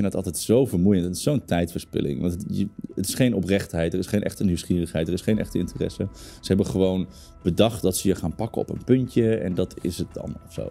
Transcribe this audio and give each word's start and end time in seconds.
vind 0.00 0.12
dat 0.12 0.24
altijd 0.24 0.44
zo 0.44 0.66
vermoeiend. 0.66 1.04
Het 1.04 1.16
is 1.16 1.22
zo'n 1.22 1.44
tijdverspilling. 1.44 2.20
Want 2.20 2.32
het, 2.32 3.06
is 3.06 3.14
geen 3.14 3.34
oprechtheid, 3.34 3.92
er 3.92 3.98
is 3.98 4.06
geen 4.06 4.22
echte 4.22 4.44
nieuwsgierigheid, 4.44 5.08
er 5.08 5.14
is 5.14 5.20
geen 5.20 5.38
echte 5.38 5.58
interesse. 5.58 6.08
Ze 6.12 6.46
hebben 6.46 6.66
gewoon 6.66 7.08
bedacht 7.42 7.82
dat 7.82 7.96
ze 7.96 8.08
je 8.08 8.14
gaan 8.14 8.34
pakken 8.34 8.60
op 8.60 8.70
een 8.70 8.84
puntje 8.84 9.36
en 9.36 9.54
dat 9.54 9.74
is 9.80 9.98
het 9.98 10.14
dan 10.14 10.36
of 10.46 10.52
zo. 10.52 10.68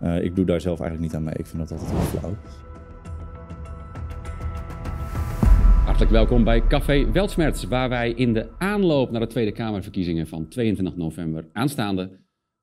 Eh, 0.00 0.24
ik 0.24 0.36
doe 0.36 0.44
daar 0.44 0.60
zelf 0.60 0.80
eigenlijk 0.80 1.12
niet 1.12 1.20
aan 1.20 1.24
mee. 1.24 1.34
Ik 1.38 1.46
vind 1.46 1.68
dat 1.68 1.70
altijd 1.70 1.90
heel 1.90 2.20
flauw. 2.20 2.36
Hartelijk 5.84 6.10
welkom 6.10 6.44
bij 6.44 6.66
Café 6.66 7.12
Weltsmerts, 7.12 7.64
waar 7.64 7.88
wij 7.88 8.10
in 8.10 8.32
de 8.32 8.46
aanloop 8.58 9.10
naar 9.10 9.20
de 9.20 9.26
Tweede 9.26 9.52
Kamerverkiezingen 9.52 10.26
van 10.26 10.48
22 10.48 10.96
november 10.96 11.46
aanstaande 11.52 12.10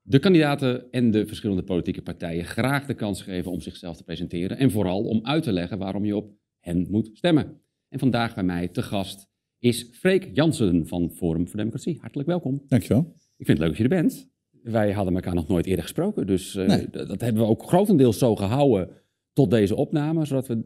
de 0.08 0.20
kandidaten 0.20 0.92
en 0.92 1.12
de 1.12 1.26
verschillende 1.28 1.64
politieke 1.64 2.02
partijen 2.02 2.46
graag 2.46 2.86
de 2.86 2.94
kans 2.94 3.22
geven 3.22 3.52
om 3.52 3.62
zichzelf 3.62 3.98
te 3.98 4.04
presenteren 4.04 4.58
en 4.58 4.72
vooral 4.72 5.04
om 5.04 5.20
uit 5.26 5.44
te 5.44 5.52
leggen 5.52 5.78
waarom 5.78 6.06
je 6.06 6.16
op 6.16 6.32
hen 6.60 6.88
moet 6.90 7.10
stemmen. 7.14 7.62
En 7.90 8.00
vandaag 8.00 8.36
bij 8.36 8.44
mij 8.44 8.68
te 8.68 8.82
gast 8.82 9.28
is 9.60 9.90
Freek 9.92 10.30
Jansen 10.34 10.88
van 10.88 11.12
Forum 11.12 11.48
voor 11.48 11.58
Democratie. 11.58 11.98
Hartelijk 12.02 12.28
welkom. 12.28 12.62
Dankjewel. 12.68 13.14
Ik 13.38 13.46
vind 13.46 13.58
het 13.58 13.68
leuk 13.68 13.68
dat 13.68 13.78
je 13.78 13.84
er 13.84 14.02
bent. 14.02 14.30
Wij 14.64 14.92
hadden 14.92 15.16
elkaar 15.16 15.34
nog 15.36 15.48
nooit 15.48 15.66
eerder 15.66 15.84
gesproken, 15.84 16.28
dus 16.28 16.56
eh, 16.56 16.68
Nee. 16.68 16.88
dat, 16.92 17.08
dat 17.08 17.22
hebben 17.22 17.42
we 17.44 17.50
ook 17.50 17.64
grotendeels 17.64 18.18
zo 18.18 18.36
gehouden 18.36 18.90
tot 19.34 19.50
deze 19.52 19.76
opname, 19.76 20.26
zodat 20.26 20.48
we 20.48 20.64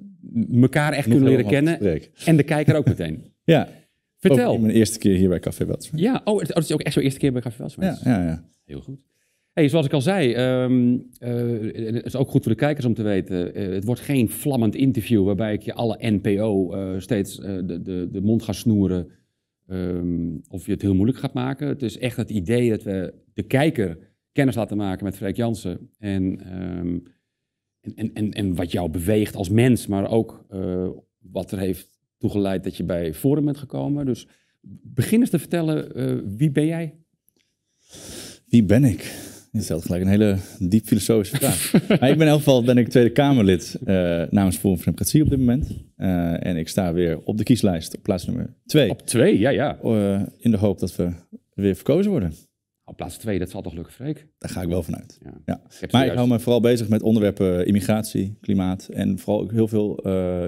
elkaar 0.61 0.93
echt 0.93 1.07
kunnen 1.07 1.27
leren 1.27 1.45
kennen 1.45 1.79
en 2.25 2.37
de 2.37 2.43
kijker 2.43 2.75
ook 2.75 2.85
meteen. 2.85 3.23
Ja, 3.43 3.69
Vertel. 4.17 4.51
ook 4.51 4.59
mijn 4.59 4.73
eerste 4.73 4.99
keer 4.99 5.15
hier 5.15 5.29
bij 5.29 5.39
Café 5.39 5.65
Welts. 5.65 5.89
Ja, 5.95 6.21
oh, 6.23 6.39
het 6.39 6.47
het 6.53 6.63
is 6.63 6.71
ook 6.71 6.81
echt 6.81 6.93
zo'n 6.93 7.03
eerste 7.03 7.19
keer 7.19 7.31
bij 7.31 7.41
Café 7.41 7.57
Weltsmets. 7.57 8.01
Ja, 8.03 8.19
ja, 8.19 8.25
ja. 8.25 8.43
Heel 8.65 8.81
goed. 8.81 8.99
Hey, 9.53 9.69
zoals 9.69 9.85
ik 9.85 9.93
al 9.93 10.01
zei, 10.01 10.33
ehm, 10.33 10.97
eh, 11.19 11.93
het 11.95 12.05
is 12.05 12.15
ook 12.15 12.29
goed 12.29 12.43
voor 12.43 12.51
de 12.51 12.57
kijkers 12.57 12.85
om 12.85 12.93
te 12.93 13.03
weten. 13.03 13.53
eh, 13.53 13.69
het 13.69 13.83
wordt 13.83 14.01
geen 14.01 14.29
vlammend 14.29 14.75
interview 14.75 15.25
waarbij 15.25 15.53
ik 15.53 15.61
je 15.61 15.73
alle 15.73 15.97
NPO 15.99 16.73
eh, 16.73 16.99
steeds 16.99 17.35
de, 17.35 17.81
de, 17.81 18.07
de 18.11 18.21
mond 18.21 18.43
ga 18.43 18.53
snoeren. 18.53 19.07
ehm, 19.67 20.37
of 20.47 20.65
je 20.65 20.71
het 20.71 20.81
heel 20.81 20.95
moeilijk 20.95 21.17
gaat 21.17 21.33
maken. 21.33 21.67
Het 21.67 21.81
is 21.81 21.97
echt 21.97 22.17
het 22.17 22.29
idee 22.29 22.69
dat 22.69 22.83
we 22.83 23.13
de 23.33 23.43
kijker 23.43 23.97
kennis 24.31 24.55
laten 24.55 24.77
maken 24.77 25.03
met 25.05 25.17
Freek 25.17 25.35
Jansen. 25.35 25.89
En, 25.99 26.39
ehm, 26.45 26.99
en, 27.95 28.13
en, 28.13 28.31
en, 28.31 28.55
wat 28.55 28.71
jou 28.71 28.89
beweegt 28.89 29.35
als 29.35 29.49
mens, 29.49 29.87
maar 29.87 30.09
ook 30.09 30.45
wat 31.19 31.51
er 31.51 31.59
heeft 31.59 31.99
toegeleid 32.17 32.63
dat 32.63 32.77
je 32.77 32.83
bij 32.83 33.13
Forum 33.13 33.45
bent 33.45 33.57
gekomen. 33.57 34.05
Dus 34.05 34.27
begin 34.81 35.19
eens 35.19 35.29
te 35.29 35.39
vertellen, 35.39 36.37
wie 36.37 36.51
ben 36.51 36.65
jij? 36.65 36.95
Wie 38.45 38.63
ben 38.63 38.83
ik? 38.83 39.29
Je 39.51 39.61
stelt 39.61 39.85
gelijk 39.85 40.01
een 40.03 40.09
hele 40.09 40.37
diep 40.59 40.85
filosofische 40.85 41.35
vraag. 41.35 41.71
maar 41.99 42.09
ik 42.09 42.17
ben 42.17 42.21
in 42.27 42.27
elk 42.27 42.37
geval 42.37 42.63
ben 42.63 42.77
ik 42.77 42.87
Tweede 42.87 43.09
Kamerlid 43.11 43.77
eh, 43.85 43.95
namens 44.29 44.57
Forum 44.57 44.75
voor 44.75 44.85
Democratie 44.85 45.23
op 45.23 45.29
dit 45.29 45.39
moment. 45.39 45.83
Eh, 45.95 46.45
en 46.45 46.57
ik 46.57 46.67
sta 46.67 46.93
weer 46.93 47.19
op 47.23 47.37
de 47.37 47.43
kieslijst 47.43 47.95
op 47.97 48.03
plaats 48.03 48.25
nummer 48.25 48.53
twee. 48.65 48.89
Op 48.89 49.01
twee, 49.01 49.39
ja, 49.39 49.49
ja. 49.49 49.79
Eh, 49.83 50.21
in 50.37 50.51
de 50.51 50.57
hoop 50.57 50.79
dat 50.79 50.95
we 50.95 51.09
weer 51.53 51.75
verkozen 51.75 52.11
worden. 52.11 52.33
Op 52.85 52.97
plaats 52.97 53.17
twee, 53.17 53.39
dat 53.39 53.49
zal 53.49 53.61
toch 53.61 53.73
lukken, 53.73 53.93
Freek? 53.93 54.27
Daar 54.37 54.49
ga 54.51 54.61
ik 54.61 54.67
wel 54.67 54.83
vanuit. 54.83 55.19
Ja. 55.23 55.33
Ja. 55.45 55.61
Ik 55.81 55.91
Maar 55.91 56.05
ik 56.05 56.13
hou 56.13 56.27
me 56.27 56.39
vooral 56.39 56.61
bezig 56.61 56.89
met 56.89 57.01
onderwerpen 57.01 57.65
immigratie, 57.65 58.37
klimaat 58.41 58.87
en 58.87 59.19
vooral 59.19 59.41
ook 59.43 59.51
heel 59.51 59.67
veel 59.67 59.95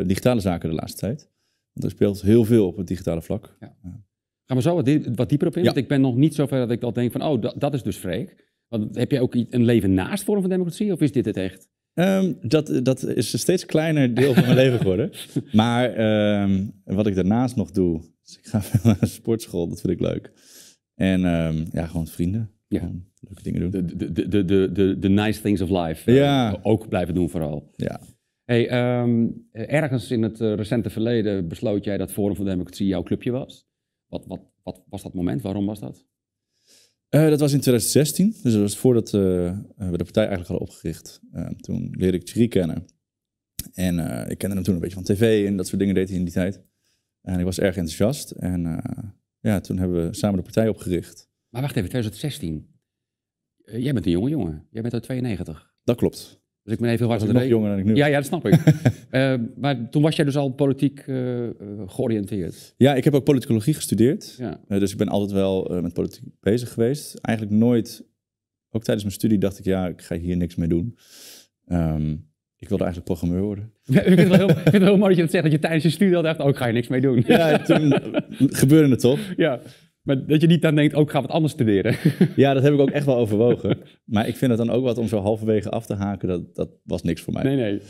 digitale 0.07 0.39
zaken 0.39 0.69
de 0.69 0.75
laatste 0.75 0.99
tijd. 0.99 1.29
Want 1.73 1.85
er 1.85 1.91
speelt 1.91 2.21
heel 2.21 2.45
veel 2.45 2.67
op 2.67 2.77
het 2.77 2.87
digitale 2.87 3.21
vlak. 3.21 3.57
Gaan 4.45 4.57
we 4.57 4.61
zo 4.61 4.75
wat, 4.75 4.85
die- 4.85 5.03
wat 5.15 5.29
dieper 5.29 5.47
op 5.47 5.53
in? 5.55 5.59
Ja. 5.59 5.65
Want 5.65 5.77
ik 5.77 5.87
ben 5.87 6.01
nog 6.01 6.15
niet 6.15 6.35
zover 6.35 6.57
dat 6.59 6.71
ik 6.71 6.83
al 6.83 6.93
denk 6.93 7.11
van, 7.11 7.23
oh, 7.23 7.41
dat, 7.41 7.55
dat 7.57 7.73
is 7.73 7.83
dus 7.83 7.97
Freek. 7.97 8.49
Want 8.71 8.95
heb 8.95 9.11
jij 9.11 9.19
ook 9.19 9.35
een 9.35 9.65
leven 9.65 9.93
naast 9.93 10.23
Forum 10.23 10.41
van 10.41 10.49
Democratie? 10.49 10.91
Of 10.91 11.01
is 11.01 11.11
dit 11.11 11.25
het 11.25 11.37
echt? 11.37 11.69
Ehm, 11.93 12.33
dat, 12.41 12.79
dat 12.83 13.03
is 13.03 13.33
een 13.33 13.39
steeds 13.39 13.65
kleiner 13.65 14.13
deel 14.13 14.33
van 14.33 14.43
mijn 14.43 14.55
leven 14.55 14.77
geworden. 14.77 15.11
Maar 15.51 15.93
ehm, 15.93 16.65
wat 16.83 17.07
ik 17.07 17.15
daarnaast 17.15 17.55
nog 17.55 17.71
doe, 17.71 18.01
ik 18.41 18.47
ga 18.47 18.61
veel 18.71 18.79
naar 18.83 18.99
de 18.99 19.05
sportschool, 19.05 19.67
dat 19.67 19.81
vind 19.81 19.93
ik 19.93 19.99
leuk. 19.99 20.31
En 20.95 21.25
ehm, 21.25 21.65
ja, 21.71 21.85
gewoon 21.85 22.07
vrienden. 22.07 22.51
Ja. 22.67 22.79
Gewoon 22.79 23.05
leuke 23.19 23.43
dingen 23.43 23.61
doen. 23.61 23.71
De, 23.71 23.95
de, 23.95 24.11
de, 24.11 24.27
de, 24.27 24.45
de, 24.45 24.71
de, 24.71 24.99
de 24.99 25.09
nice 25.09 25.41
things 25.41 25.61
of 25.61 25.69
life. 25.69 26.11
Ja. 26.11 26.53
eh, 26.53 26.59
ook 26.61 26.89
blijven 26.89 27.13
doen 27.13 27.29
vooral. 27.29 27.71
Ja. 27.75 27.99
Hey, 28.43 28.69
ergens 29.51 30.11
in 30.11 30.23
het 30.23 30.41
eh, 30.41 30.53
recente 30.53 30.89
verleden 30.89 31.47
besloot 31.47 31.83
jij 31.83 31.97
dat 31.97 32.11
Forum 32.11 32.35
van 32.35 32.45
Democratie 32.45 32.87
jouw 32.87 33.03
clubje 33.03 33.31
was. 33.31 33.67
Wat, 34.07 34.25
wat, 34.25 34.41
wat 34.63 34.83
was 34.89 35.03
dat 35.03 35.13
moment? 35.13 35.41
Waarom 35.41 35.65
was 35.65 35.79
dat? 35.79 36.05
Eh, 37.11 37.29
dat 37.29 37.39
was 37.39 37.53
in 37.53 37.59
2016, 37.59 38.35
dus 38.43 38.53
dat 38.53 38.61
was 38.61 38.77
voordat 38.77 39.05
eh, 39.05 39.21
we 39.75 39.97
de 39.97 40.03
partij 40.03 40.27
eigenlijk 40.27 40.47
hadden 40.47 40.67
opgericht. 40.67 41.19
Eh, 41.31 41.47
toen 41.47 41.95
leerde 41.97 42.17
ik 42.17 42.25
Thierry 42.25 42.47
kennen. 42.47 42.85
En 43.73 43.99
eh, 43.99 44.31
ik 44.31 44.37
kende 44.37 44.55
hem 44.55 44.63
toen 44.63 44.73
een 44.73 44.79
beetje 44.79 44.95
van 44.95 45.03
tv 45.03 45.47
en 45.47 45.57
dat 45.57 45.67
soort 45.67 45.79
dingen 45.79 45.95
deed 45.95 46.09
hij 46.09 46.17
in 46.17 46.23
die 46.23 46.33
tijd. 46.33 46.61
En 47.21 47.39
ik 47.39 47.45
was 47.45 47.59
erg 47.59 47.75
enthousiast. 47.75 48.31
En 48.31 48.65
eh, 48.65 49.03
ja, 49.39 49.59
toen 49.59 49.77
hebben 49.77 50.07
we 50.07 50.15
samen 50.15 50.37
de 50.37 50.43
partij 50.43 50.67
opgericht. 50.67 51.29
Maar 51.49 51.61
wacht 51.61 51.75
even, 51.75 51.89
2016. 51.89 52.79
Eh, 53.63 53.83
jij 53.83 53.93
bent 53.93 54.05
een 54.05 54.11
jonge 54.11 54.29
jongen. 54.29 54.67
Jij 54.69 54.81
bent 54.81 54.93
uit 54.93 55.03
92. 55.03 55.73
Dat 55.83 55.97
klopt. 55.97 56.40
Dus 56.71 56.79
ik 56.79 56.85
ben 56.85 56.95
even 56.95 57.07
heel 57.07 57.17
hard 57.17 57.35
aan 57.35 57.47
jonger 57.47 57.69
dan 57.69 57.79
ik 57.79 57.85
nu 57.85 57.95
Ja, 57.95 58.05
ja, 58.05 58.15
dat 58.15 58.25
snap 58.25 58.47
ik. 58.47 58.59
Eh, 59.09 59.33
maar 59.57 59.89
toen 59.89 60.01
was 60.01 60.15
jij 60.15 60.25
dus 60.25 60.37
al 60.37 60.49
politiek 60.49 60.99
eh, 60.99 61.49
georiënteerd. 61.85 62.73
Ja, 62.77 62.95
ik 62.95 63.03
heb 63.03 63.13
ook 63.13 63.23
politicologie 63.23 63.73
gestudeerd. 63.73 64.35
Ja. 64.37 64.59
Eh, 64.67 64.79
dus 64.79 64.91
ik 64.91 64.97
ben 64.97 65.07
altijd 65.07 65.31
wel 65.31 65.79
met 65.81 65.93
politiek 65.93 66.23
bezig 66.39 66.73
geweest. 66.73 67.15
Eigenlijk 67.15 67.57
nooit, 67.57 68.03
ook 68.69 68.83
tijdens 68.83 69.03
mijn 69.05 69.15
studie 69.15 69.37
dacht 69.37 69.59
ik, 69.59 69.65
ja, 69.65 69.87
ik 69.87 70.01
ga 70.01 70.15
hier 70.15 70.37
niks 70.37 70.55
mee 70.55 70.67
doen. 70.67 70.97
Ehm, 71.65 72.11
ik 72.55 72.69
wilde 72.69 72.83
eigenlijk 72.83 73.05
programmeur 73.05 73.41
worden. 73.41 73.71
ik, 73.85 74.01
vind 74.01 74.19
het 74.19 74.27
wel 74.27 74.37
heel, 74.37 74.49
ik 74.49 74.55
vind 74.55 74.71
het 74.71 74.83
heel 74.83 74.97
mooi 74.97 75.07
dat 75.07 75.15
je 75.15 75.21
dat 75.21 75.31
zegt, 75.31 75.43
dat 75.43 75.53
je 75.53 75.59
tijdens 75.59 75.83
je 75.83 75.89
studie 75.89 76.15
al 76.15 76.23
dacht, 76.23 76.39
ook 76.39 76.57
ga 76.57 76.65
je 76.65 76.73
niks 76.73 76.87
mee 76.87 77.01
doen. 77.01 77.23
Ja, 77.27 77.57
toen 77.57 77.93
gebeurde 78.61 78.89
het 78.89 78.99
toch? 78.99 79.19
Ja. 79.37 79.59
Maar 80.01 80.25
dat 80.27 80.41
je 80.41 80.47
niet 80.47 80.61
dan 80.61 80.75
denkt, 80.75 80.93
ook 80.93 81.11
ga 81.11 81.21
wat 81.21 81.29
anders 81.31 81.53
studeren. 81.53 81.95
Ja, 82.35 82.53
dat 82.53 82.63
heb 82.63 82.73
ik 82.73 82.79
ook 82.79 82.89
echt 82.89 83.05
wel 83.05 83.15
overwogen. 83.17 83.77
Maar 84.05 84.27
ik 84.27 84.35
vind 84.35 84.51
het 84.57 84.59
dan 84.65 84.75
ook 84.75 84.83
wat 84.83 84.97
om 84.97 85.07
zo 85.07 85.19
halverwege 85.19 85.69
af 85.69 85.85
te 85.85 85.93
haken, 85.93 86.27
dat, 86.27 86.55
dat 86.55 86.69
was 86.83 87.03
niks 87.03 87.21
voor 87.21 87.33
mij. 87.33 87.43
nee, 87.43 87.55
nee. 87.55 87.81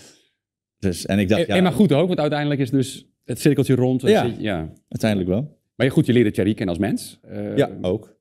Dus, 0.80 1.06
en 1.06 1.20
ik 1.20 1.30
dacht, 1.30 1.42
En, 1.42 1.48
ja, 1.48 1.56
en 1.56 1.64
maar 1.64 1.72
goed 1.72 1.94
ook, 1.94 2.08
want 2.08 2.20
uiteindelijk 2.20 2.60
is 2.62 2.70
dus 2.70 3.06
het 3.24 3.40
cirkeltje 3.40 3.76
rond. 3.76 4.02
Ja. 4.02 4.34
Ja. 4.40 4.74
uiteindelijk 4.88 5.30
wel. 5.30 5.60
Maar 5.76 5.92
goed, 5.92 6.06
je 6.06 6.14
leerde 6.14 6.32
Thierry 6.32 6.54
kennen 6.54 6.76
als 6.76 6.86
mens. 6.86 7.20
Eh, 7.22 7.58
Ja, 7.58 7.70
ook. 7.82 8.20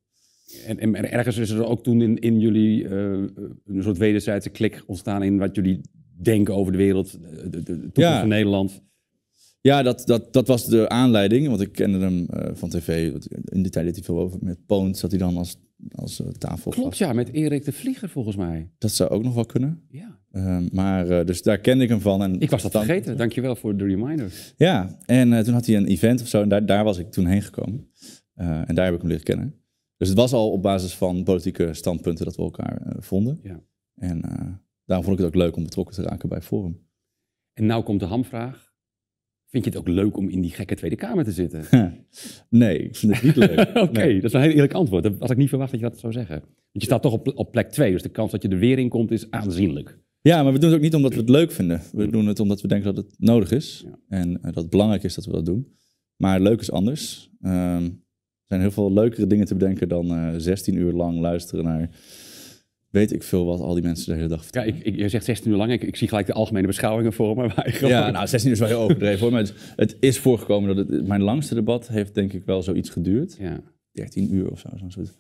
En, 0.67 0.79
en 0.95 1.11
ergens 1.11 1.37
is 1.37 1.51
er 1.51 1.65
ook 1.67 1.83
toen 1.83 2.01
in, 2.03 2.19
in 2.19 2.41
jullie 2.41 2.89
eh, 2.89 2.93
een 3.65 3.83
soort 3.83 3.99
wederzijdse 3.99 4.51
klik 4.51 4.83
ontstaan 4.87 5.23
in 5.23 5.39
wat 5.39 5.55
jullie 5.55 5.81
denken 6.23 6.55
over 6.55 6.73
de 6.73 6.79
wereld, 6.79 7.13
de, 7.21 7.49
de, 7.51 7.63
de 7.63 7.73
toekomst 7.73 7.93
Ja. 7.95 8.21
van 8.21 8.29
Nederland. 8.29 8.83
Ja, 9.61 9.83
dat, 9.83 10.03
dat, 10.07 10.33
dat 10.33 10.47
was 10.47 10.67
de 10.67 10.89
aanleiding, 10.89 11.49
want 11.49 11.61
ik 11.61 11.73
kende 11.73 11.99
hem 11.99 12.27
eh, 12.27 12.51
van 12.55 12.69
tv. 12.69 13.13
In 13.45 13.63
die 13.63 13.71
tijd 13.71 13.85
deed 13.87 13.95
hij 13.95 14.05
veel 14.05 14.19
over. 14.19 14.39
Met 14.43 14.67
Poont 14.67 14.99
zat 14.99 15.11
hij 15.11 15.19
dan 15.21 15.37
als, 15.37 15.57
als 15.95 16.21
uh, 16.21 16.27
tafel. 16.29 16.71
Klopt, 16.71 16.99
ja, 16.99 17.13
met 17.13 17.33
Erik 17.33 17.65
de 17.65 17.73
Vlieger 17.73 18.09
volgens 18.09 18.37
mij. 18.37 18.71
Dat 18.79 18.91
zou 18.91 19.11
ook 19.11 19.23
nog 19.23 19.35
wel 19.35 19.47
kunnen. 19.47 19.83
Ja. 19.89 20.19
Ehm, 20.31 20.69
maar 20.73 21.09
eh, 21.09 21.27
dus 21.27 21.43
daar 21.43 21.59
kende 21.59 21.85
ik 21.85 21.91
hem 21.91 22.01
van. 22.01 22.23
En 22.23 22.41
Ik 22.41 22.51
was 22.51 22.63
dat 22.63 22.73
dan- 22.73 22.85
vergeten, 22.85 23.17
dankjewel 23.17 23.57
voor 23.57 23.77
de 23.77 23.85
reminder. 23.85 24.33
Ja, 24.57 24.99
en 25.07 25.33
eh, 25.33 25.41
toen 25.45 25.55
had 25.55 25.67
hij 25.67 25.77
een 25.77 25.87
event 25.87 26.21
of 26.21 26.29
zo 26.29 26.43
en 26.43 26.49
daar, 26.49 26.67
daar 26.67 26.85
was 26.85 26.99
ik 26.99 27.11
toen 27.11 27.27
heen 27.27 27.43
gekomen. 27.43 27.89
Eh, 28.35 28.69
en 28.69 28.75
daar 28.75 28.85
heb 28.85 28.95
ik 28.95 29.01
hem 29.01 29.09
leren 29.09 29.25
kennen. 29.25 29.55
Dus 29.97 30.09
het 30.09 30.17
was 30.19 30.33
al 30.33 30.51
op 30.51 30.63
basis 30.63 30.95
van 30.95 31.23
politieke 31.25 31.75
standpunten 31.75 32.25
dat 32.25 32.37
we 32.37 32.43
elkaar 32.43 32.81
eh, 32.83 32.93
vonden. 32.99 33.39
Ja. 33.43 33.61
En 33.95 34.23
eh, 34.23 34.47
daarom 34.85 35.07
vond 35.07 35.19
ik 35.19 35.25
het 35.25 35.35
ook 35.35 35.43
leuk 35.43 35.57
om 35.57 35.63
betrokken 35.63 35.95
te 35.95 36.03
raken 36.03 36.29
bij 36.29 36.41
Forum. 36.43 36.81
En 37.53 37.67
nou 37.67 37.83
komt 37.83 38.01
de 38.01 38.07
hamvraag. 38.07 38.70
Vind 39.51 39.65
je 39.65 39.71
het 39.71 39.79
ook 39.79 39.89
leuk 39.89 40.17
om 40.17 40.29
in 40.29 40.41
die 40.41 40.51
gekke 40.51 40.75
Tweede 40.75 40.97
Kamer 40.97 41.25
te 41.25 41.33
zitten? 41.33 41.65
nee, 42.49 42.79
ik 42.79 42.97
vind 42.97 43.15
het 43.15 43.23
niet 43.23 43.37
leuk. 43.37 43.59
Oké, 43.75 44.01
Nee. 44.01 44.15
dat 44.15 44.25
is 44.25 44.33
een 44.33 44.41
heel 44.41 44.51
eerlijk 44.51 44.73
antwoord. 44.73 45.03
Dat 45.03 45.15
had 45.19 45.31
ik 45.31 45.37
niet 45.37 45.49
verwacht 45.49 45.71
dat 45.71 45.81
je 45.81 45.87
dat 45.89 45.99
zou 45.99 46.13
zeggen. 46.13 46.39
Want 46.41 46.51
je 46.73 46.85
staat 46.85 47.03
toch 47.03 47.13
op, 47.13 47.33
op 47.35 47.53
plek 47.53 47.71
2, 47.71 47.93
dus 47.93 48.03
de 48.03 48.09
kans 48.09 48.31
dat 48.31 48.43
je 48.43 48.49
er 48.49 48.59
weer 48.59 48.79
in 48.79 48.89
komt 48.89 49.11
is 49.11 49.31
aanzienlijk. 49.31 49.99
Ja, 50.21 50.43
maar 50.43 50.53
we 50.53 50.59
doen 50.59 50.69
het 50.69 50.79
ook 50.79 50.85
niet 50.85 50.95
omdat 50.95 51.13
we 51.15 51.21
het 51.21 51.29
leuk 51.29 51.53
vinden. 51.53 51.83
We 51.93 52.11
doen 52.11 52.27
het 52.27 52.41
omdat 52.41 52.61
we 52.61 52.69
denken 52.69 52.95
dat 52.95 53.05
het 53.05 53.15
nodig 53.19 53.51
is. 53.51 53.85
Ja. 53.87 53.99
En 54.09 54.37
eh, 54.37 54.43
dat 54.43 54.55
het 54.55 54.71
belangrijk 54.71 55.03
is 55.03 55.15
dat 55.15 55.25
we 55.25 55.33
dat 55.33 55.45
doen. 55.47 55.67
Maar 56.17 56.41
leuk 56.41 56.61
is 56.61 56.71
anders. 56.71 57.31
Ehm, 57.41 57.85
er 57.85 58.47
zijn 58.47 58.61
heel 58.61 58.71
veel 58.71 58.93
leukere 58.93 59.27
dingen 59.27 59.47
te 59.47 59.55
bedenken 59.55 59.89
dan 59.89 60.11
eh 60.11 60.35
16 60.37 60.75
uur 60.77 60.93
lang 60.93 61.19
luisteren 61.21 61.65
naar... 61.65 61.91
Weet 62.91 63.13
ik 63.13 63.23
veel 63.23 63.45
wat 63.45 63.61
al 63.61 63.75
die 63.75 63.83
mensen 63.83 64.09
de 64.09 64.15
hele 64.17 64.29
dag 64.29 64.39
Ja, 64.39 64.43
vertellen. 64.45 64.69
ik, 64.69 64.85
ik, 64.85 64.97
je 64.97 65.09
zegt 65.09 65.25
16 65.25 65.51
uur 65.51 65.57
lang, 65.57 65.73
ik, 65.73 65.83
ik 65.83 65.97
zie 65.97 66.09
gelijk 66.09 66.27
de 66.27 66.33
algemene 66.33 66.67
beschouwingen 66.67 67.13
voor 67.13 67.37
me. 67.37 67.49
gewoon- 67.55 67.91
Ja, 67.91 68.11
nou, 68.11 68.27
16 68.27 68.49
uur 68.51 68.55
is 68.55 68.61
wel 68.61 68.69
heel 68.69 68.81
overdreven 68.81 69.21
hoor. 69.21 69.31
Maar 69.31 69.41
het, 69.41 69.55
het 69.77 69.97
is 70.01 70.19
voorgekomen 70.19 70.77
dat 70.77 70.89
het... 70.89 71.07
Mijn 71.07 71.23
langste 71.23 71.55
debat 71.55 71.89
heeft 71.89 72.15
denk 72.15 72.33
ik 72.33 72.45
wel 72.45 72.63
zoiets 72.63 72.91
geduurd. 72.91 73.37
Ja. 73.39 73.61
13 73.93 74.35
uur 74.35 74.51
of 74.51 74.59
zo. 74.61 74.69
Zo'n 74.77 74.91
soort... 74.91 75.19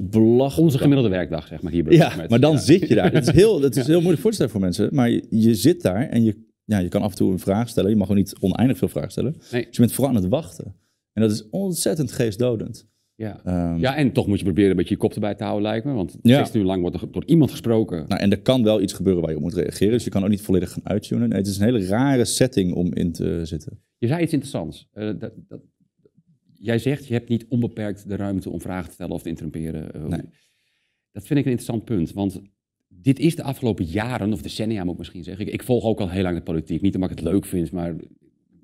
Belachelijk. 0.00 0.58
Onze 0.64 0.78
gemiddelde 0.78 1.08
werkdag, 1.10 1.46
zeg 1.46 1.62
maar, 1.62 1.72
hier 1.72 1.92
Ja, 1.92 2.16
Met. 2.16 2.30
maar 2.30 2.40
dan 2.40 2.52
Ja. 2.52 2.58
zit 2.58 2.88
je 2.88 2.94
daar. 2.94 3.12
Het 3.12 3.26
is, 3.26 3.32
heel, 3.34 3.62
het 3.62 3.76
is 3.76 3.86
heel 3.92 3.98
moeilijk 4.00 4.20
voor 4.20 4.30
te 4.30 4.36
stellen 4.36 4.52
voor 4.52 4.60
mensen. 4.60 4.88
Maar 4.92 5.10
je, 5.10 5.26
je 5.30 5.54
zit 5.54 5.82
daar 5.82 6.08
en 6.08 6.24
je, 6.24 6.44
ja, 6.64 6.78
je 6.78 6.88
kan 6.88 7.02
af 7.02 7.10
en 7.10 7.16
toe 7.16 7.32
een 7.32 7.38
vraag 7.38 7.68
stellen. 7.68 7.90
Je 7.90 7.96
mag 7.96 8.10
ook 8.10 8.16
niet 8.16 8.34
oneindig 8.40 8.78
veel 8.78 8.88
vragen 8.88 9.10
stellen. 9.10 9.36
Nee. 9.50 9.64
Dus 9.66 9.76
je 9.76 9.80
bent 9.80 9.92
vooral 9.92 10.14
aan 10.14 10.20
het 10.22 10.30
wachten. 10.30 10.64
En 11.12 11.22
dat 11.22 11.30
is 11.30 11.48
ontzettend 11.50 12.12
geestdodend. 12.12 12.86
Ja. 13.16 13.40
Ehm, 13.44 13.78
ja, 13.78 13.96
en 13.96 14.12
toch 14.12 14.26
moet 14.26 14.38
je 14.38 14.44
proberen 14.44 14.70
een 14.70 14.76
beetje 14.76 14.94
je 14.94 15.00
kop 15.00 15.12
erbij 15.14 15.34
te 15.34 15.42
houden, 15.44 15.62
lijkt 15.68 15.84
me. 15.84 15.92
Want 15.92 16.16
Ja. 16.22 16.36
16 16.36 16.60
uur 16.60 16.66
lang 16.66 16.80
wordt 16.80 17.00
er 17.00 17.10
door 17.12 17.24
iemand 17.26 17.50
gesproken. 17.50 18.04
Nou, 18.08 18.20
en 18.20 18.30
er 18.30 18.40
kan 18.40 18.62
wel 18.62 18.80
iets 18.82 18.92
gebeuren 18.92 19.20
waar 19.22 19.30
je 19.30 19.36
op 19.36 19.42
moet 19.42 19.54
reageren. 19.54 19.92
Dus 19.92 20.04
je 20.04 20.10
kan 20.10 20.22
ook 20.22 20.28
niet 20.28 20.40
volledig 20.40 20.72
gaan 20.72 20.86
uittunen. 20.88 21.28
Nee, 21.28 21.38
het 21.38 21.46
is 21.46 21.58
een 21.58 21.64
hele 21.64 21.86
rare 21.86 22.24
setting 22.24 22.74
om 22.74 22.94
in 22.94 23.12
te 23.12 23.40
zitten. 23.44 23.80
Je 23.98 24.06
zei 24.06 24.22
iets 24.22 24.32
interessants. 24.32 24.88
Eh, 24.92 25.10
dat, 25.18 25.32
dat, 25.48 25.60
jij 26.54 26.78
zegt, 26.78 27.06
je 27.06 27.14
hebt 27.14 27.28
niet 27.28 27.46
onbeperkt 27.48 28.08
de 28.08 28.16
ruimte 28.16 28.50
om 28.50 28.60
vragen 28.60 28.86
te 28.88 28.92
stellen 28.94 29.12
of 29.12 29.22
te 29.22 29.28
interrumperen. 29.28 29.92
eh, 29.92 30.04
Nee. 30.04 30.20
Dat 31.12 31.26
vind 31.26 31.38
ik 31.38 31.44
een 31.44 31.50
interessant 31.50 31.84
punt, 31.84 32.12
want 32.12 32.40
dit 32.88 33.18
is 33.18 33.36
de 33.36 33.42
afgelopen 33.42 33.84
jaren, 33.84 34.32
of 34.32 34.42
decennia 34.42 34.82
moet 34.84 34.92
ik 34.92 34.98
misschien 34.98 35.24
zeggen. 35.24 35.46
Ik, 35.46 35.52
ik 35.52 35.62
volg 35.62 35.84
ook 35.84 36.00
al 36.00 36.10
heel 36.10 36.22
lang 36.22 36.36
de 36.36 36.42
politiek. 36.42 36.80
Niet 36.80 36.94
omdat 36.94 37.10
ik 37.10 37.18
het 37.18 37.24
leuk 37.28 37.44
vind, 37.44 37.72
maar 37.72 37.94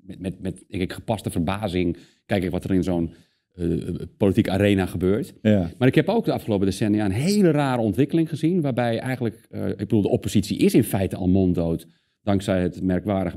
met, 0.01 0.19
met, 0.19 0.41
met 0.41 0.63
ik, 0.67 0.93
gepaste 0.93 1.29
verbazing 1.29 1.97
kijk 2.25 2.43
ik 2.43 2.51
wat 2.51 2.63
er 2.63 2.73
in 2.73 2.83
zo'n 2.83 3.13
eh, 3.53 3.77
politieke 4.17 4.51
arena 4.51 4.85
gebeurt. 4.85 5.33
Ja. 5.41 5.71
Maar 5.77 5.87
ik 5.87 5.95
heb 5.95 6.09
ook 6.09 6.25
de 6.25 6.31
afgelopen 6.33 6.65
decennia 6.65 7.05
een 7.05 7.11
hele 7.11 7.51
rare 7.51 7.81
ontwikkeling 7.81 8.29
gezien, 8.29 8.61
waarbij 8.61 8.99
eigenlijk, 8.99 9.45
eh, 9.49 9.67
ik 9.69 9.77
bedoel, 9.77 10.01
de 10.01 10.07
oppositie 10.09 10.57
is 10.57 10.73
in 10.73 10.83
feite 10.83 11.15
al 11.15 11.27
monddood, 11.27 11.87
dankzij 12.21 12.61
het 12.61 12.81
merkwaardig 12.81 13.35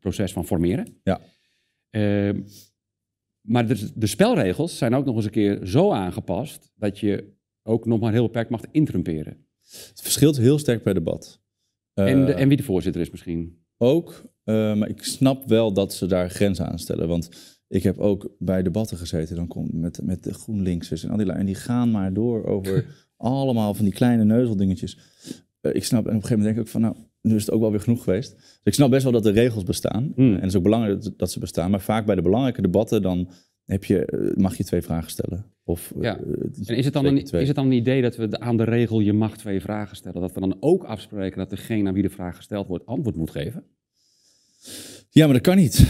proces 0.00 0.32
van 0.32 0.44
formeren. 0.46 0.86
Ja. 1.02 1.20
Ehm, 1.90 2.40
maar 3.40 3.66
de, 3.66 3.90
de 3.94 4.06
spelregels 4.06 4.78
zijn 4.78 4.94
ook 4.94 5.04
nog 5.04 5.16
eens 5.16 5.24
een 5.24 5.30
keer 5.30 5.66
zo 5.66 5.90
aangepast 5.92 6.72
dat 6.74 6.98
je 6.98 7.36
ook 7.62 7.86
nog 7.86 8.00
maar 8.00 8.12
heel 8.12 8.24
beperkt 8.24 8.50
mag 8.50 8.60
interrumperen. 8.70 9.46
Het 9.62 10.00
verschilt 10.02 10.36
heel 10.36 10.58
sterk 10.58 10.82
per 10.82 10.94
debat. 10.94 11.40
en, 11.94 12.24
de- 12.24 12.32
en 12.34 12.48
wie 12.48 12.56
de 12.56 12.62
voorzitter 12.62 13.00
is 13.00 13.10
misschien. 13.10 13.64
Ook, 13.76 14.22
maar 14.44 14.88
ik 14.88 15.02
snap 15.02 15.48
wel 15.48 15.72
dat 15.72 15.94
ze 15.94 16.06
daar 16.06 16.30
grenzen 16.30 16.66
aan 16.68 16.78
stellen. 16.78 17.08
Want 17.08 17.57
ik 17.68 17.82
heb 17.82 17.98
ook 17.98 18.30
bij 18.38 18.62
debatten 18.62 18.96
gezeten, 18.96 19.36
dan 19.36 19.46
komt 19.46 19.72
met, 19.72 20.00
met 20.02 20.24
de 20.24 20.34
GroenLinksers 20.34 21.04
en 21.04 21.10
al 21.10 21.16
die 21.16 21.26
lui, 21.26 21.38
en 21.38 21.46
die 21.46 21.54
gaan 21.54 21.90
maar 21.90 22.12
door 22.12 22.44
over 22.44 22.86
allemaal 23.16 23.74
van 23.74 23.84
die 23.84 23.94
kleine 23.94 24.24
neuzeldingetjes. 24.24 24.98
Eh, 25.60 25.74
ik 25.74 25.84
snap, 25.84 26.06
en 26.06 26.08
op 26.10 26.14
een 26.14 26.22
gegeven 26.22 26.36
moment 26.38 26.44
denk 26.44 26.56
ik 26.56 26.60
ook 26.60 26.68
van, 26.68 26.80
nou, 26.80 26.96
nu 27.20 27.34
is 27.34 27.40
het 27.46 27.50
ook 27.54 27.60
wel 27.60 27.70
weer 27.70 27.80
genoeg 27.80 28.02
geweest. 28.04 28.34
Dus 28.36 28.58
ik 28.62 28.74
snap 28.74 28.90
best 28.90 29.02
wel 29.02 29.12
dat 29.12 29.26
er 29.26 29.32
regels 29.32 29.64
bestaan. 29.64 30.12
Hmm. 30.14 30.28
En 30.34 30.34
het 30.40 30.44
is 30.44 30.56
ook 30.56 30.62
belangrijk 30.62 31.02
dat, 31.02 31.12
dat 31.18 31.30
ze 31.30 31.38
bestaan. 31.38 31.70
Maar 31.70 31.80
vaak 31.80 32.06
bij 32.06 32.14
de 32.14 32.22
belangrijke 32.22 32.62
debatten, 32.62 33.02
dan 33.02 33.28
heb 33.64 33.84
je, 33.84 34.04
eh, 34.04 34.36
mag 34.36 34.56
je 34.56 34.64
twee 34.64 34.82
vragen 34.82 35.10
stellen. 35.10 35.44
Of, 35.64 35.92
eh, 35.96 36.02
Ja. 36.02 36.18
En 36.64 36.76
is 36.76 36.84
het, 36.84 36.94
dan 36.94 37.04
een, 37.04 37.16
is 37.22 37.46
het 37.46 37.56
dan 37.56 37.66
een 37.66 37.72
idee 37.72 38.02
dat 38.02 38.16
we 38.16 38.28
de- 38.28 38.40
aan 38.40 38.56
de 38.56 38.64
regel 38.64 39.00
je 39.00 39.12
mag 39.12 39.36
twee 39.36 39.60
vragen 39.60 39.96
stellen, 39.96 40.20
dat 40.20 40.32
we 40.32 40.40
dan 40.40 40.56
ook 40.60 40.84
afspreken 40.84 41.38
dat 41.38 41.50
degene 41.50 41.88
aan 41.88 41.94
wie 41.94 42.02
de 42.02 42.10
vraag 42.10 42.36
gesteld 42.36 42.66
wordt 42.66 42.86
antwoord 42.86 43.16
moet 43.16 43.30
geven? 43.30 43.62
Ja, 45.10 45.24
maar 45.24 45.34
dat 45.34 45.42
kan 45.42 45.56
niet. 45.56 45.86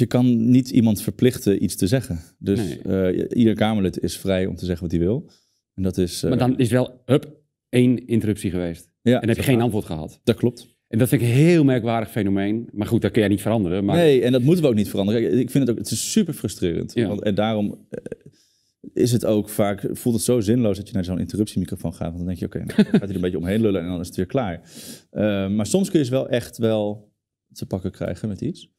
Je 0.00 0.06
kan 0.06 0.50
niet 0.50 0.70
iemand 0.70 1.02
verplichten 1.02 1.64
iets 1.64 1.76
te 1.76 1.86
zeggen. 1.86 2.18
Dus 2.38 2.58
Nee. 2.58 2.78
eh, 3.12 3.38
ieder 3.38 3.54
Kamerlid 3.54 4.00
is 4.02 4.16
vrij 4.16 4.46
om 4.46 4.56
te 4.56 4.64
zeggen 4.64 4.82
wat 4.82 4.92
hij 4.96 5.00
wil. 5.06 5.30
En 5.74 5.82
dat 5.82 5.98
is... 5.98 6.22
eh, 6.22 6.28
Maar 6.28 6.38
dan 6.38 6.58
is 6.58 6.70
wel, 6.70 7.02
hup, 7.04 7.36
één 7.68 8.06
interruptie 8.06 8.50
geweest. 8.50 8.90
ja, 9.02 9.20
En 9.20 9.28
heb 9.28 9.36
je 9.36 9.42
geen 9.42 9.60
antwoord 9.60 9.84
gehad. 9.84 10.20
Dat 10.24 10.36
klopt. 10.36 10.78
En 10.88 10.98
dat 10.98 11.08
vind 11.08 11.22
ik 11.22 11.28
een 11.28 11.34
heel 11.34 11.64
merkwaardig 11.64 12.10
fenomeen. 12.10 12.68
Maar 12.72 12.86
goed, 12.86 13.02
dat 13.02 13.10
kun 13.10 13.20
jij 13.20 13.30
niet 13.30 13.40
veranderen. 13.40 13.84
Maar 13.84 13.96
Nee, 13.96 14.22
en 14.22 14.32
dat 14.32 14.42
moeten 14.42 14.62
we 14.64 14.68
ook 14.70 14.76
niet 14.76 14.88
veranderen. 14.88 15.38
Ik 15.38 15.50
vind 15.50 15.66
het 15.66 15.70
ook, 15.70 15.82
het 15.82 15.90
is 15.90 16.12
super 16.12 16.34
frustrerend. 16.34 16.94
Ja. 16.94 17.08
Want, 17.08 17.22
en 17.22 17.34
daarom 17.34 17.86
eh, 17.90 17.98
is 18.92 19.12
het 19.12 19.24
ook 19.24 19.48
vaak, 19.48 19.88
voelt 19.92 20.14
het 20.14 20.24
zo 20.24 20.40
zinloos 20.40 20.76
dat 20.76 20.88
je 20.88 20.94
naar 20.94 21.04
zo'n 21.04 21.18
interruptiemicrofoon 21.18 21.92
gaat. 21.94 22.06
Want 22.06 22.16
dan 22.16 22.26
denk 22.26 22.38
je, 22.38 22.46
oké, 22.46 22.58
nou, 22.58 22.74
dan 22.76 22.84
gaat 22.84 23.00
hij 23.00 23.08
er 23.08 23.14
een 23.14 23.20
beetje 23.30 23.38
omheen 23.38 23.60
lullen 23.60 23.80
en 23.82 23.88
dan 23.88 24.00
is 24.00 24.06
het 24.06 24.16
weer 24.16 24.26
klaar. 24.26 24.60
Eh, 25.10 25.48
maar 25.48 25.66
soms 25.66 25.90
kun 25.90 25.98
je 25.98 26.04
ze 26.04 26.10
wel 26.10 26.28
echt 26.28 26.58
wel 26.58 27.12
te 27.52 27.66
pakken 27.66 27.90
krijgen 27.90 28.28
met 28.28 28.40
iets. 28.40 28.70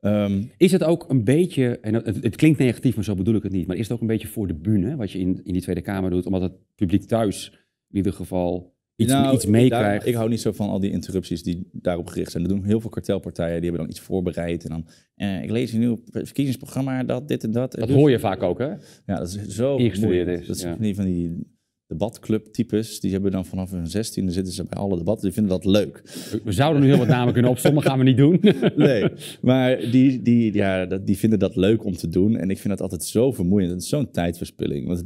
Ehm, 0.00 0.42
is 0.56 0.72
het 0.72 0.84
ook 0.84 1.04
een 1.08 1.24
beetje, 1.24 1.78
en 1.80 1.94
het, 1.94 2.22
het 2.22 2.36
klinkt 2.36 2.58
negatief, 2.58 2.94
maar 2.94 3.04
zo 3.04 3.14
bedoel 3.14 3.34
ik 3.34 3.42
het 3.42 3.52
niet. 3.52 3.66
Maar 3.66 3.76
is 3.76 3.82
het 3.82 3.92
ook 3.92 4.00
een 4.00 4.06
beetje 4.06 4.28
voor 4.28 4.46
de 4.46 4.54
bühne, 4.54 4.96
wat 4.96 5.10
je 5.10 5.18
in, 5.18 5.40
in 5.44 5.52
die 5.52 5.62
Tweede 5.62 5.80
Kamer 5.80 6.10
doet, 6.10 6.26
omdat 6.26 6.42
het 6.42 6.52
publiek 6.74 7.02
thuis 7.02 7.50
in 7.90 7.96
ieder 7.96 8.12
geval 8.12 8.76
iets, 8.96 9.12
nou, 9.12 9.34
iets 9.34 9.46
meekrijgt? 9.46 10.06
ik 10.06 10.14
hou 10.14 10.28
niet 10.28 10.40
zo 10.40 10.52
van 10.52 10.68
al 10.68 10.80
die 10.80 10.90
interrupties 10.90 11.42
die 11.42 11.68
daarop 11.72 12.06
gericht 12.06 12.30
zijn. 12.30 12.42
Er 12.42 12.48
doen 12.48 12.64
heel 12.64 12.80
veel 12.80 12.90
kartelpartijen, 12.90 13.60
die 13.60 13.70
hebben 13.70 13.80
dan 13.80 13.90
iets 13.90 14.00
voorbereid. 14.00 14.64
En 14.64 14.70
dan, 14.70 14.86
eh, 15.14 15.42
ik 15.42 15.50
lees 15.50 15.72
in 15.72 15.82
uw 15.82 15.98
verkiezingsprogramma 16.10 17.04
dat, 17.04 17.28
dit 17.28 17.44
en 17.44 17.50
dat. 17.50 17.72
Dat 17.72 17.88
hoor 17.88 18.10
je 18.10 18.18
vaak 18.18 18.42
ook, 18.42 18.58
hè? 18.58 18.68
Ja, 19.06 19.18
dat 19.18 19.28
is 19.28 19.46
zo 19.46 19.76
Ingestudeerd 19.76 20.40
is, 20.40 20.46
Dat 20.46 20.60
ja. 20.60 20.72
van 20.72 20.82
die, 20.82 20.94
van 20.94 21.04
die 21.04 21.46
debatclub-types, 21.88 23.00
die 23.00 23.12
hebben 23.12 23.30
dan 23.30 23.44
vanaf 23.46 23.70
hun 23.70 23.86
zestiende 23.86 24.32
zitten 24.32 24.52
ze 24.52 24.64
bij 24.64 24.78
alle 24.78 24.96
debatten. 24.96 25.24
Die 25.24 25.32
vinden 25.32 25.52
dat 25.52 25.64
leuk. 25.64 26.02
We- 26.44 26.52
zouden 26.52 26.82
nu 26.82 26.88
heel 26.88 26.98
wat 26.98 27.06
namen 27.08 27.32
kunnen 27.32 27.50
opzommen, 27.50 27.82
gaan 27.82 27.98
we 27.98 28.04
niet 28.04 28.16
doen. 28.16 28.40
Nee, 28.76 29.04
maar 29.40 29.80
die, 29.90 30.22
die, 30.22 30.54
ja, 30.54 30.86
die 30.86 31.18
vinden 31.18 31.38
dat 31.38 31.56
leuk 31.56 31.84
om 31.84 31.96
te 31.96 32.08
doen. 32.08 32.36
En 32.36 32.50
ik 32.50 32.58
vind 32.58 32.68
dat 32.68 32.80
altijd 32.80 33.04
zo 33.04 33.32
vermoeiend. 33.32 33.70
Het 33.72 33.82
is 33.82 33.88
zo'n 33.88 34.10
tijdverspilling. 34.10 34.86
Want 34.86 34.98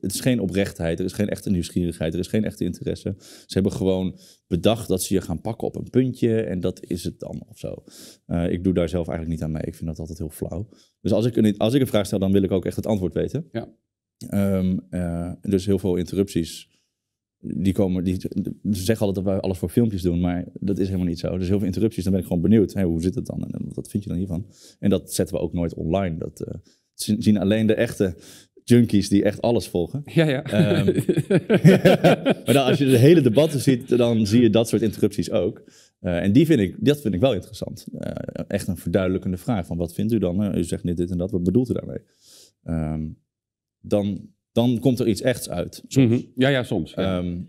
het 0.00 0.12
is 0.14 0.20
geen 0.20 0.40
oprechtheid, 0.40 0.98
er 0.98 1.04
is 1.04 1.12
geen 1.12 1.28
echte 1.28 1.50
nieuwsgierigheid, 1.50 2.14
er 2.14 2.20
is 2.20 2.26
geen 2.26 2.44
echte 2.44 2.64
interesse. 2.64 3.14
Ze 3.18 3.44
hebben 3.54 3.72
gewoon 3.72 4.18
bedacht 4.46 4.88
dat 4.88 5.02
ze 5.02 5.14
je 5.14 5.20
gaan 5.20 5.40
pakken 5.40 5.66
op 5.66 5.76
een 5.76 5.90
puntje 5.90 6.40
en 6.40 6.60
dat 6.60 6.84
is 6.84 7.04
het 7.04 7.18
dan 7.20 7.42
of 7.48 7.58
zo. 7.58 7.74
Eh, 8.26 8.50
ik 8.52 8.64
doe 8.64 8.74
daar 8.74 8.88
zelf 8.88 9.08
eigenlijk 9.08 9.38
niet 9.38 9.46
aan 9.48 9.52
mee. 9.54 9.62
Ik 9.66 9.74
vind 9.74 9.86
dat 9.86 9.98
altijd 9.98 10.18
heel 10.18 10.30
flauw. 10.30 10.68
Dus 11.00 11.12
als 11.12 11.26
ik, 11.26 11.36
een, 11.36 11.56
als 11.56 11.74
ik 11.74 11.80
een 11.80 11.86
vraag 11.86 12.06
stel, 12.06 12.18
dan 12.18 12.32
wil 12.32 12.42
ik 12.42 12.50
ook 12.50 12.64
echt 12.64 12.76
het 12.76 12.86
antwoord 12.86 13.14
weten. 13.14 13.48
Ja. 13.52 13.68
Ehm, 14.26 14.78
eh, 14.90 15.32
dus 15.42 15.66
heel 15.66 15.78
veel 15.78 15.96
interrupties. 15.96 16.68
Die 17.40 17.72
komen, 17.72 18.04
die, 18.04 18.20
ze 18.20 18.28
zeggen 18.62 19.06
altijd 19.06 19.24
dat 19.24 19.34
wij 19.34 19.42
alles 19.42 19.58
voor 19.58 19.68
filmpjes 19.68 20.02
doen, 20.02 20.20
maar 20.20 20.44
dat 20.54 20.78
is 20.78 20.86
helemaal 20.86 21.06
niet 21.06 21.18
zo. 21.18 21.38
Dus 21.38 21.48
heel 21.48 21.58
veel 21.58 21.66
interrupties, 21.66 22.02
dan 22.02 22.12
ben 22.12 22.20
ik 22.20 22.26
gewoon 22.26 22.42
benieuwd. 22.42 22.72
Hoe 22.72 23.02
zit 23.02 23.14
het 23.14 23.26
dan? 23.26 23.42
En 23.50 23.64
wat 23.74 23.88
vind 23.88 24.02
je 24.02 24.08
dan 24.08 24.18
hiervan? 24.18 24.46
En 24.78 24.90
dat 24.90 25.14
zetten 25.14 25.36
we 25.36 25.42
ook 25.42 25.52
nooit 25.52 25.74
online. 25.74 26.18
Dat 26.18 26.40
eh, 26.40 26.54
zien 26.94 27.38
alleen 27.38 27.66
de 27.66 27.74
echte 27.74 28.16
junkies 28.64 29.08
die 29.08 29.24
echt 29.24 29.42
alles 29.42 29.68
volgen. 29.68 30.02
ja, 30.04 30.24
ja. 30.24 30.42
Ehm, 30.42 30.86
maar 32.44 32.54
dan, 32.54 32.66
als 32.66 32.78
je 32.78 32.84
de 32.84 32.98
hele 32.98 33.20
debatten 33.20 33.60
ziet, 33.60 33.96
dan 33.96 34.26
zie 34.26 34.42
je 34.42 34.50
dat 34.50 34.68
soort 34.68 34.82
interrupties 34.82 35.30
ook. 35.30 35.62
Eh, 36.00 36.22
en 36.22 36.32
die 36.32 36.46
vind 36.46 36.60
ik, 36.60 36.76
dat 36.78 37.00
vind 37.00 37.14
ik 37.14 37.20
wel 37.20 37.34
interessant. 37.34 37.86
Echt 38.48 38.68
een 38.68 38.76
verduidelijkende 38.76 39.36
vraag 39.36 39.66
van 39.66 39.76
wat 39.76 39.94
vindt 39.94 40.12
u 40.12 40.18
dan? 40.18 40.58
U 40.58 40.64
zegt 40.64 40.82
dit, 40.82 40.96
dit 40.96 41.10
en 41.10 41.18
dat, 41.18 41.30
wat 41.30 41.42
bedoelt 41.42 41.70
u 41.70 41.72
daarmee? 41.72 42.00
Ehm, 42.62 43.06
dan, 43.88 44.30
dan 44.52 44.78
komt 44.78 44.98
er 44.98 45.08
iets 45.08 45.20
echts 45.20 45.48
uit. 45.48 45.82
soms. 45.86 46.10
Mhm. 46.10 46.20
ja, 46.34 46.48
ja, 46.48 46.62
soms. 46.62 46.92
ja. 46.94 47.18
Ehm, 47.18 47.40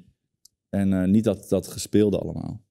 en 0.70 0.94
eh, 0.94 1.08
niet 1.08 1.24
dat, 1.24 1.50
dat 1.50 1.68
gespeelde 1.68 2.18
allemaal. 2.18 2.62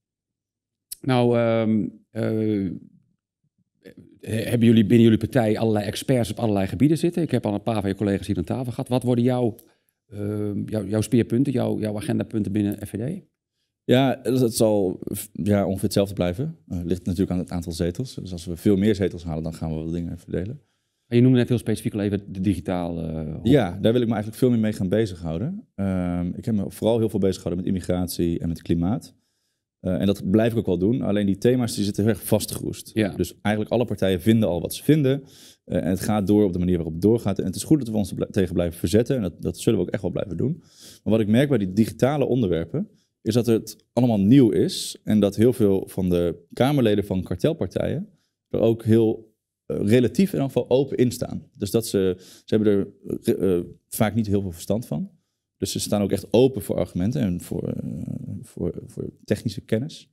Nou, 1.01 1.39
ehm, 1.39 1.89
eh, 2.11 2.71
hebben 4.21 4.67
jullie 4.67 4.87
binnen 4.87 5.03
jullie 5.03 5.19
partij 5.19 5.59
allerlei 5.59 5.87
experts 5.87 6.31
op 6.31 6.39
allerlei 6.39 6.67
gebieden 6.67 6.99
zitten? 6.99 7.23
Ik 7.23 7.31
heb 7.31 7.47
al 7.47 7.55
een 7.55 7.63
paar 7.63 7.81
van 7.81 7.91
je 7.91 7.97
collega's 7.97 8.27
hier 8.27 8.37
aan 8.37 8.45
tafel 8.45 8.73
gehad. 8.73 8.89
Wat 8.89 9.03
worden 9.03 9.25
jouw, 9.25 9.55
ehm, 10.11 10.63
jouw, 10.69 10.85
jouw 10.87 11.01
speerpunten, 11.01 11.53
jouw, 11.53 11.79
jouw 11.79 11.97
agendapunten 11.97 12.53
binnen 12.53 12.87
FVD? 12.87 13.23
Ja, 13.85 14.15
dat 14.15 14.39
dat 14.39 14.55
zal 14.55 14.99
ja, 15.33 15.67
ongeveer 15.67 15.83
hetzelfde 15.83 16.15
blijven. 16.15 16.57
Het 16.67 16.85
ligt 16.85 17.05
natuurlijk 17.05 17.31
aan 17.31 17.39
het 17.39 17.51
aantal 17.51 17.73
zetels. 17.73 18.15
Dus 18.15 18.33
als 18.33 18.45
we 18.45 18.57
veel 18.57 18.77
meer 18.77 18.95
zetels 18.95 19.25
halen, 19.25 19.43
dan 19.43 19.55
gaan 19.55 19.69
we 19.69 19.75
wel 19.75 19.91
dingen 19.91 20.19
verdelen. 20.19 20.61
Je 21.09 21.21
noemde 21.21 21.39
net 21.39 21.49
heel 21.49 21.59
specifiek 21.59 21.95
al 21.95 22.01
even 22.01 22.33
de 22.33 22.41
digitaal. 22.41 23.03
eh, 23.03 23.35
hop. 23.35 23.47
Ja, 23.47 23.79
daar 23.81 23.93
wil 23.93 24.01
ik 24.01 24.07
me 24.07 24.13
eigenlijk 24.15 24.43
veel 24.43 24.51
meer 24.51 24.59
mee 24.59 24.73
gaan 24.73 24.89
bezighouden. 24.89 25.69
Ehm 25.75 26.27
ik 26.37 26.45
heb 26.45 26.55
me 26.55 26.65
vooral 26.69 26.99
heel 26.99 27.09
veel 27.09 27.19
bezig 27.19 27.43
gehouden 27.43 27.65
met 27.65 27.75
immigratie 27.75 28.39
en 28.39 28.49
met 28.49 28.63
klimaat. 28.63 29.15
Eh, 29.81 30.01
en 30.01 30.07
dat 30.07 30.31
blijf 30.31 30.53
ik 30.53 30.59
ook 30.59 30.67
wel 30.67 30.79
doen. 30.79 31.03
Alleen 31.03 31.27
die 31.27 31.39
thema's 31.39 31.75
die 31.75 31.85
zitten 31.85 32.05
heel 32.05 32.13
erg 32.13 32.23
vastgeroest. 32.25 32.91
Ja. 32.95 33.09
Dus 33.17 33.35
eigenlijk 33.41 33.75
alle 33.75 33.85
partijen 33.85 34.21
vinden 34.21 34.49
al 34.49 34.61
wat 34.61 34.75
ze 34.75 34.85
vinden. 34.85 35.23
Eh, 35.65 35.77
en 35.77 35.89
het 35.89 36.01
gaat 36.01 36.27
door 36.27 36.45
op 36.45 36.53
de 36.53 36.59
manier 36.59 36.75
waarop 36.75 36.93
het 36.93 37.03
doorgaat. 37.03 37.39
En 37.39 37.45
het 37.45 37.55
is 37.57 37.65
goed 37.65 37.79
dat 37.79 37.89
we 37.89 37.97
ons 37.97 38.13
er 38.13 38.31
tegen 38.31 38.55
blijven 38.55 38.79
verzetten. 38.79 39.17
En 39.17 39.23
dat, 39.23 39.43
dat 39.43 39.59
zullen 39.59 39.79
we 39.79 39.85
ook 39.87 39.93
echt 39.93 40.03
wel 40.03 40.11
blijven 40.11 40.37
doen. 40.37 40.57
Maar 41.03 41.13
wat 41.13 41.21
ik 41.21 41.29
merk 41.29 41.49
bij 41.49 41.59
die 41.59 41.73
digitale 41.73 42.25
onderwerpen... 42.27 42.89
is 43.23 43.35
dat 43.35 43.47
het 43.47 43.85
allemaal 43.93 44.21
nieuw 44.21 44.51
is. 44.51 45.01
En 45.05 45.21
dat 45.21 45.37
heel 45.37 45.53
veel 45.53 45.89
van 45.89 46.09
de 46.09 46.47
Kamerleden 46.53 47.05
van 47.05 47.23
kartelpartijen... 47.23 48.09
er 48.49 48.61
ook 48.61 48.85
heel 48.85 49.28
relatief 49.77 50.33
in 50.33 50.41
ieder 50.41 50.47
geval 50.47 50.71
open 50.71 50.97
in 50.97 51.11
staan. 51.11 51.51
Dus 51.57 51.71
dat 51.71 51.87
ze, 51.87 52.17
ze 52.19 52.55
hebben 52.55 52.69
er 52.69 52.89
eh, 53.25 53.57
eh, 53.57 53.65
vaak 53.89 54.15
niet 54.15 54.27
heel 54.27 54.43
veel 54.43 54.53
verstand 54.53 54.87
van. 54.87 55.11
Dus 55.57 55.73
ze 55.73 55.81
staan 55.81 56.03
ook 56.03 56.13
echt 56.13 56.33
open 56.33 56.63
voor 56.63 56.77
argumenten 56.77 57.21
en 57.21 57.41
voor, 57.41 57.69
eh, 57.69 58.03
voor, 58.43 58.83
voor 58.87 59.11
technische 59.25 59.61
kennis. 59.61 60.11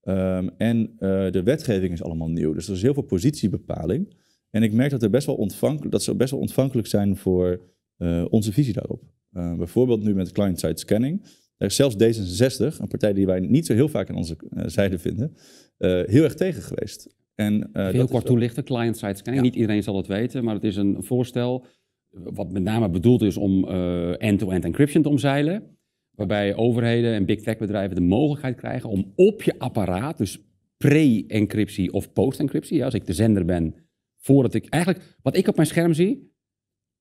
Ehm, 0.00 0.48
en 0.56 0.94
eh, 0.98 1.30
de 1.30 1.42
wetgeving 1.42 1.92
is 1.92 2.02
allemaal 2.02 2.30
nieuw. 2.30 2.52
Dus 2.52 2.68
er 2.68 2.74
is 2.74 2.82
heel 2.82 2.94
veel 2.94 3.02
positiebepaling. 3.02 4.14
En 4.50 4.62
ik 4.62 4.72
merk 4.72 4.90
dat, 4.90 5.02
er 5.02 5.10
best 5.10 5.26
wel 5.26 5.36
ontvankelijk, 5.36 5.92
dat 5.92 6.02
ze 6.02 6.14
best 6.14 6.30
wel 6.30 6.40
ontvankelijk 6.40 6.88
zijn 6.88 7.16
voor 7.16 7.60
eh, 7.96 8.24
onze 8.28 8.52
visie 8.52 8.72
daarop. 8.72 9.02
Eh, 9.32 9.56
bijvoorbeeld 9.56 10.02
nu 10.02 10.14
met 10.14 10.32
client-side 10.32 10.78
scanning. 10.78 11.22
Daar 11.56 11.68
is 11.68 11.76
zelfs 11.76 11.94
D66, 11.94 12.80
een 12.80 12.88
partij 12.88 13.12
die 13.12 13.26
wij 13.26 13.40
niet 13.40 13.66
zo 13.66 13.72
heel 13.72 13.88
vaak 13.88 14.10
aan 14.10 14.16
onze 14.16 14.36
eh, 14.50 14.64
zijde 14.66 14.98
vinden, 14.98 15.36
eh, 15.76 16.02
heel 16.04 16.24
erg 16.24 16.34
tegen 16.34 16.62
geweest. 16.62 17.14
En, 17.36 17.62
eh, 17.72 17.84
dat 17.84 17.92
Heel 17.92 18.08
kort 18.08 18.26
toelichten, 18.26 18.64
client-side 18.64 19.14
scanning. 19.14 19.44
Ja. 19.44 19.50
Niet 19.50 19.60
iedereen 19.60 19.82
zal 19.82 19.96
het 19.96 20.06
weten, 20.06 20.44
maar 20.44 20.54
het 20.54 20.64
is 20.64 20.76
een 20.76 21.02
voorstel 21.02 21.66
wat 22.10 22.52
met 22.52 22.62
name 22.62 22.90
bedoeld 22.90 23.22
is 23.22 23.36
om 23.36 23.68
eh, 23.68 24.22
end-to-end 24.22 24.64
encryption 24.64 25.02
te 25.02 25.08
omzeilen. 25.08 25.78
Waarbij 26.10 26.54
overheden 26.54 27.14
en 27.14 27.24
big 27.24 27.40
tech 27.42 27.56
bedrijven 27.56 27.96
de 27.96 28.02
mogelijkheid 28.02 28.56
krijgen 28.56 28.90
om 28.90 29.12
op 29.14 29.42
je 29.42 29.58
apparaat, 29.58 30.18
dus 30.18 30.40
pre-encryptie 30.76 31.92
of 31.92 32.12
post-encryptie, 32.12 32.76
ja, 32.76 32.84
als 32.84 32.94
ik 32.94 33.06
de 33.06 33.12
zender 33.12 33.44
ben, 33.44 33.74
voordat 34.16 34.54
ik 34.54 34.66
eigenlijk, 34.68 35.16
wat 35.22 35.36
ik 35.36 35.48
op 35.48 35.56
mijn 35.56 35.68
scherm 35.68 35.92
zie 35.92 36.34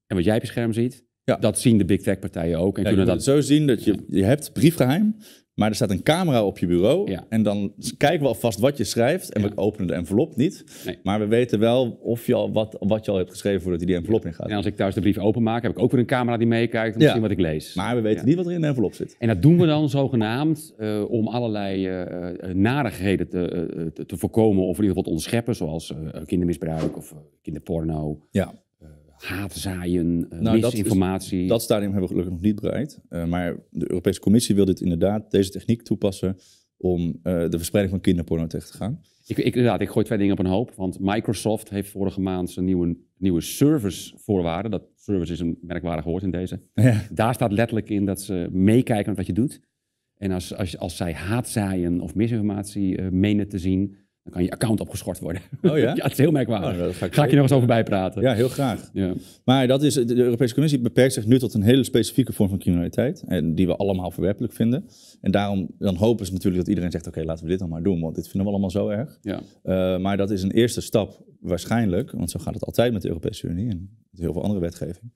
en 0.07 0.15
wat 0.15 0.25
jij 0.25 0.35
op 0.35 0.41
je 0.41 0.47
scherm 0.47 0.73
ziet, 0.73 1.05
Ja. 1.25 1.35
Dat 1.35 1.59
zien 1.59 1.77
de 1.77 1.85
big 1.85 2.01
tech 2.01 2.19
partijen 2.19 2.59
ook. 2.59 2.77
En 2.77 2.83
Ja, 2.83 2.89
kunnen 2.89 3.05
dat 3.05 3.23
zo 3.23 3.41
zien 3.41 3.67
dat 3.67 3.83
je, 3.83 3.95
je 4.07 4.23
hebt 4.23 4.53
briefgeheim, 4.53 5.15
maar 5.53 5.69
er 5.69 5.75
staat 5.75 5.89
een 5.89 6.03
camera 6.03 6.43
op 6.45 6.57
je 6.57 6.67
bureau. 6.67 7.11
Ja. 7.11 7.25
En 7.29 7.43
dan 7.43 7.73
kijken 7.97 8.19
we 8.21 8.27
alvast 8.27 8.59
wat 8.59 8.77
je 8.77 8.83
schrijft. 8.83 9.33
En 9.33 9.41
Ja. 9.41 9.49
we 9.49 9.57
openen 9.57 9.87
de 9.87 9.93
envelop 9.93 10.35
niet. 10.35 10.63
Nee. 10.85 10.97
Maar 11.03 11.19
we 11.19 11.25
weten 11.27 11.59
wel 11.59 11.99
of 12.01 12.25
je 12.25 12.33
al 12.33 12.51
wat, 12.51 12.75
wat 12.79 13.05
je 13.05 13.11
al 13.11 13.17
hebt 13.17 13.29
geschreven 13.29 13.61
voordat 13.61 13.79
je 13.79 13.85
die 13.85 13.95
envelop 13.95 14.25
ingaat. 14.25 14.49
En 14.49 14.55
als 14.55 14.65
ik 14.65 14.75
thuis 14.75 14.93
de 14.95 15.01
brief 15.01 15.17
openmaak, 15.17 15.61
heb 15.63 15.71
ik 15.71 15.79
ook 15.79 15.91
weer 15.91 15.99
een 15.99 16.05
camera 16.05 16.37
die 16.37 16.47
meekijkt 16.47 16.95
om 16.95 17.01
te 17.01 17.09
zien 17.09 17.21
wat 17.21 17.31
ik 17.31 17.39
lees. 17.39 17.73
Maar 17.75 17.95
we 17.95 18.01
weten 18.01 18.25
niet 18.25 18.35
wat 18.35 18.45
er 18.45 18.51
in 18.51 18.61
de 18.61 18.67
envelop 18.67 18.93
zit. 18.93 19.15
En 19.19 19.27
dat 19.27 19.41
doen 19.41 19.59
we 19.59 19.65
dan 19.65 19.89
zogenaamd 19.99 20.73
eh, 20.77 21.03
om 21.09 21.27
allerlei 21.27 21.87
eh, 21.87 22.53
narigheden 22.53 23.29
te, 23.29 23.91
te, 23.93 24.05
te 24.05 24.17
voorkomen 24.17 24.63
of 24.63 24.77
in 24.77 24.83
ieder 24.83 24.87
geval 24.87 25.03
te 25.03 25.09
onderscheppen, 25.09 25.55
zoals 25.55 25.93
kindermisbruik 26.25 26.97
of 26.97 27.13
kinderporno, 27.41 28.19
Ja, 28.31 28.53
haatzaaien, 29.17 30.25
eh, 30.29 30.39
Nou, 30.39 30.59
dat 30.59 30.71
is- 30.73 30.77
misinformatie. 30.77 31.47
dat 31.47 31.61
stadium 31.61 31.91
hebben 31.91 32.01
we 32.09 32.15
gelukkig 32.15 32.33
nog 32.33 32.43
niet 32.43 32.61
bereikt. 32.61 32.99
Eh, 33.09 33.25
maar 33.25 33.55
de 33.69 33.89
Europese 33.91 34.19
Commissie 34.19 34.55
wil 34.55 34.65
dit 34.65 34.81
inderdaad, 34.81 35.31
deze 35.31 35.49
techniek 35.51 35.81
toepassen 35.81 36.37
om 36.77 37.19
eh, 37.23 37.49
de 37.49 37.57
verspreiding 37.57 37.95
van 37.95 38.03
kinderporno 38.03 38.47
tegen 38.47 38.71
te 38.71 38.77
gaan. 38.77 39.01
Ik, 39.27 39.37
ik, 39.37 39.45
inderdaad, 39.55 39.81
ik 39.81 39.89
gooi 39.89 40.05
twee 40.05 40.17
dingen 40.17 40.33
op 40.33 40.39
een 40.39 40.45
hoop. 40.51 40.73
Want 40.75 40.99
Microsoft 40.99 41.69
heeft 41.69 41.89
vorige 41.89 42.21
maand 42.21 42.49
zijn 42.51 42.65
nieuwe, 42.65 42.97
nieuwe 43.17 43.41
servicevoorwaarden. 43.41 44.71
Dat 44.71 44.83
service 44.95 45.33
is 45.33 45.39
een 45.39 45.57
merkwaardig 45.61 46.05
woord 46.05 46.23
in 46.23 46.31
deze. 46.31 46.61
Ja. 46.73 47.01
Daar 47.11 47.33
staat 47.33 47.51
letterlijk 47.51 47.89
in 47.89 48.05
dat 48.05 48.21
ze 48.21 48.47
meekijken 48.51 49.07
met 49.07 49.17
wat 49.17 49.25
je 49.27 49.33
doet. 49.33 49.59
En 50.17 50.31
als, 50.31 50.55
als, 50.55 50.77
als 50.77 50.97
zij 50.97 51.13
haatzaaien 51.13 51.99
of 52.01 52.15
misinformatie 52.15 53.01
menen 53.01 53.47
te 53.47 53.57
zien, 53.59 53.95
dan 54.25 54.33
kan 54.33 54.43
je 54.43 54.51
account 54.51 54.79
opgeschort 54.79 55.19
worden. 55.19 55.41
Oh 55.61 55.77
ja? 55.77 55.95
ja, 55.95 56.03
het 56.03 56.11
is 56.11 56.17
heel 56.17 56.31
merkwaardig. 56.31 56.71
Oh, 56.71 56.77
daar 56.77 56.93
ga 56.93 57.05
ik 57.05 57.13
Ga 57.13 57.23
ik 57.23 57.29
je 57.29 57.35
nog 57.35 57.45
eens 57.45 57.53
over 57.53 57.67
bijpraten. 57.67 58.21
Ja, 58.21 58.33
heel 58.33 58.49
graag. 58.49 58.89
Ja. 58.93 59.13
Maar 59.43 59.67
dat 59.67 59.83
is, 59.83 59.93
de 59.93 60.15
Europese 60.15 60.53
Commissie 60.53 60.79
beperkt 60.79 61.13
zich 61.13 61.25
nu 61.25 61.39
tot 61.39 61.53
een 61.53 61.61
hele 61.61 61.83
specifieke 61.83 62.33
vorm 62.33 62.49
van 62.49 62.59
criminaliteit. 62.59 63.23
En 63.27 63.55
die 63.55 63.67
we 63.67 63.75
allemaal 63.75 64.11
verwerpelijk 64.11 64.53
vinden. 64.53 64.85
En 65.21 65.31
daarom 65.31 65.69
dan 65.79 65.95
hopen 65.95 66.25
ze 66.25 66.31
natuurlijk 66.31 66.57
dat 66.57 66.67
iedereen 66.67 66.91
zegt: 66.91 67.07
oké, 67.07 67.23
laten 67.23 67.43
we 67.43 67.49
dit 67.49 67.59
dan 67.59 67.69
maar 67.69 67.83
doen. 67.83 68.01
Want 68.01 68.15
dit 68.15 68.27
vinden 68.27 68.43
we 68.43 68.49
allemaal 68.49 68.71
zo 68.71 68.89
erg. 68.89 69.19
Ja. 69.21 69.41
Eh, 69.63 69.97
maar 69.97 70.17
dat 70.17 70.31
is 70.31 70.43
een 70.43 70.51
eerste 70.51 70.81
stap, 70.81 71.23
waarschijnlijk. 71.39 72.11
Want 72.11 72.31
zo 72.31 72.39
gaat 72.39 72.53
het 72.53 72.65
altijd 72.65 72.93
met 72.93 73.01
de 73.01 73.07
Europese 73.07 73.47
Unie 73.47 73.69
en 73.69 73.97
met 74.11 74.21
heel 74.21 74.33
veel 74.33 74.43
andere 74.43 74.59
wetgeving. 74.59 75.11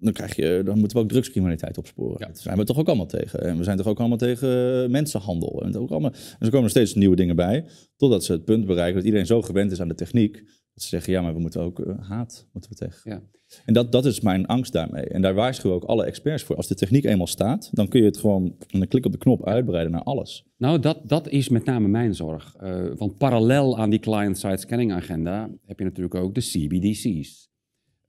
Dan, 0.00 0.12
krijg 0.12 0.36
je, 0.36 0.62
dan 0.64 0.78
moeten 0.78 0.96
we 0.96 1.02
ook 1.02 1.08
drugscriminaliteit 1.08 1.78
opsporen. 1.78 2.16
Ja. 2.18 2.26
Dat 2.26 2.38
zijn 2.38 2.56
we 2.56 2.64
toch 2.64 2.78
ook 2.78 2.86
allemaal 2.86 3.06
tegen. 3.06 3.40
En 3.40 3.56
we 3.56 3.64
zijn 3.64 3.76
toch 3.76 3.86
ook 3.86 3.98
allemaal 3.98 4.18
tegen 4.18 4.90
mensenhandel. 4.90 5.62
En, 5.64 5.76
ook 5.76 5.90
allemaal, 5.90 6.12
en 6.12 6.38
er 6.38 6.50
komen 6.50 6.64
er 6.64 6.70
steeds 6.70 6.94
nieuwe 6.94 7.16
dingen 7.16 7.36
bij. 7.36 7.64
Totdat 7.96 8.24
ze 8.24 8.32
het 8.32 8.44
punt 8.44 8.66
bereiken 8.66 8.94
dat 8.94 9.04
iedereen 9.04 9.26
zo 9.26 9.42
gewend 9.42 9.72
is 9.72 9.80
aan 9.80 9.88
de 9.88 9.94
techniek. 9.94 10.34
Dat 10.74 10.82
ze 10.82 10.88
zeggen, 10.88 11.12
ja, 11.12 11.22
maar 11.22 11.34
we 11.34 11.40
moeten 11.40 11.60
ook 11.60 11.80
eh, 11.80 11.94
haat 12.08 12.48
moeten 12.52 12.70
we 12.70 12.76
tegen. 12.76 13.10
Ja. 13.10 13.22
En 13.64 13.74
dat, 13.74 13.92
dat 13.92 14.04
is 14.04 14.20
mijn 14.20 14.46
angst 14.46 14.72
daarmee. 14.72 15.04
En 15.04 15.22
daar 15.22 15.34
waarschuwen 15.34 15.76
ook 15.76 15.84
alle 15.84 16.04
experts 16.04 16.42
voor. 16.42 16.56
Als 16.56 16.66
de 16.66 16.74
techniek 16.74 17.04
eenmaal 17.04 17.26
staat, 17.26 17.70
dan 17.72 17.88
kun 17.88 18.00
je 18.00 18.06
het 18.06 18.16
gewoon 18.16 18.42
met 18.42 18.82
een 18.82 18.88
klik 18.88 19.06
op 19.06 19.12
de 19.12 19.18
knop 19.18 19.46
uitbreiden 19.46 19.92
naar 19.92 20.02
alles. 20.02 20.44
Nou, 20.56 20.80
dat, 20.80 21.08
dat 21.08 21.28
is 21.28 21.48
met 21.48 21.64
name 21.64 21.88
mijn 21.88 22.14
zorg. 22.14 22.54
Eh, 22.56 22.84
want 22.96 23.18
parallel 23.18 23.78
aan 23.78 23.90
die 23.90 23.98
client-side 23.98 24.56
scanning 24.56 24.92
agenda 24.92 25.50
heb 25.66 25.78
je 25.78 25.84
natuurlijk 25.84 26.14
ook 26.14 26.34
de 26.34 26.40
CBDC's. 26.40 27.49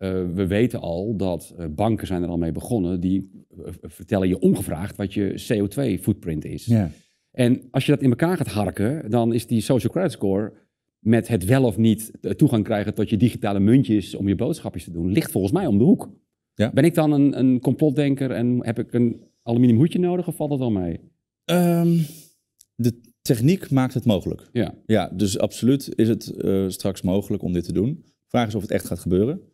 Eh, 0.01 0.23
we 0.33 0.47
weten 0.47 0.79
al 0.79 1.15
dat 1.15 1.53
eh, 1.57 1.65
banken 1.69 2.07
zijn 2.07 2.23
er 2.23 2.29
al 2.29 2.37
mee 2.37 2.51
begonnen. 2.51 2.99
Die 2.99 3.45
eh, 3.65 3.71
vertellen 3.81 4.27
je 4.27 4.39
ongevraagd 4.39 4.95
wat 4.95 5.13
je 5.13 5.43
CO2-footprint 5.47 6.45
is. 6.45 6.65
Ja. 6.65 6.89
En 7.31 7.61
als 7.71 7.85
je 7.85 7.91
dat 7.91 8.01
in 8.01 8.09
elkaar 8.09 8.37
gaat 8.37 8.47
harken, 8.47 9.09
dan 9.09 9.33
is 9.33 9.47
die 9.47 9.61
social 9.61 9.91
credit 9.91 10.11
score 10.11 10.53
met 10.99 11.27
het 11.27 11.45
wel 11.45 11.63
of 11.63 11.77
niet 11.77 12.11
toegang 12.37 12.63
krijgen 12.63 12.93
tot 12.93 13.09
je 13.09 13.17
digitale 13.17 13.59
muntjes 13.59 14.15
om 14.15 14.27
je 14.27 14.35
boodschapjes 14.35 14.83
te 14.83 14.91
doen, 14.91 15.11
ligt 15.11 15.31
volgens 15.31 15.53
mij 15.53 15.65
om 15.65 15.77
de 15.77 15.83
hoek. 15.83 16.09
Ja. 16.53 16.71
Ben 16.73 16.83
ik 16.83 16.93
dan 16.93 17.11
een, 17.11 17.39
een 17.39 17.59
complotdenker 17.59 18.31
en 18.31 18.65
heb 18.65 18.79
ik 18.79 18.93
een 18.93 19.21
aluminium 19.43 19.77
hoedje 19.77 19.99
nodig 19.99 20.27
of 20.27 20.35
valt 20.35 20.49
dat 20.49 20.59
wel 20.59 20.71
mee? 20.71 20.99
Ehm, 21.45 21.97
de 22.75 22.99
techniek 23.21 23.69
maakt 23.69 23.93
het 23.93 24.05
mogelijk. 24.05 24.49
Ja. 24.51 24.73
Ja, 24.85 25.11
dus 25.13 25.39
absoluut 25.39 25.93
is 25.95 26.07
het 26.07 26.33
straks 26.67 27.01
mogelijk 27.01 27.43
om 27.43 27.53
dit 27.53 27.63
te 27.63 27.73
doen. 27.73 28.03
Vraag 28.27 28.47
is 28.47 28.55
of 28.55 28.61
het 28.61 28.71
echt 28.71 28.85
gaat 28.85 28.99
gebeuren. 28.99 29.50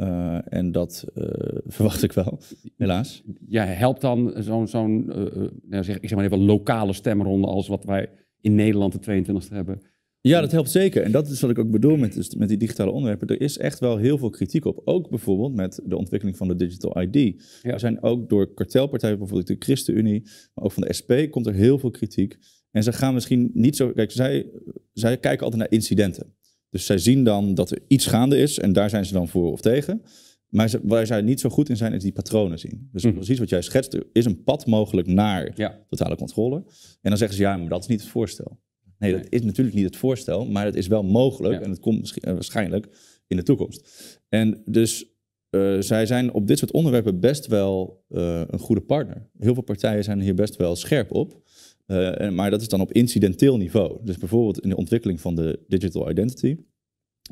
Eh, 0.00 0.38
en 0.44 0.72
dat 0.72 1.04
eh, 1.14 1.24
verwacht 1.76 2.02
ik 2.02 2.12
wel, 2.12 2.40
helaas. 2.76 3.22
ja, 3.46 3.64
helpt 3.64 4.00
dan 4.00 4.32
zo'n, 4.36 4.68
zo'n 4.68 5.12
eh, 5.12 5.42
nou 5.62 5.84
zeg, 5.84 6.00
ik 6.00 6.08
zeg 6.08 6.14
maar 6.14 6.24
even 6.24 6.44
lokale 6.44 6.92
stemronde 6.92 7.46
als 7.46 7.68
wat 7.68 7.84
wij 7.84 8.08
in 8.40 8.54
Nederland 8.54 9.04
de 9.04 9.24
22e 9.24 9.48
hebben. 9.48 9.80
Ja, 10.20 10.40
dat 10.40 10.52
helpt 10.52 10.70
zeker. 10.70 11.02
En 11.02 11.12
dat 11.12 11.28
is 11.28 11.40
wat 11.40 11.50
ik 11.50 11.58
ook 11.58 11.70
bedoel 11.70 11.96
met, 11.96 12.12
dus 12.14 12.34
met 12.34 12.48
die 12.48 12.56
digitale 12.56 12.90
onderwerpen. 12.90 13.28
Er 13.28 13.40
is 13.40 13.58
echt 13.58 13.78
wel 13.78 13.96
heel 13.96 14.18
veel 14.18 14.30
kritiek 14.30 14.64
op. 14.64 14.80
Ook 14.84 15.10
bijvoorbeeld 15.10 15.54
met 15.54 15.80
de 15.84 15.96
ontwikkeling 15.96 16.36
van 16.36 16.48
de 16.48 16.56
digital 16.56 17.02
ID. 17.02 17.14
Ja. 17.62 17.72
Er 17.72 17.80
zijn 17.80 18.02
ook 18.02 18.28
door 18.28 18.54
kartelpartijen, 18.54 19.18
bijvoorbeeld 19.18 19.48
de 19.48 19.56
ChristenUnie, 19.58 20.22
maar 20.54 20.64
ook 20.64 20.72
van 20.72 20.82
de 20.82 20.92
SP, 20.98 21.12
komt 21.30 21.46
er 21.46 21.54
heel 21.54 21.78
veel 21.78 21.90
kritiek. 21.90 22.38
En 22.70 22.82
ze 22.82 22.92
gaan 22.92 23.14
misschien 23.14 23.50
niet 23.52 23.76
zo... 23.76 23.92
Kijk, 23.92 24.10
zij, 24.10 24.50
zij 24.92 25.18
kijken 25.18 25.44
altijd 25.44 25.62
naar 25.62 25.72
incidenten. 25.72 26.34
Dus 26.70 26.86
zij 26.86 26.98
zien 26.98 27.24
dan 27.24 27.54
dat 27.54 27.70
er 27.70 27.78
iets 27.88 28.06
gaande 28.06 28.38
is 28.38 28.58
en 28.58 28.72
daar 28.72 28.90
zijn 28.90 29.04
ze 29.06 29.12
dan 29.12 29.28
voor 29.28 29.52
of 29.52 29.60
tegen. 29.60 30.02
Maar 30.48 30.70
waar 30.82 31.06
zij 31.06 31.20
niet 31.22 31.40
zo 31.40 31.48
goed 31.48 31.68
in 31.68 31.76
zijn, 31.76 31.92
is 31.92 32.02
die 32.02 32.12
patronen 32.12 32.58
zien. 32.58 32.88
Dus 32.92 33.04
Mhm. 33.04 33.14
precies 33.14 33.38
wat 33.38 33.48
jij 33.48 33.62
schetst, 33.62 33.94
er 33.94 34.06
is 34.12 34.24
een 34.24 34.42
pad 34.42 34.66
mogelijk 34.66 35.06
naar 35.06 35.52
Ja. 35.54 35.78
totale 35.88 36.16
controle. 36.16 36.56
En 37.02 37.08
dan 37.10 37.16
zeggen 37.16 37.36
ze, 37.36 37.42
ja, 37.42 37.56
maar 37.56 37.68
dat 37.68 37.80
is 37.82 37.86
niet 37.88 38.00
het 38.00 38.10
voorstel. 38.10 38.58
Nee, 38.98 39.12
dat 39.12 39.26
is 39.28 39.42
natuurlijk 39.42 39.76
niet 39.76 39.84
het 39.84 39.96
voorstel, 39.96 40.46
maar 40.46 40.64
het 40.64 40.74
is 40.74 40.86
wel 40.86 41.02
mogelijk 41.02 41.54
Ja. 41.54 41.60
en 41.60 41.70
het 41.70 41.80
komt 41.80 42.18
eh, 42.18 42.32
waarschijnlijk 42.32 42.88
in 43.26 43.36
de 43.36 43.42
toekomst. 43.42 43.88
En 44.28 44.62
dus 44.64 45.04
eh, 45.50 45.76
zij 45.80 46.06
zijn 46.06 46.32
op 46.32 46.46
dit 46.46 46.58
soort 46.58 46.72
onderwerpen 46.72 47.20
best 47.20 47.46
wel 47.46 48.04
eh, 48.08 48.42
een 48.46 48.58
goede 48.58 48.80
partner. 48.80 49.30
Heel 49.38 49.54
veel 49.54 49.62
partijen 49.62 50.04
zijn 50.04 50.20
hier 50.20 50.34
best 50.34 50.56
wel 50.56 50.76
scherp 50.76 51.12
op. 51.12 51.42
Eh, 51.90 52.30
maar 52.30 52.50
dat 52.50 52.60
is 52.60 52.68
dan 52.68 52.80
op 52.80 52.92
incidenteel 52.92 53.56
niveau. 53.56 53.98
Dus 54.04 54.18
bijvoorbeeld 54.18 54.60
in 54.60 54.68
de 54.68 54.76
ontwikkeling 54.76 55.20
van 55.20 55.34
de 55.34 55.64
digital 55.68 56.10
identity 56.10 56.56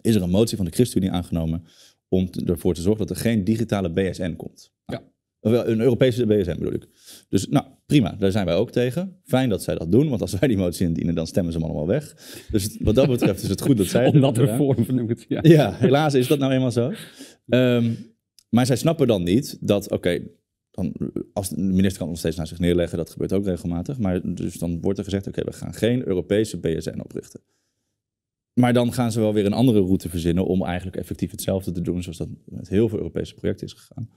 is 0.02 0.14
er 0.14 0.22
een 0.22 0.30
motie 0.30 0.56
van 0.56 0.66
de 0.66 0.72
ChristenUnie 0.72 1.10
aangenomen 1.12 1.64
om 2.08 2.30
te- 2.30 2.44
ervoor 2.44 2.74
te 2.74 2.80
zorgen 2.82 3.06
dat 3.06 3.16
er 3.16 3.22
geen 3.22 3.44
digitale 3.44 3.90
BSN 3.90 4.36
komt. 4.36 4.72
Ja. 4.86 5.02
Wel, 5.40 5.66
Een 5.68 5.80
Europese 5.80 6.26
BSN 6.26 6.58
bedoel 6.58 6.72
ik. 6.72 6.88
Dus 7.28 7.46
nou, 7.48 7.66
prima, 7.86 8.12
daar 8.18 8.30
zijn 8.30 8.46
wij 8.46 8.54
ook 8.54 8.70
tegen. 8.70 9.20
Fijn 9.24 9.48
dat 9.48 9.62
zij 9.62 9.74
dat 9.74 9.92
doen, 9.92 10.08
want 10.08 10.20
als 10.20 10.38
wij 10.38 10.48
die 10.48 10.56
motie 10.58 10.86
indienen, 10.86 11.14
dan 11.14 11.26
stemmen 11.26 11.52
ze 11.52 11.58
hem 11.58 11.66
allemaal 11.68 11.86
weg. 11.86 12.16
Dus 12.50 12.76
wat 12.80 12.94
dat 12.94 13.08
betreft 13.18 13.42
is 13.42 13.48
het 13.48 13.60
goed 13.60 13.76
dat 13.76 13.86
zij 13.86 14.06
Omdat 14.06 14.36
noem 14.88 14.98
ik 15.00 15.08
het. 15.08 15.24
Ja. 15.28 15.38
Ja, 15.42 15.74
helaas 15.74 16.14
is 16.14 16.26
dat 16.26 16.38
nou 16.38 16.52
eenmaal 16.52 16.70
zo. 16.72 16.92
Ehm, 17.48 17.90
maar 18.48 18.66
zij 18.66 18.76
snappen 18.76 19.06
dan 19.06 19.22
niet 19.22 19.58
dat, 19.60 19.90
oké, 19.90 20.20
als 21.32 21.49
de 21.49 21.61
minister 21.61 21.99
kan 21.99 22.08
nog 22.08 22.18
steeds 22.18 22.37
naar 22.37 22.47
zich 22.47 22.58
neerleggen, 22.58 22.99
dat 22.99 23.11
gebeurt 23.11 23.32
ook 23.32 23.44
regelmatig. 23.44 23.99
Maar 23.99 24.35
dus 24.35 24.54
dan 24.54 24.80
wordt 24.80 24.99
er 24.99 25.04
gezegd, 25.04 25.26
oké, 25.26 25.44
we 25.44 25.52
gaan 25.52 25.75
geen 25.75 26.06
Europese 26.06 26.58
BSN 26.58 27.00
oprichten. 27.00 27.40
Maar 28.58 28.73
dan 28.73 28.92
gaan 28.92 29.12
ze 29.12 29.20
wel 29.20 29.32
weer 29.32 29.47
een 29.47 29.52
andere 29.52 29.80
route 29.80 30.08
verzinnen 30.08 30.47
om 30.47 30.64
eigenlijk 30.64 30.97
effectief 30.97 31.30
hetzelfde 31.30 31.73
te 31.73 31.80
doen, 31.80 32.02
zoals 32.02 32.18
dat 32.18 32.28
met 32.44 32.68
heel 32.68 32.88
veel 32.88 32.99
Europese 32.99 33.35
projecten 33.35 33.66
is 33.66 33.73
gegaan. 33.73 34.11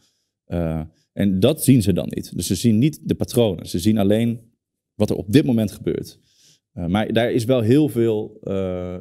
Eh, 0.45 0.81
en 1.13 1.39
dat 1.39 1.63
zien 1.63 1.81
ze 1.81 1.93
dan 1.93 2.07
niet. 2.09 2.35
Dus 2.35 2.47
ze 2.47 2.55
zien 2.55 2.77
niet 2.77 2.99
de 3.03 3.15
patronen. 3.15 3.65
Ze 3.65 3.79
zien 3.79 3.97
alleen 3.97 4.39
wat 4.93 5.09
er 5.09 5.15
op 5.15 5.31
dit 5.31 5.45
moment 5.45 5.71
gebeurt. 5.71 6.19
Eh, 6.71 6.85
maar 6.85 7.13
daar 7.13 7.31
is 7.31 7.45
wel 7.45 7.61
heel 7.61 7.89
veel, 7.89 8.37
eh, 8.43 8.97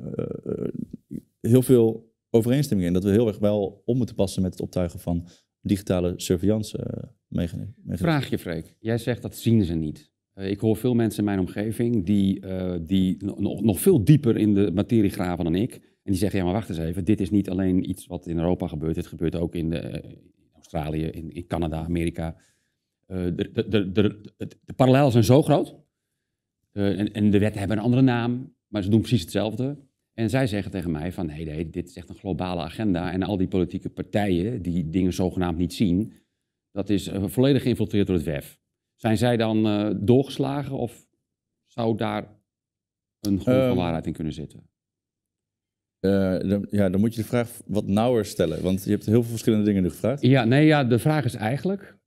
heel 1.41 1.63
veel 1.63 2.13
overeenstemming 2.31 2.89
in. 2.89 2.95
Dat 2.95 3.05
we 3.05 3.11
heel 3.11 3.27
erg 3.27 3.39
wel 3.39 3.83
om 3.85 3.97
moeten 3.97 4.15
passen 4.15 4.43
met 4.43 4.53
het 4.53 4.61
optuigen 4.61 5.01
van 5.01 5.29
digitale 5.61 6.13
surveillance 6.17 6.79
eh, 6.79 7.03
mechanismen. 7.27 7.99
Vraag 7.99 8.31
je, 8.31 8.39
Freek. 8.39 8.75
Jij 8.79 8.99
zegt 8.99 9.23
dat 9.23 9.37
zien 9.37 9.65
ze 9.65 9.75
niet. 9.75 10.11
Eh, 10.33 10.51
ik 10.51 10.61
hoor 10.61 10.77
veel 10.77 10.95
mensen 10.95 11.19
in 11.19 11.25
mijn 11.25 11.39
omgeving 11.39 12.07
die, 12.07 12.41
eh, 12.41 12.79
die 12.83 13.25
no- 13.25 13.37
nog, 13.39 13.63
nog 13.63 13.81
veel 13.81 14.05
dieper 14.05 14.37
in 14.37 14.55
de 14.55 14.71
materie 14.75 15.11
graven 15.11 15.45
dan 15.45 15.55
ik. 15.55 15.75
En 15.75 16.11
die 16.13 16.21
zeggen, 16.21 16.39
ja 16.39 16.45
maar 16.45 16.55
wacht 16.55 16.69
eens 16.69 16.79
even, 16.79 17.05
dit 17.05 17.21
is 17.21 17.31
niet 17.31 17.51
alleen 17.51 17.91
iets 17.91 18.07
wat 18.07 18.27
in 18.27 18.39
Europa 18.39 18.67
gebeurt. 18.67 18.95
Dit 18.95 19.07
gebeurt 19.07 19.37
ook 19.37 19.55
in, 19.55 19.71
de, 19.71 20.03
Australië, 20.55 21.05
in, 21.05 21.31
in 21.31 21.47
Canada, 21.47 21.85
Amerika. 21.85 22.37
De, 23.07 23.51
de, 23.69 23.93
de, 23.93 25.11
zijn 25.11 25.25
zo 25.25 25.43
groot. 25.43 25.77
En, 26.73 27.13
en 27.13 27.31
de 27.31 27.39
wetten 27.39 27.59
hebben 27.59 27.77
een 27.77 27.83
andere 27.83 28.03
naam, 28.03 28.55
maar 28.67 28.83
ze 28.83 28.91
doen 28.91 29.01
precies 29.01 29.21
hetzelfde. 29.21 29.77
En 30.15 30.31
zij 30.31 30.47
zeggen 30.47 30.71
tegen 30.71 30.91
mij 30.91 31.13
van, 31.13 31.27
nee, 31.27 31.45
nee, 31.45 31.71
dit 31.71 31.89
is 31.89 31.97
echt 31.97 32.09
een 32.09 32.15
globale 32.15 32.61
agenda. 32.61 33.13
En 33.13 33.23
al 33.23 33.37
die 33.37 33.49
politieke 33.49 33.89
partijen 33.89 34.63
die 34.63 34.89
dingen 34.91 35.13
zogenaamd 35.13 35.59
niet 35.59 35.75
zien, 35.75 36.13
dat 36.71 36.91
is 36.91 37.07
eh, 37.07 37.25
volledig 37.27 37.63
geïnfiltreerd 37.63 38.07
door 38.07 38.17
het 38.17 38.25
WEF. 38.25 38.59
Zijn 38.97 39.17
zij 39.17 39.37
dan 39.37 39.67
eh, 39.67 39.91
doorgeslagen 40.01 40.79
of 40.79 41.07
zou 41.67 41.97
daar 41.97 42.23
een 43.21 43.41
grond 43.41 43.45
van 43.45 43.55
Ehm, 43.55 43.77
waarheid 43.77 44.07
in 44.07 44.13
kunnen 44.13 44.33
zitten? 44.33 44.69
Eh, 46.01 46.39
dan, 46.39 46.67
ja, 46.71 46.89
dan 46.89 47.01
moet 47.01 47.15
je 47.15 47.21
de 47.21 47.27
vraag 47.27 47.61
wat 47.67 47.87
nauwer 47.87 48.25
stellen. 48.25 48.63
Want 48.63 48.85
je 48.85 48.91
hebt 48.91 49.07
heel 49.07 49.23
veel 49.23 49.31
verschillende 49.31 49.65
dingen 49.65 49.83
nu 49.83 49.91
gevraagd. 49.91 50.23
Ja, 50.23 50.45
nee, 50.45 50.67
ja, 50.67 50.85
de 50.85 50.99
vraag 50.99 51.25
is 51.25 51.35
eigenlijk. 51.35 51.99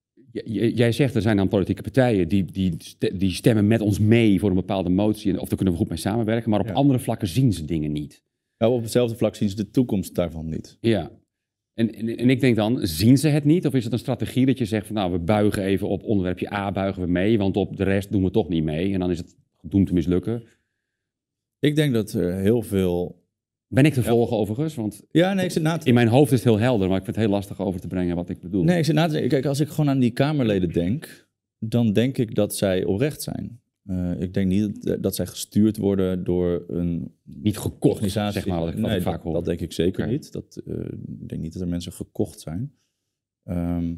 Jij 0.74 0.92
zegt 0.92 1.16
er 1.16 1.22
zijn 1.22 1.38
dan 1.38 1.48
politieke 1.48 1.82
partijen 1.82 2.28
die, 2.28 2.46
die, 2.46 2.78
die 3.16 3.32
stemmen 3.32 3.68
met 3.68 3.82
ons 3.82 4.00
mee 4.00 4.40
voor 4.40 4.50
een 4.50 4.56
bepaalde 4.56 4.90
motie. 4.90 5.40
Of 5.40 5.48
daar 5.48 5.56
kunnen 5.56 5.74
we 5.74 5.80
goed 5.80 5.90
mee 5.90 5.98
samenwerken. 5.98 6.50
Maar 6.50 6.60
op 6.60 6.68
Ja. 6.68 6.74
andere 6.74 7.00
vlakken 7.00 7.28
zien 7.28 7.54
ze 7.54 7.66
dingen 7.66 7.92
niet. 7.92 8.24
Nou, 8.58 8.74
op 8.74 8.82
hetzelfde 8.82 9.16
vlak 9.16 9.36
zien 9.36 9.50
ze 9.50 9.56
de 9.56 9.70
toekomst 9.70 10.16
daarvan 10.16 10.50
niet. 10.50 10.78
Ja. 10.82 11.12
En, 11.74 11.94
en, 11.96 12.18
en 12.18 12.30
ik 12.30 12.40
denk 12.40 12.56
dan, 12.56 12.88
zien 12.88 13.18
ze 13.18 13.28
het 13.28 13.44
niet? 13.44 13.66
Of 13.66 13.74
is 13.74 13.84
het 13.84 13.94
een 13.94 14.00
strategie 14.00 14.46
dat 14.46 14.58
je 14.58 14.66
zegt 14.66 14.86
van 14.88 14.96
nou, 14.96 15.12
we 15.12 15.20
buigen 15.20 15.64
even 15.64 15.88
op 15.88 16.04
onderwerpje 16.04 16.54
A, 16.54 16.72
buigen 16.72 17.02
we 17.02 17.08
mee, 17.08 17.38
want 17.38 17.58
op 17.58 17.78
de 17.78 17.84
rest 17.84 18.12
doen 18.12 18.24
we 18.24 18.32
toch 18.32 18.50
niet 18.50 18.64
mee. 18.64 18.94
En 18.94 19.00
dan 19.00 19.12
is 19.12 19.18
het 19.18 19.36
gedoemd 19.58 19.88
te 19.88 19.94
mislukken. 19.94 20.44
Ik 21.60 21.76
denk 21.76 21.94
dat 21.94 22.14
er 22.14 22.34
heel 22.34 22.62
veel... 22.62 23.23
Ben 23.74 23.86
ik 23.86 23.94
te 23.94 24.04
volgen 24.04 24.38
overigens? 24.38 24.76
Want 24.76 25.04
Ja, 25.12 25.34
nee, 25.34 25.46
ik 25.46 25.52
zit 25.52 25.64
na 25.64 25.78
te 25.78 25.88
in 25.88 25.94
mijn 25.94 26.08
hoofd 26.08 26.32
is 26.32 26.44
het 26.44 26.48
heel 26.54 26.60
helder, 26.60 26.88
maar 26.88 26.98
ik 26.98 27.04
vind 27.04 27.16
het 27.16 27.26
heel 27.26 27.34
lastig 27.34 27.60
over 27.60 27.80
te 27.80 27.88
brengen 27.88 28.16
wat 28.16 28.30
ik 28.30 28.40
bedoel. 28.40 28.64
Nee, 28.64 28.78
ik 28.78 28.86
zit 28.86 28.96
na 28.96 29.06
te 29.06 29.12
denken. 29.12 29.30
Kijk, 29.30 29.46
als 29.46 29.60
ik 29.60 29.68
gewoon 29.68 29.90
aan 29.90 30.00
die 30.00 30.12
Kamerleden 30.12 30.70
denk, 30.70 31.28
dan 31.60 31.94
denk 31.94 32.18
ik 32.18 32.36
dat 32.36 32.56
zij 32.56 32.84
oprecht 32.84 33.22
zijn. 33.22 33.62
Eh, 33.84 34.12
ik 34.22 34.34
denk 34.34 34.48
niet 34.48 34.98
dat, 35.04 35.16
zij 35.16 35.26
gestuurd 35.26 35.78
worden 35.78 36.24
door 36.24 36.64
een 36.68 37.16
Niet 37.24 37.58
gekocht, 37.58 37.94
organisatie. 37.94 38.42
zeg 38.42 38.50
maar, 38.50 38.68
ik, 38.68 38.76
ik 38.98 39.02
vaak 39.02 39.14
dat, 39.14 39.24
hoor. 39.24 39.34
dat 39.34 39.46
denk 39.46 39.60
ik 39.60 39.72
zeker 39.74 40.08
niet. 40.08 40.32
Dat, 40.32 40.62
eh, 40.66 40.76
ik 41.20 41.28
denk 41.30 41.42
niet 41.42 41.54
dat 41.54 41.62
er 41.62 41.68
mensen 41.68 41.92
gekocht 41.94 42.40
zijn. 42.40 42.74
Ehm, 43.44 43.90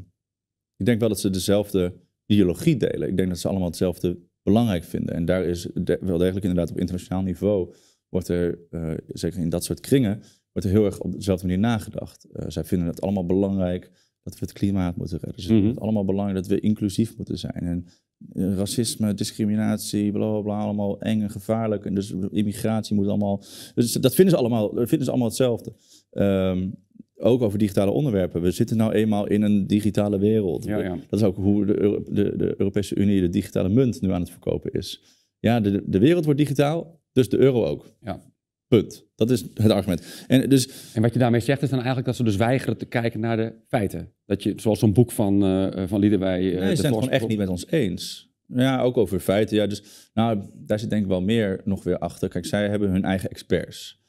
ik 0.78 0.86
denk 0.86 1.00
wel 1.00 1.10
dat 1.10 1.20
ze 1.20 1.30
dezelfde 1.30 1.94
ideologie 2.26 2.78
delen. 2.78 3.10
Ik 3.10 3.18
denk 3.18 3.30
dat 3.30 3.40
ze 3.40 3.48
allemaal 3.48 3.68
hetzelfde 3.68 4.18
belangrijk 4.44 4.84
vinden. 4.84 5.16
En 5.16 5.26
daar 5.26 5.44
is 5.46 5.68
de- 5.74 6.00
wel 6.02 6.18
degelijk 6.18 6.46
inderdaad 6.46 6.72
op 6.72 6.80
internationaal 6.80 7.22
niveau, 7.22 7.74
wordt 8.16 8.30
er, 8.30 8.60
eh, 8.70 8.92
zeker 9.08 9.40
in 9.40 9.50
dat 9.50 9.64
soort 9.64 9.80
kringen, 9.80 10.22
wordt 10.52 10.68
er 10.68 10.74
heel 10.74 10.86
erg 10.86 11.00
op 11.00 11.12
dezelfde 11.14 11.46
manier 11.46 11.62
nagedacht. 11.62 12.28
Eh, 12.34 12.46
zij 12.48 12.64
vinden 12.64 12.88
het 12.88 13.02
allemaal 13.02 13.26
belangrijk 13.26 13.92
dat 14.24 14.34
we 14.34 14.40
het 14.40 14.52
klimaat 14.54 14.96
moeten 14.96 15.18
redden. 15.22 15.42
Ze 15.42 15.48
vinden 15.48 15.70
het 15.70 15.80
allemaal 15.80 16.06
belangrijk 16.06 16.38
dat 16.38 16.48
we 16.48 16.60
inclusief 16.60 17.18
moeten 17.18 17.38
zijn. 17.38 17.54
En 17.54 17.86
eh, 18.34 18.56
racisme, 18.56 19.14
discriminatie, 19.14 20.12
bla 20.12 20.30
bla 20.32 20.42
bla, 20.42 20.60
allemaal 20.60 21.02
eng 21.02 21.22
en 21.22 21.30
gevaarlijk. 21.30 21.86
En 21.86 21.96
dus 21.96 22.14
immigratie 22.32 22.96
moet 22.96 23.08
allemaal. 23.08 23.44
Dus 23.74 23.92
dat 23.92 24.16
vinden 24.16 24.34
ze 24.34 24.40
allemaal, 24.40 24.70
vinden 24.74 25.04
ze 25.04 25.10
allemaal 25.10 25.28
hetzelfde. 25.28 25.74
Ehm, 26.10 26.70
ook 27.18 27.42
over 27.42 27.60
digitale 27.60 27.92
onderwerpen. 27.92 28.42
We 28.42 28.52
zitten 28.52 28.78
nou 28.78 28.92
eenmaal 28.92 29.28
in 29.28 29.42
een 29.42 29.68
digitale 29.68 30.20
wereld. 30.20 30.66
Ja, 30.66 30.78
ja. 30.80 30.98
Dat 31.10 31.20
is 31.20 31.26
ook 31.26 31.36
hoe 31.36 31.66
de, 31.66 31.80
Euro- 31.80 32.04
de, 32.04 32.38
de 32.38 32.54
Europese 32.58 32.96
Unie 32.96 33.22
de 33.22 33.30
digitale 33.30 33.70
munt 33.70 34.02
nu 34.02 34.12
aan 34.12 34.22
het 34.22 34.30
verkopen 34.30 34.72
is. 34.72 35.02
Ja, 35.40 35.60
de, 35.60 35.84
de 35.86 36.00
wereld 36.00 36.26
wordt 36.26 36.40
digitaal, 36.40 37.04
dus 37.16 37.30
de 37.30 37.38
euro 37.38 37.66
ook. 37.66 37.86
Ja. 38.02 38.22
Punt. 38.68 39.06
Dat 39.16 39.30
is 39.30 39.44
het 39.54 39.72
argument. 39.72 40.26
En 40.28 40.50
dus 40.50 40.70
En 40.94 41.02
wat 41.02 41.14
je 41.14 41.20
daarmee 41.20 41.40
zegt 41.40 41.62
is 41.62 41.70
dan 41.70 41.78
eigenlijk 41.78 42.08
dat 42.08 42.16
ze 42.16 42.24
dus 42.24 42.36
weigeren 42.36 42.78
te 42.78 42.86
kijken 42.86 43.20
naar 43.20 43.38
de 43.38 43.54
feiten. 43.68 44.14
Dat 44.26 44.44
je, 44.44 44.54
zoals 44.56 44.80
zo'n 44.80 44.94
boek 44.94 45.12
van, 45.12 45.44
eh 45.44 45.84
van 45.88 46.00
Liederwij... 46.00 46.40
eh, 46.54 46.60
Nee, 46.60 46.76
ze 46.76 46.82
zijn 46.82 46.94
het 46.94 47.04
gewoon 47.04 47.10
echt 47.10 47.28
niet 47.28 47.38
met 47.38 47.48
ons 47.48 47.68
eens. 47.68 48.34
Ja, 48.48 48.82
ook 48.82 48.98
over 48.98 49.20
feiten. 49.20 49.56
Ja, 49.58 49.68
dus, 49.68 49.84
nou, 50.14 50.42
daar 50.54 50.80
zit 50.80 50.90
denk 50.90 51.02
ik 51.02 51.08
wel 51.08 51.22
meer 51.22 51.62
nog 51.64 51.84
weer 51.84 51.98
achter. 51.98 52.30
Kijk, 52.30 52.46
zij 52.46 52.70
hebben 52.70 52.90
hun 52.90 53.04
eigen 53.04 53.30
experts. 53.30 54.04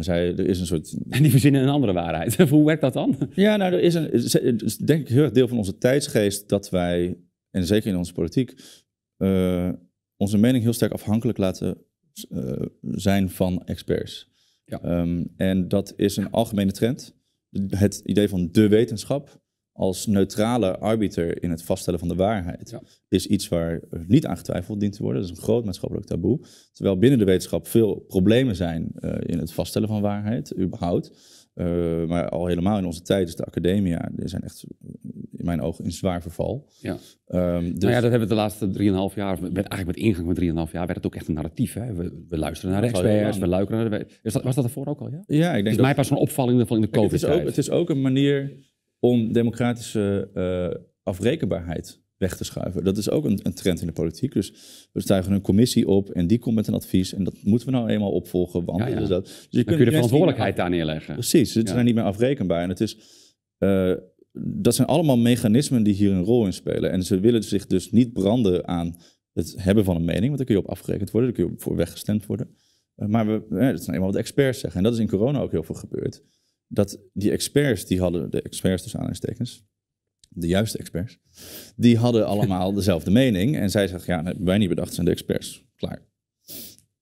Zij, 0.00 0.36
er 0.36 0.46
is 0.46 0.60
een 0.60 0.66
soort... 0.66 0.96
En 1.08 1.22
die 1.22 1.30
verzinnen 1.30 1.62
een 1.62 1.68
andere 1.68 1.92
waarheid. 1.92 2.36
Hoe 2.48 2.64
werkt 2.66 2.80
dat 2.80 2.92
dan? 2.92 3.18
Ja, 3.34 3.56
nou, 3.56 3.72
er 3.72 3.80
is 3.80 3.94
een... 3.94 4.08
Het 4.12 4.62
is 4.62 4.76
denk 4.76 5.00
ik 5.00 5.08
heel 5.08 5.22
erg 5.22 5.32
deel 5.32 5.48
van 5.48 5.58
onze 5.58 5.78
tijdsgeest 5.78 6.48
dat 6.48 6.70
wij, 6.70 7.18
en 7.50 7.66
zeker 7.66 7.90
in 7.90 7.96
onze 7.96 8.12
politiek, 8.12 8.54
onze 10.16 10.38
mening 10.38 10.62
heel 10.62 10.72
sterk 10.72 10.92
afhankelijk 10.92 11.38
laten 11.38 11.76
zijn 12.80 13.30
van 13.30 13.62
experts. 13.64 14.28
Ja. 14.64 14.82
Ehm, 14.82 15.24
en 15.36 15.68
dat 15.68 15.92
is 15.96 16.16
een 16.16 16.30
algemene 16.30 16.72
trend. 16.72 17.14
Het 17.68 18.00
idee 18.04 18.28
van 18.28 18.48
de 18.52 18.68
wetenschap 18.68 19.40
als 19.72 20.06
neutrale 20.06 20.78
arbiter 20.78 21.42
in 21.42 21.50
het 21.50 21.62
vaststellen 21.62 21.98
van 21.98 22.08
de 22.08 22.14
waarheid 22.14 22.70
Ja. 22.70 22.82
is 23.08 23.26
iets 23.26 23.48
waar 23.48 23.82
niet 24.06 24.26
aan 24.26 24.36
getwijfeld 24.36 24.80
dient 24.80 24.92
te 24.92 25.02
worden. 25.02 25.20
Dat 25.22 25.30
is 25.30 25.36
een 25.36 25.42
groot 25.42 25.64
maatschappelijk 25.64 26.06
taboe. 26.06 26.40
Terwijl 26.72 26.98
binnen 26.98 27.18
de 27.18 27.24
wetenschap 27.24 27.66
veel 27.66 27.94
problemen 27.94 28.56
zijn 28.56 28.92
eh, 28.94 29.14
in 29.20 29.38
het 29.38 29.52
vaststellen 29.52 29.88
van 29.88 30.00
waarheid, 30.00 30.58
überhaupt. 30.58 31.12
Eh, 31.56 32.04
maar 32.04 32.28
al 32.28 32.46
helemaal 32.46 32.78
in 32.78 32.84
onze 32.84 33.02
tijd 33.02 33.28
is 33.28 33.36
de 33.36 33.44
academia, 33.44 34.08
die 34.12 34.28
zijn 34.28 34.42
echt 34.42 34.64
in 35.32 35.44
mijn 35.44 35.60
ogen 35.60 35.84
in 35.84 35.92
zwaar 35.92 36.22
verval. 36.22 36.68
Ja. 36.80 36.96
Ehm, 37.26 37.64
dus, 37.64 37.72
Nou 37.78 37.92
ja, 37.92 38.00
dat 38.00 38.10
hebben 38.10 38.28
we 38.28 38.34
de 38.34 38.40
laatste 38.40 38.70
3,5 38.70 39.14
jaar, 39.14 39.42
met, 39.42 39.54
eigenlijk 39.54 39.86
met 39.86 39.96
ingang 39.96 40.26
van 40.26 40.34
3,5 40.66 40.72
jaar, 40.72 40.86
werd 40.86 40.96
het 40.96 41.06
ook 41.06 41.14
echt 41.14 41.28
een 41.28 41.34
narratief. 41.34 41.72
Hè? 41.72 41.94
We, 41.94 42.24
we 42.28 42.38
luisteren 42.38 42.72
naar 42.72 42.80
de 42.80 42.86
is 42.86 42.92
experts, 42.92 43.38
we 43.38 43.46
luisteren 43.46 43.90
naar 43.90 43.98
de... 43.98 44.06
Is 44.22 44.32
dat, 44.32 44.42
was 44.42 44.54
dat 44.54 44.64
ervoor 44.64 44.86
ook 44.86 45.00
al, 45.00 45.10
ja? 45.10 45.22
ja, 45.26 45.48
ik 45.48 45.54
Het 45.54 45.54
denk 45.54 45.66
is 45.66 45.76
dat 45.76 45.84
mij 45.84 45.94
pas 45.94 46.10
een 46.10 46.16
opvalling 46.16 46.68
van 46.68 46.76
in 46.76 46.90
de 46.90 47.00
het, 47.00 47.12
is 47.12 47.24
ook, 47.24 47.30
COVID-tijd. 47.30 47.56
het 47.56 47.58
is 47.58 47.70
ook 47.70 47.90
een 47.90 48.00
manier 48.00 48.52
om 48.98 49.32
democratische 49.32 50.30
eh, 50.34 50.84
afrekenbaarheid 51.02 52.04
weg 52.18 52.36
te 52.36 52.44
schuiven. 52.44 52.84
Dat 52.84 52.96
is 52.96 53.10
ook 53.10 53.24
een, 53.24 53.40
een 53.42 53.54
trend 53.54 53.80
in 53.80 53.86
de 53.86 53.92
politiek. 53.92 54.32
Dus 54.32 54.52
we 54.92 55.00
stuigen 55.00 55.32
een 55.32 55.40
commissie 55.40 55.88
op 55.88 56.10
en 56.10 56.26
die 56.26 56.38
komt 56.38 56.54
met 56.54 56.66
een 56.66 56.74
advies. 56.74 57.14
En 57.14 57.24
dat 57.24 57.34
moeten 57.42 57.68
we 57.68 57.74
nou 57.74 57.88
eenmaal 57.88 58.10
opvolgen. 58.10 58.64
Want 58.64 58.78
Ja, 58.78 59.00
dat. 59.06 59.24
Dus 59.24 59.46
je 59.50 59.56
Dan 59.56 59.64
kun 59.64 59.78
je 59.78 59.84
de 59.84 59.90
verantwoordelijkheid 59.90 60.56
daar 60.56 60.70
neerleggen. 60.70 61.14
Precies, 61.14 61.52
ze 61.52 61.60
Ja. 61.60 61.66
zijn 61.66 61.84
niet 61.84 61.94
meer 61.94 62.04
afrekenbaar. 62.04 62.62
En 62.62 62.68
het 62.68 62.80
is, 62.80 62.98
eh, 63.58 63.92
dat 64.62 64.74
zijn 64.74 64.88
allemaal 64.88 65.18
mechanismen 65.18 65.82
die 65.82 65.94
hier 65.94 66.12
een 66.12 66.24
rol 66.24 66.46
in 66.46 66.52
spelen. 66.52 66.90
En 66.90 67.02
ze 67.02 67.20
willen 67.20 67.42
zich 67.42 67.66
dus 67.66 67.90
niet 67.90 68.12
branden 68.12 68.68
aan 68.68 68.96
het 69.32 69.54
hebben 69.58 69.84
van 69.84 69.96
een 69.96 70.04
mening. 70.04 70.24
Want 70.24 70.36
daar 70.36 70.46
kun 70.46 70.54
je 70.56 70.62
op 70.62 70.68
afgerekend 70.70 71.10
worden, 71.10 71.32
daar 71.34 71.44
kun 71.44 71.54
je 71.54 71.60
voor 71.60 71.76
weggestemd 71.76 72.26
worden. 72.26 72.48
Eh, 72.94 73.08
maar 73.08 73.26
we, 73.26 73.56
eh, 73.56 73.70
dat 73.70 73.82
zijn 73.82 73.96
eenmaal 73.96 74.10
wat 74.12 74.20
experts 74.20 74.60
zeggen. 74.60 74.78
En 74.78 74.84
dat 74.84 74.94
is 74.94 74.98
in 74.98 75.08
corona 75.08 75.40
ook 75.40 75.50
heel 75.50 75.62
veel 75.62 75.74
gebeurd. 75.74 76.22
Dat 76.68 76.98
die 77.12 77.30
experts, 77.30 77.86
die 77.86 78.00
hadden, 78.00 78.30
de 78.30 78.42
experts 78.42 78.82
tussen 78.82 79.00
aanhalingstekens, 79.00 79.64
de 80.38 80.46
juiste 80.46 80.78
experts, 80.78 81.18
die 81.76 81.96
hadden 81.98 82.26
allemaal 82.26 82.72
dezelfde 82.80 83.10
mening. 83.10 83.56
En 83.56 83.70
zij 83.70 83.86
zeggen, 83.88 84.12
ja, 84.12 84.18
dat 84.18 84.26
hebben 84.26 84.44
wij 84.46 84.58
niet 84.58 84.68
bedacht, 84.68 84.94
zijn 84.94 85.06
de 85.06 85.12
experts. 85.12 85.64
Klaar. 85.76 86.02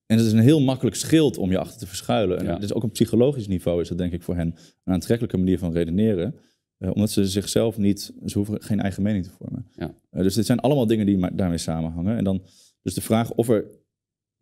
En 0.07 0.16
het 0.16 0.27
is 0.27 0.33
een 0.33 0.38
heel 0.38 0.61
makkelijk 0.61 0.97
schild 0.97 1.38
om 1.38 1.51
je 1.51 1.59
achter 1.59 1.79
te 1.79 1.87
verschuilen. 1.87 2.38
En 2.38 2.44
Ja. 2.44 2.55
het 2.55 2.62
is 2.62 2.73
ook 2.73 2.83
op 2.83 2.92
psychologisch 2.92 3.47
niveau 3.49 3.81
is 3.81 3.88
dat 3.88 3.99
denk 3.99 4.12
ik 4.12 4.23
voor 4.23 4.37
hen 4.37 4.55
een 4.85 4.92
aantrekkelijke 4.92 5.37
manier 5.37 5.59
van 5.59 5.73
redeneren. 5.73 6.35
Eh, 6.79 6.90
omdat 6.94 7.11
ze 7.11 7.27
zichzelf 7.29 7.79
niet, 7.79 8.12
ze 8.27 8.38
hoeven 8.38 8.62
geen 8.62 8.81
eigen 8.81 9.03
mening 9.03 9.25
te 9.25 9.31
vormen. 9.31 9.66
Ja. 9.77 9.94
Eh, 10.11 10.23
dus 10.23 10.35
dit 10.35 10.47
zijn 10.47 10.61
allemaal 10.61 10.87
dingen 10.87 11.07
die 11.07 11.35
daarmee 11.35 11.59
samenhangen. 11.59 12.16
En 12.16 12.25
dan 12.25 12.42
dus 12.83 12.94
de 12.94 13.01
vraag 13.01 13.33
of 13.33 13.49
er 13.49 13.64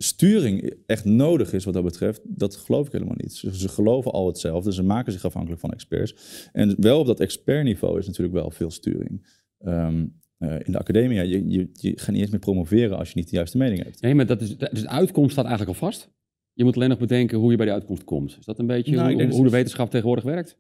sturing 0.03 0.75
echt 0.87 1.05
nodig 1.05 1.53
is 1.53 1.65
wat 1.65 1.75
dat 1.75 1.85
betreft, 1.85 2.21
dat 2.25 2.57
geloof 2.57 2.87
ik 2.87 2.93
helemaal 2.93 3.17
niet. 3.17 3.33
Ze, 3.35 3.69
geloven 3.69 4.13
al 4.13 4.27
hetzelfde, 4.27 4.73
ze 4.73 4.83
maken 4.83 5.13
zich 5.13 5.25
afhankelijk 5.25 5.61
van 5.61 5.71
experts. 5.71 6.15
En 6.53 6.75
wel 6.81 7.01
op 7.01 7.07
dat 7.07 7.21
expertniveau 7.21 7.99
is 7.99 8.07
natuurlijk 8.07 8.35
wel 8.35 8.51
veel 8.51 8.71
sturing. 8.71 9.27
Ehm, 9.59 10.07
eh, 10.39 10.55
in 10.55 10.73
de 10.73 10.79
academia, 10.79 11.23
je, 11.23 11.49
je, 11.49 11.69
je 11.73 11.99
gaat 11.99 12.11
niet 12.11 12.21
eens 12.21 12.31
meer 12.31 12.41
promoveren 12.41 12.99
als 12.99 13.09
je 13.09 13.15
niet 13.17 13.31
de 13.31 13.37
juiste 13.37 13.59
mening 13.59 13.83
hebt. 13.83 14.01
Nee, 14.01 14.15
maar 14.15 14.27
dat 14.27 14.41
is, 14.41 14.57
dus 14.57 14.81
de 14.81 14.89
uitkomst 14.89 15.33
staat 15.33 15.47
eigenlijk 15.47 15.79
al 15.79 15.87
vast. 15.87 16.11
Je 16.53 16.65
moet 16.65 16.77
alleen 16.77 16.89
nog 16.89 16.99
bedenken 16.99 17.39
hoe 17.39 17.51
je 17.51 17.57
bij 17.57 17.67
die 17.67 17.75
uitkomst 17.75 18.05
komt. 18.05 18.37
Is 18.39 18.45
dat 18.45 18.59
een 18.59 18.67
beetje 18.67 18.95
Nou, 18.95 19.13
hoe, 19.13 19.27
dat 19.27 19.45
de 19.45 19.51
wetenschap 19.51 19.91
tegenwoordig 19.91 20.25
werkt? 20.25 20.59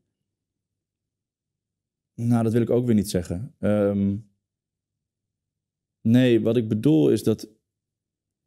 Nou, 2.14 2.42
dat 2.42 2.52
wil 2.52 2.62
ik 2.62 2.70
ook 2.70 2.86
weer 2.86 2.94
niet 2.94 3.10
zeggen. 3.10 3.54
Ehm, 3.58 4.16
nee, 6.00 6.40
wat 6.40 6.56
ik 6.56 6.68
bedoel 6.68 7.10
is 7.10 7.22
dat 7.22 7.48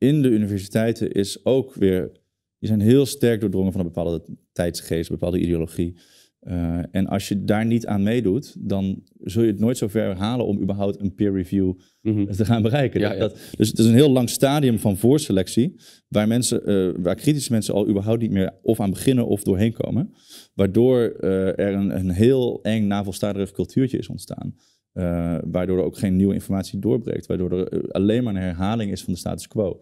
in 0.08 0.22
de 0.22 0.30
universiteiten 0.30 1.12
is 1.12 1.46
ook 1.46 1.74
weer... 1.74 2.12
Die 2.60 2.70
zijn 2.70 2.82
heel 2.82 3.06
sterk 3.06 3.40
doordrongen 3.42 3.72
van 3.72 3.82
een 3.82 3.88
bepaalde 3.88 4.24
tijdsgeest, 4.52 5.10
een 5.10 5.16
bepaalde 5.16 5.40
ideologie. 5.40 5.98
Eh, 6.40 6.80
en 6.92 7.08
als 7.08 7.28
je 7.28 7.44
daar 7.44 7.66
niet 7.66 7.86
aan 7.86 8.04
meedoet, 8.04 8.56
dan 8.60 9.04
zul 9.20 9.44
je 9.44 9.52
het 9.52 9.60
nooit 9.60 9.78
zo 9.78 9.88
ver 9.88 10.16
halen 10.16 10.46
om 10.46 10.62
überhaupt 10.62 11.00
een 11.02 11.14
peer 11.16 11.32
review 11.34 11.74
Mhm. 12.02 12.32
te 12.32 12.46
gaan 12.46 12.62
bereiken. 12.62 13.00
Ja, 13.00 13.08
Dat- 13.10 13.18
ja. 13.18 13.24
Dat, 13.28 13.38
dus 13.58 13.68
het 13.70 13.80
is 13.80 13.86
een 13.86 13.94
heel 13.94 14.12
lang 14.12 14.30
stadium 14.30 14.80
van 14.80 14.98
voorselectie, 14.98 15.76
waar, 16.08 16.28
mensen, 16.28 16.66
eh, 16.66 16.90
waar 17.04 17.16
kritische 17.16 17.52
mensen 17.52 17.74
al 17.74 17.88
überhaupt 17.90 18.22
niet 18.22 18.32
meer 18.32 18.54
of 18.62 18.80
aan 18.80 18.90
beginnen 18.90 19.28
of 19.28 19.44
doorheen 19.44 19.74
komen. 19.74 20.14
Waardoor 20.54 21.02
eh, 21.02 21.48
er 21.60 21.74
een, 21.74 21.96
een 21.98 22.10
heel 22.10 22.60
eng 22.62 22.88
navelstaderig 22.88 23.52
cultuurtje 23.52 23.98
is 23.98 24.08
ontstaan. 24.10 24.56
Waardoor 25.52 25.78
er 25.78 25.84
ook 25.84 25.98
geen 25.98 26.16
nieuwe 26.16 26.34
informatie 26.34 26.80
doorbreekt. 26.80 27.26
Waardoor 27.26 27.52
er 27.52 27.92
alleen 27.92 28.24
maar 28.24 28.36
een 28.36 28.42
herhaling 28.42 28.92
is 28.92 29.04
van 29.04 29.14
de 29.14 29.20
status 29.20 29.48
quo. 29.48 29.80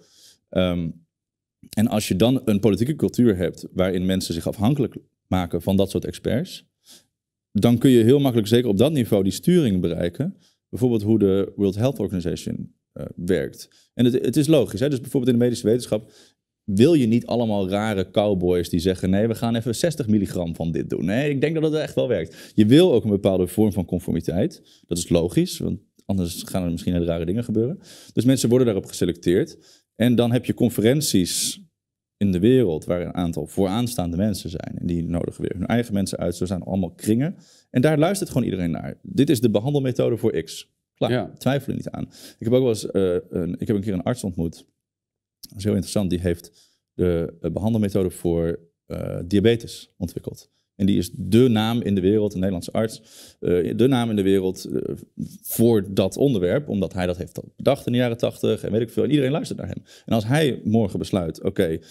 Ehm, 0.54 0.90
en 1.70 1.88
als 1.88 2.08
je 2.08 2.16
dan 2.16 2.42
een 2.46 2.60
politieke 2.60 2.96
cultuur 2.96 3.38
hebt 3.38 3.68
waarin 3.72 4.06
mensen 4.06 4.34
zich 4.34 4.48
afhankelijk 4.48 4.96
maken 5.28 5.62
van 5.62 5.78
dat 5.78 5.90
soort 5.90 6.06
experts, 6.06 6.66
dan 7.52 7.78
kun 7.78 7.90
je 7.90 8.04
heel 8.04 8.20
makkelijk, 8.20 8.48
zeker 8.48 8.70
op 8.70 8.78
dat 8.78 8.92
niveau, 8.92 9.24
die 9.24 9.32
sturing 9.32 9.82
bereiken. 9.82 10.38
Bijvoorbeeld 10.70 11.02
hoe 11.02 11.20
de 11.20 11.52
World 11.56 11.76
Health 11.76 12.00
Organization 12.00 12.76
eh, 12.92 13.06
werkt. 13.16 13.90
En 13.94 14.06
het, 14.06 14.14
het 14.14 14.36
is 14.36 14.48
logisch, 14.48 14.80
hè? 14.80 14.90
dus 14.90 15.02
bijvoorbeeld 15.02 15.34
in 15.34 15.40
de 15.40 15.46
medische 15.46 15.68
wetenschap 15.68 16.12
wil 16.64 16.94
je 16.94 17.06
niet 17.06 17.26
allemaal 17.26 17.70
rare 17.70 18.12
cowboys 18.12 18.70
die 18.70 18.80
zeggen: 18.80 19.10
nee, 19.10 19.28
we 19.28 19.36
gaan 19.36 19.56
even 19.56 19.76
60 19.76 20.08
milligram 20.08 20.56
van 20.56 20.72
dit 20.72 20.90
doen. 20.90 21.06
Nee, 21.06 21.30
ik 21.30 21.42
denk 21.42 21.54
dat 21.54 21.64
het 21.64 21.74
echt 21.74 21.96
wel 21.96 22.08
werkt. 22.08 22.52
Je 22.56 22.66
wil 22.66 22.94
ook 22.94 23.04
een 23.04 23.10
bepaalde 23.10 23.48
vorm 23.48 23.72
van 23.72 23.86
conformiteit. 23.86 24.82
Dat 24.88 24.98
is 24.98 25.10
logisch, 25.10 25.58
want 25.58 25.80
anders 26.06 26.44
gaan 26.44 26.64
er 26.64 26.72
misschien 26.72 26.94
hele 26.94 27.06
rare 27.06 27.26
dingen 27.26 27.44
gebeuren. 27.44 27.80
Dus 28.14 28.26
mensen 28.26 28.50
worden 28.50 28.68
daarop 28.68 28.86
geselecteerd. 28.86 29.58
En 29.96 30.16
dan 30.16 30.32
heb 30.32 30.46
je 30.46 30.54
conferenties 30.54 31.62
in 32.18 32.32
de 32.32 32.40
wereld 32.40 32.86
waar 32.86 33.02
een 33.02 33.14
aantal 33.14 33.48
vooraanstaande 33.48 34.18
mensen 34.18 34.50
zijn. 34.50 34.78
En 34.80 34.86
die 34.88 35.04
nodigen 35.04 35.42
weer 35.42 35.54
hun 35.54 35.66
eigen 35.68 35.94
mensen 35.94 36.18
uit. 36.18 36.36
Zo 36.36 36.46
zijn 36.46 36.64
allemaal 36.64 36.92
kringen. 36.92 37.36
En 37.70 37.82
daar 37.82 37.98
luistert 37.98 38.30
gewoon 38.30 38.44
iedereen 38.44 38.72
naar. 38.72 39.00
Dit 39.02 39.30
is 39.30 39.42
de 39.42 39.50
behandelmethode 39.50 40.18
voor 40.18 40.42
X. 40.44 40.72
Klaar, 40.94 41.12
Ja. 41.12 41.34
twijfel 41.38 41.70
er 41.70 41.76
niet 41.78 41.90
aan. 41.90 42.04
Ik 42.40 42.46
heb 42.46 42.54
ook 42.54 42.62
wel 42.62 42.70
eens 42.70 42.92
eh, 42.92 43.16
een, 43.30 43.56
ik 43.60 43.68
heb 43.68 43.76
een 43.76 43.82
keer 43.82 43.94
een 43.94 44.04
arts 44.04 44.24
ontmoet. 44.24 44.66
Dat 45.40 45.58
is 45.58 45.64
heel 45.64 45.74
interessant. 45.74 46.10
Die 46.10 46.20
heeft 46.20 46.72
de 46.94 47.38
eh, 47.42 47.52
behandelmethode 47.52 48.10
voor 48.10 48.60
eh, 48.86 49.20
diabetes 49.26 49.94
ontwikkeld. 49.98 50.52
En 50.76 50.86
die 50.86 50.98
is 50.98 51.10
de 51.14 51.48
naam 51.48 51.82
in 51.82 51.96
de 51.96 52.02
wereld, 52.02 52.32
een 52.34 52.40
Nederlandse 52.40 52.72
arts, 52.72 53.02
uh, 53.40 53.74
de 53.78 53.88
naam 53.88 54.10
in 54.10 54.16
de 54.16 54.22
wereld 54.22 54.68
uh, 54.70 54.82
voor 55.42 55.94
dat 55.94 56.18
onderwerp, 56.18 56.70
omdat 56.70 56.94
hij 56.94 57.06
dat 57.06 57.18
heeft 57.18 57.40
bedacht 57.56 57.86
in 57.86 57.92
de 57.92 57.98
jaren 57.98 58.18
tachtig 58.18 58.64
en 58.64 58.72
weet 58.72 58.82
ik 58.82 58.90
veel. 58.90 59.04
En 59.04 59.10
iedereen 59.10 59.32
luistert 59.32 59.60
naar 59.60 59.68
hem. 59.68 59.84
En 60.06 60.14
als 60.14 60.26
hij 60.26 60.62
morgen 60.64 61.00
besluit, 61.00 61.38
oké, 61.38 61.48
okay, 61.48 61.82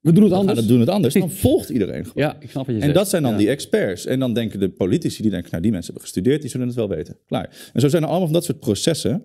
we 0.00 0.12
doen 0.12 0.24
het 0.24 0.32
anders. 0.32 0.60
We 0.60 0.66
doen 0.66 0.80
het 0.80 0.88
anders. 0.88 1.14
Dan 1.14 1.30
volgt 1.46 1.68
iedereen 1.68 2.06
gewoon. 2.06 2.22
Ja, 2.22 2.36
ik 2.40 2.50
snap 2.50 2.66
wat 2.66 2.74
je 2.74 2.80
en 2.80 2.86
zegt. 2.86 2.94
dat 2.94 3.08
zijn 3.08 3.22
dan 3.22 3.32
Ja. 3.32 3.38
die 3.38 3.48
experts. 3.48 4.06
En 4.06 4.18
dan 4.18 4.34
denken 4.34 4.60
de 4.60 4.68
politici, 4.70 5.22
die 5.22 5.30
denken, 5.30 5.50
nou 5.50 5.62
die 5.62 5.72
mensen 5.72 5.92
hebben 5.92 6.10
gestudeerd, 6.10 6.40
die 6.40 6.50
zullen 6.50 6.66
het 6.66 6.76
wel 6.76 6.88
weten. 6.88 7.16
Klaar. 7.26 7.70
En 7.72 7.80
zo 7.80 7.88
zijn 7.88 8.02
er 8.02 8.08
allemaal 8.08 8.26
van 8.26 8.34
dat 8.34 8.44
soort 8.44 8.60
processen 8.60 9.22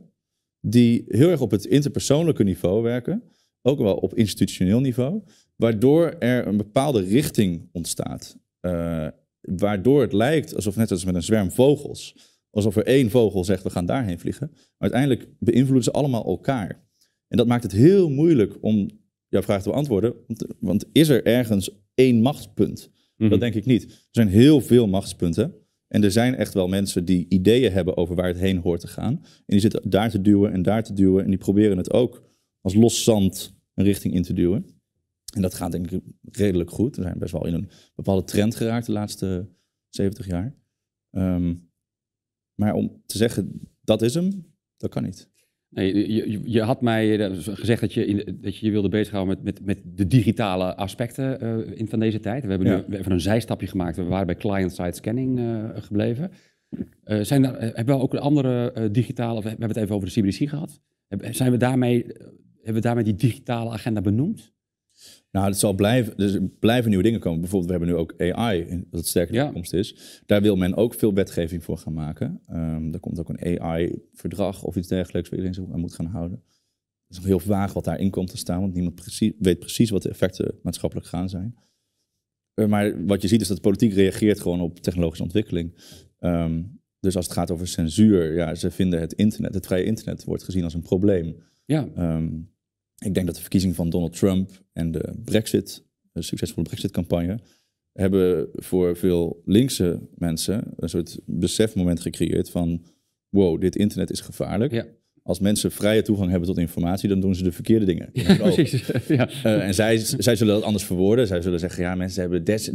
die 0.62 1.04
heel 1.08 1.30
erg 1.30 1.42
op 1.42 1.52
het 1.52 1.66
interpersoonlijke 1.66 2.44
niveau 2.44 2.84
werken. 2.84 3.24
Ook 3.62 3.80
wel 3.80 3.96
op 3.96 4.14
institutioneel 4.16 4.80
niveau. 4.80 5.22
Waardoor 5.56 6.16
er 6.20 6.48
een 6.48 6.58
bepaalde 6.58 7.02
richting 7.02 7.70
ontstaat. 7.72 8.38
Uh, 8.68 9.08
waardoor 9.42 10.02
het 10.02 10.14
lijkt 10.14 10.56
alsof 10.56 10.76
net 10.76 10.92
als 10.92 11.06
met 11.06 11.16
een 11.16 11.24
zwerm 11.24 11.52
vogels. 11.52 12.16
Alsof 12.50 12.76
er 12.76 12.86
één 12.86 13.10
vogel 13.10 13.44
zegt, 13.44 13.64
we 13.64 13.70
gaan 13.70 13.86
daarheen 13.86 14.20
vliegen. 14.20 14.50
Maar 14.52 14.92
uiteindelijk 14.92 15.30
beïnvloeden 15.40 15.84
ze 15.84 15.92
allemaal 15.92 16.26
elkaar. 16.26 16.86
En 17.28 17.38
dat 17.38 17.48
maakt 17.48 17.64
het 17.64 17.72
heel 17.72 18.10
moeilijk 18.10 18.58
om 18.62 18.90
jouw 19.28 19.42
vraag 19.42 19.62
te 19.62 19.70
beantwoorden. 19.70 20.14
Want, 20.28 20.46
want 20.60 20.86
is 20.92 21.10
er 21.10 21.26
ergens 21.26 21.70
één 21.94 22.22
machtspunt? 22.22 22.90
Mhm. 23.18 23.30
Dat 23.30 23.40
denk 23.40 23.54
ik 23.54 23.66
niet. 23.66 23.84
Er 23.84 24.08
zijn 24.12 24.28
heel 24.28 24.62
veel 24.62 24.88
machtspunten. 24.88 25.54
En 25.88 26.04
er 26.04 26.12
zijn 26.12 26.36
echt 26.36 26.54
wel 26.54 26.68
mensen 26.68 27.06
die 27.06 27.26
ideeën 27.30 27.72
hebben 27.72 27.98
over 27.98 28.16
waar 28.16 28.28
het 28.28 28.40
heen 28.40 28.58
hoort 28.58 28.80
te 28.80 28.88
gaan. 28.88 29.14
En 29.24 29.44
die 29.46 29.60
zitten 29.60 29.90
daar 29.90 30.10
te 30.10 30.22
duwen 30.22 30.52
en 30.52 30.62
daar 30.62 30.84
te 30.84 30.94
duwen. 30.94 31.24
En 31.24 31.30
die 31.30 31.40
proberen 31.40 31.78
het 31.78 31.94
ook 31.94 32.24
als 32.62 32.74
los 32.74 33.04
zand 33.04 33.56
een 33.74 33.86
richting 33.86 34.14
in 34.14 34.24
te 34.24 34.34
duwen. 34.34 34.66
En 35.36 35.42
dat 35.42 35.54
gaat 35.54 35.72
denk 35.72 35.92
ik 35.92 36.02
redelijk 36.22 36.70
goed. 36.72 36.96
We 36.96 37.02
zijn 37.02 37.20
best 37.20 37.32
wel 37.32 37.46
in 37.46 37.54
een 37.54 37.70
bepaalde 37.96 38.24
trend 38.24 38.56
geraakt 38.56 38.86
de 38.86 38.92
laatste 38.92 39.50
70 39.90 40.28
jaar. 40.28 40.56
Um, 41.12 41.70
maar 42.56 42.74
om 42.74 43.02
te 43.06 43.18
zeggen, 43.18 43.70
dat 43.84 44.02
is 44.02 44.14
hem, 44.14 44.46
dat 44.78 44.90
kan 44.90 45.04
niet. 45.04 45.30
Nee, 45.70 46.14
je, 46.14 46.42
je, 46.44 46.62
had 46.62 46.82
mij 46.82 47.32
gezegd 47.40 47.82
dat 47.82 47.94
je, 47.94 48.06
in, 48.06 48.38
dat 48.42 48.58
je 48.58 48.66
je 48.66 48.72
wilde 48.72 48.90
bezighouden 48.90 49.36
met, 49.36 49.44
met, 49.44 49.66
met 49.66 49.98
de 49.98 50.08
digitale 50.08 50.76
aspecten 50.76 51.44
uh, 51.44 51.80
in, 51.80 51.88
van 51.90 52.00
deze 52.00 52.20
tijd. 52.20 52.44
We 52.44 52.50
hebben 52.50 52.68
Ja. 52.68 52.84
nu 52.88 52.98
even 52.98 53.12
een 53.12 53.22
zijstapje 53.22 53.68
gemaakt. 53.68 53.96
We 53.96 54.04
waren 54.04 54.26
bij 54.26 54.36
client-side 54.36 54.96
scanning 54.96 55.40
uh, 55.40 55.70
gebleven. 55.74 56.32
Uh, 57.06 57.24
zijn 57.24 57.44
hebben 57.44 57.96
we 57.96 58.02
ook 58.02 58.16
andere 58.16 58.90
digitale, 58.92 59.42
we 59.42 59.50
hebben 59.50 59.68
het 59.68 59.78
even 59.78 59.96
over 59.96 60.14
de 60.14 60.22
CBDC 60.22 60.50
gehad. 60.50 60.82
Zijn 61.32 61.52
we 61.52 61.58
daarmee, 61.58 62.06
hebben 62.56 62.74
we 62.74 62.80
daarmee 62.80 63.04
die 63.04 63.16
digitale 63.16 63.70
agenda 63.70 64.02
benoemd? 64.02 64.54
Nou, 65.32 65.48
het 65.48 65.58
zal 65.58 65.74
blijven, 65.74 66.18
dus 66.18 66.34
er 66.34 66.42
blijven 66.48 66.90
nieuwe 66.90 67.04
dingen 67.04 67.20
komen. 67.20 67.40
Bijvoorbeeld, 67.40 67.72
we 67.72 67.78
hebben 67.78 67.96
nu 67.96 68.02
ook 68.02 68.32
AI, 68.34 68.84
dat 68.92 69.06
sterker 69.08 69.30
in 69.34 69.36
de 69.36 69.40
Ja. 69.40 69.46
toekomst 69.46 69.74
is. 69.74 70.22
Daar 70.26 70.42
wil 70.42 70.56
men 70.56 70.76
ook 70.76 70.94
veel 70.94 71.14
wetgeving 71.14 71.64
voor 71.64 71.78
gaan 71.78 71.94
maken. 71.94 72.42
Um, 72.52 72.94
er 72.94 73.00
komt 73.00 73.20
ook 73.20 73.30
een 73.30 73.62
AI-verdrag 73.62 74.64
of 74.64 74.76
iets 74.76 74.88
dergelijks 74.88 75.30
waar 75.30 75.40
iedereen 75.40 75.62
zich 75.64 75.74
aan 75.74 75.80
moet 75.80 75.94
gaan 75.96 76.06
houden. 76.06 76.38
Het 77.08 77.10
is 77.10 77.18
nog 77.18 77.26
heel 77.26 77.40
vaag 77.40 77.74
wat 77.74 77.84
daarin 77.84 78.10
komt 78.10 78.30
te 78.30 78.38
staan, 78.38 78.62
want 78.62 78.74
niemand 78.74 78.96
precies, 78.96 79.32
weet 79.40 79.60
precies 79.60 79.90
wat 79.90 80.02
de 80.02 80.10
effecten 80.10 80.56
maatschappelijk 80.62 81.08
gaan 81.08 81.30
zijn. 81.30 81.56
Uh, 82.56 82.66
maar 82.68 83.06
wat 83.06 83.22
je 83.22 83.28
ziet 83.28 83.42
is 83.42 83.48
dat 83.48 83.58
de 83.58 83.64
politiek 83.64 83.94
reageert 83.94 84.40
gewoon 84.40 84.62
op 84.62 84.80
technologische 84.80 85.24
ontwikkeling. 85.24 85.74
Um, 86.20 86.80
dus 87.00 87.16
als 87.16 87.26
het 87.26 87.34
gaat 87.34 87.52
over 87.52 87.68
censuur, 87.68 88.34
ja, 88.34 88.56
ze 88.56 88.72
vinden 88.72 89.00
het 89.00 89.14
internet, 89.14 89.54
het 89.54 89.66
vrije 89.66 89.84
internet, 89.84 90.24
wordt 90.24 90.44
gezien 90.44 90.64
als 90.64 90.74
een 90.74 90.82
probleem. 90.82 91.36
Ja, 91.66 91.88
Um, 91.98 92.56
ik 93.06 93.14
denk 93.14 93.26
dat 93.26 93.36
de 93.36 93.42
verkiezing 93.42 93.76
van 93.76 93.90
Donald 93.90 94.18
Trump 94.18 94.50
en 94.74 94.92
de 94.92 95.14
Brexit, 95.24 95.84
de 96.12 96.22
succesvolle 96.22 96.68
Brexit-campagne, 96.68 97.40
hebben 97.92 98.50
voor 98.54 98.98
veel 98.98 99.42
linkse 99.46 100.00
mensen 100.16 100.74
een 100.76 100.90
soort 100.90 101.20
besefmoment 101.26 102.00
gecreëerd 102.00 102.50
van 102.50 102.84
wow, 103.30 103.62
dit 103.62 103.76
internet 103.76 104.12
is 104.12 104.22
gevaarlijk. 104.22 104.72
ja. 104.72 104.86
Als 105.24 105.40
mensen 105.40 105.72
vrije 105.72 106.02
toegang 106.02 106.30
hebben 106.30 106.48
tot 106.48 106.58
informatie, 106.58 107.10
dan 107.10 107.20
doen 107.20 107.36
ze 107.36 107.44
de 107.44 107.52
verkeerde 107.52 107.86
dingen. 107.86 108.10
ogen. 108.14 108.54
precies. 108.54 108.88
ja. 109.08 109.30
Uh, 109.30 109.68
en 109.68 109.74
zij, 109.74 109.98
zij 109.98 110.36
zullen 110.36 110.54
dat 110.54 110.64
anders 110.64 110.84
verwoorden. 110.84 111.28
Zij 111.28 111.42
zullen 111.42 111.60
zeggen, 111.60 111.84
ja, 111.84 111.96
mensen 111.96 112.22
hebben 112.22 112.44
des, 112.44 112.72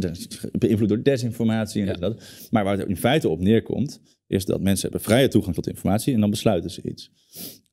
beïnvloed 0.58 0.88
door 0.88 1.02
desinformatie 1.02 1.80
en 1.82 1.86
Ja. 1.86 1.92
dat. 1.92 2.22
Maar 2.50 2.64
waar 2.64 2.78
het 2.78 2.88
in 2.88 2.96
feite 2.96 3.28
op 3.28 3.40
neerkomt, 3.40 4.00
is 4.26 4.44
dat 4.44 4.60
mensen 4.60 4.82
hebben 4.90 5.00
vrije 5.08 5.28
toegang 5.28 5.54
tot 5.54 5.68
informatie 5.68 6.14
en 6.14 6.20
dan 6.20 6.30
besluiten 6.30 6.70
ze 6.70 6.82
iets. 6.82 7.10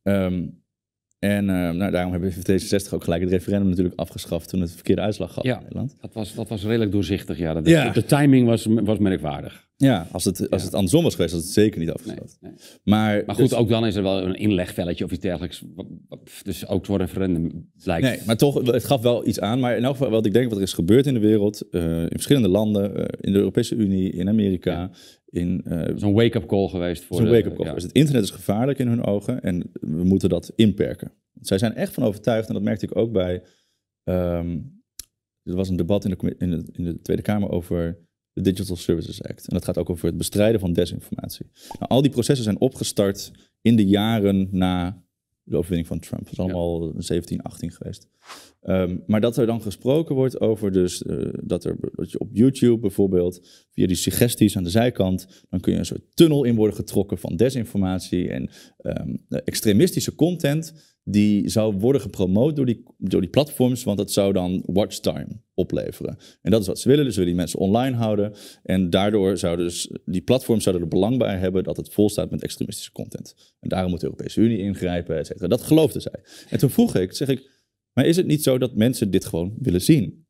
Um, 0.03 0.63
en 1.19 1.43
uh, 1.49 1.69
nou, 1.69 1.91
daarom 1.91 2.11
hebben 2.11 2.29
we 2.29 2.61
D66 2.61 2.93
ook 2.93 3.03
gelijk 3.03 3.21
het 3.21 3.31
referendum 3.31 3.69
natuurlijk 3.69 3.99
afgeschaft 3.99 4.49
toen 4.49 4.61
het 4.61 4.71
verkeerde 4.71 5.01
uitslag 5.01 5.33
gaf 5.33 5.43
Ja. 5.43 5.55
in 5.55 5.61
Nederland. 5.61 5.95
Dat, 6.01 6.13
was, 6.13 6.35
dat 6.35 6.49
was 6.49 6.63
redelijk 6.63 6.91
doorzichtig. 6.91 7.37
Ja. 7.37 7.53
Dat, 7.53 7.67
Ja. 7.67 7.89
De 7.89 8.05
timing 8.05 8.47
was, 8.47 8.65
was 8.69 8.97
merkwaardig. 8.97 9.67
Ja, 9.81 10.07
als 10.11 10.25
het, 10.25 10.49
als 10.49 10.59
Ja. 10.61 10.65
het 10.65 10.75
andersom 10.75 11.03
was 11.03 11.15
geweest, 11.15 11.33
was 11.33 11.43
het 11.43 11.51
zeker 11.51 11.79
niet 11.79 12.05
Nee, 12.05 12.15
nee. 12.39 12.51
Maar, 12.83 13.23
Maar 13.25 13.35
goed, 13.35 13.49
dus- 13.49 13.57
ook 13.57 13.69
dan 13.69 13.85
is 13.85 13.95
er 13.95 14.03
wel 14.03 14.23
een 14.23 14.35
inlegvelletje 14.35 15.03
of 15.03 15.11
iets 15.11 15.21
dergelijks. 15.21 15.63
Dus 16.43 16.67
ook 16.67 16.85
voor 16.85 16.97
referendum 16.97 17.69
blijkt. 17.83 18.05
Nee, 18.07 18.19
maar 18.25 18.37
toch, 18.37 18.65
het 18.71 18.85
gaf 18.85 19.01
wel 19.01 19.27
iets 19.27 19.39
aan. 19.39 19.59
Maar 19.59 19.77
in 19.77 19.83
elk 19.83 19.95
geval, 19.95 20.09
wat 20.11 20.25
ik 20.25 20.33
denk 20.33 20.47
wat 20.49 20.57
er 20.57 20.63
is 20.63 20.73
gebeurd 20.73 21.05
in 21.07 21.13
de 21.13 21.19
wereld, 21.19 21.63
uh, 21.71 22.01
in 22.01 22.07
verschillende 22.09 22.47
landen, 22.47 22.97
uh, 22.99 23.05
in 23.19 23.31
de 23.31 23.37
Europese 23.37 23.75
Unie, 23.75 24.11
in 24.11 24.27
Amerika, 24.27 24.91
in 25.25 25.61
uh, 25.67 25.83
Zo'n 25.95 26.13
wake-up 26.13 26.45
call 26.47 26.67
geweest 26.67 27.03
voor 27.03 27.17
zo'n 27.17 27.29
wake-up 27.29 27.55
call. 27.55 27.65
ja. 27.65 27.73
Dus 27.73 27.83
het 27.83 27.91
internet 27.91 28.23
is 28.23 28.29
gevaarlijk 28.31 28.79
in 28.79 28.87
hun 28.87 29.03
ogen 29.05 29.41
en 29.41 29.69
we 29.71 30.03
moeten 30.03 30.29
dat 30.29 30.51
inperken. 30.55 31.11
Want 31.33 31.47
zij 31.47 31.57
zijn 31.57 31.75
echt 31.75 31.93
van 31.93 32.03
overtuigd, 32.03 32.47
en 32.47 32.53
dat 32.53 32.63
merkte 32.63 32.85
ik 32.85 32.95
ook 32.97 33.11
bij. 33.11 33.43
ehm, 34.03 34.57
er 35.43 35.55
was 35.55 35.69
een 35.69 35.75
debat 35.75 36.05
in 36.05 36.09
de, 36.09 36.35
in, 36.37 36.49
de, 36.49 36.63
in 36.71 36.83
de 36.83 37.01
Tweede 37.01 37.21
Kamer 37.23 37.49
over 37.49 38.07
de 38.43 38.51
Digital 38.51 38.75
Services 38.75 39.23
Act. 39.23 39.47
En 39.47 39.53
dat 39.53 39.65
gaat 39.65 39.77
ook 39.77 39.89
over 39.89 40.05
het 40.05 40.17
bestrijden 40.17 40.59
van 40.59 40.73
desinformatie. 40.73 41.45
Nou, 41.79 41.91
al 41.91 42.01
die 42.01 42.11
processen 42.11 42.43
zijn 42.43 42.59
opgestart 42.59 43.31
in 43.61 43.75
de 43.75 43.85
jaren 43.85 44.47
na 44.51 45.03
de 45.43 45.57
overwinning 45.57 45.87
van 45.87 45.99
Trump. 45.99 46.23
Dat 46.23 46.31
is 46.31 46.39
allemaal 46.39 46.93
17, 46.97 47.41
18 47.41 47.71
geweest. 47.71 48.07
Ehm, 48.61 48.97
maar 49.07 49.21
dat 49.21 49.37
er 49.37 49.45
dan 49.45 49.61
gesproken 49.61 50.15
wordt 50.15 50.39
over 50.39 50.71
dus, 50.71 51.03
eh, 51.03 51.29
dat, 51.43 51.63
er, 51.63 51.77
dat 51.95 52.11
je 52.11 52.19
op 52.19 52.29
YouTube 52.31 52.79
bijvoorbeeld 52.79 53.65
via 53.71 53.87
die 53.87 53.95
suggesties 53.95 54.57
aan 54.57 54.63
de 54.63 54.69
zijkant, 54.69 55.45
dan 55.49 55.59
kun 55.59 55.73
je 55.73 55.79
een 55.79 55.85
soort 55.85 56.15
tunnel 56.15 56.43
in 56.43 56.55
worden 56.55 56.75
getrokken 56.75 57.17
van 57.17 57.35
desinformatie 57.35 58.29
en 58.29 58.49
ehm, 58.77 59.15
extremistische 59.27 60.15
content 60.15 60.97
die 61.11 61.49
zou 61.49 61.75
worden 61.75 62.01
gepromoot 62.01 62.55
door 62.55 62.65
die, 62.65 62.83
door 62.97 63.21
die 63.21 63.29
platforms, 63.29 63.83
want 63.83 63.97
dat 63.97 64.11
zou 64.11 64.33
dan 64.33 64.63
watchtime 64.65 65.41
opleveren. 65.53 66.17
En 66.41 66.51
dat 66.51 66.61
is 66.61 66.67
wat 66.67 66.79
ze 66.79 66.87
willen, 66.89 67.05
dus 67.05 67.15
willen 67.15 67.29
die 67.29 67.39
mensen 67.39 67.59
online 67.59 67.95
houden. 67.95 68.33
En 68.63 68.89
daardoor 68.89 69.37
zouden 69.37 69.65
dus 69.65 69.91
die 70.05 70.21
platforms 70.21 70.63
zouden 70.63 70.83
er 70.83 70.91
belang 70.91 71.17
bij 71.17 71.37
hebben 71.37 71.63
dat 71.63 71.77
het 71.77 71.93
vol 71.93 72.09
staat 72.09 72.31
met 72.31 72.43
extremistische 72.43 72.91
content. 72.91 73.55
En 73.59 73.69
daarom 73.69 73.89
moet 73.89 73.99
de 73.99 74.05
Europese 74.05 74.41
Unie 74.41 74.57
ingrijpen, 74.57 75.17
et 75.17 75.27
cetera. 75.27 75.47
Dat 75.47 75.61
geloofden 75.61 76.01
zij. 76.01 76.23
En 76.49 76.59
toen 76.59 76.69
vroeg 76.69 76.95
ik, 76.95 77.13
zeg 77.13 77.27
ik, 77.27 77.49
maar 77.93 78.05
is 78.05 78.15
het 78.15 78.27
niet 78.27 78.43
zo 78.43 78.57
dat 78.57 78.75
mensen 78.75 79.11
dit 79.11 79.25
gewoon 79.25 79.53
willen 79.59 79.81
zien? 79.81 80.27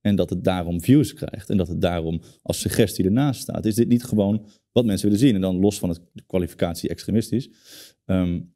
En 0.00 0.16
dat 0.16 0.30
het 0.30 0.44
daarom 0.44 0.80
views 0.80 1.14
krijgt 1.14 1.50
en 1.50 1.56
dat 1.56 1.68
het 1.68 1.80
daarom 1.80 2.22
als 2.42 2.60
suggestie 2.60 3.04
ernaast 3.04 3.40
staat. 3.40 3.64
Is 3.64 3.74
dit 3.74 3.88
niet 3.88 4.04
gewoon 4.04 4.46
wat 4.72 4.84
mensen 4.84 5.08
willen 5.08 5.22
zien? 5.22 5.34
En 5.34 5.40
dan 5.40 5.60
los 5.60 5.78
van 5.78 5.88
het, 5.88 6.00
de 6.12 6.22
kwalificatie 6.26 6.88
extremistisch. 6.88 7.50
Um, 8.04 8.51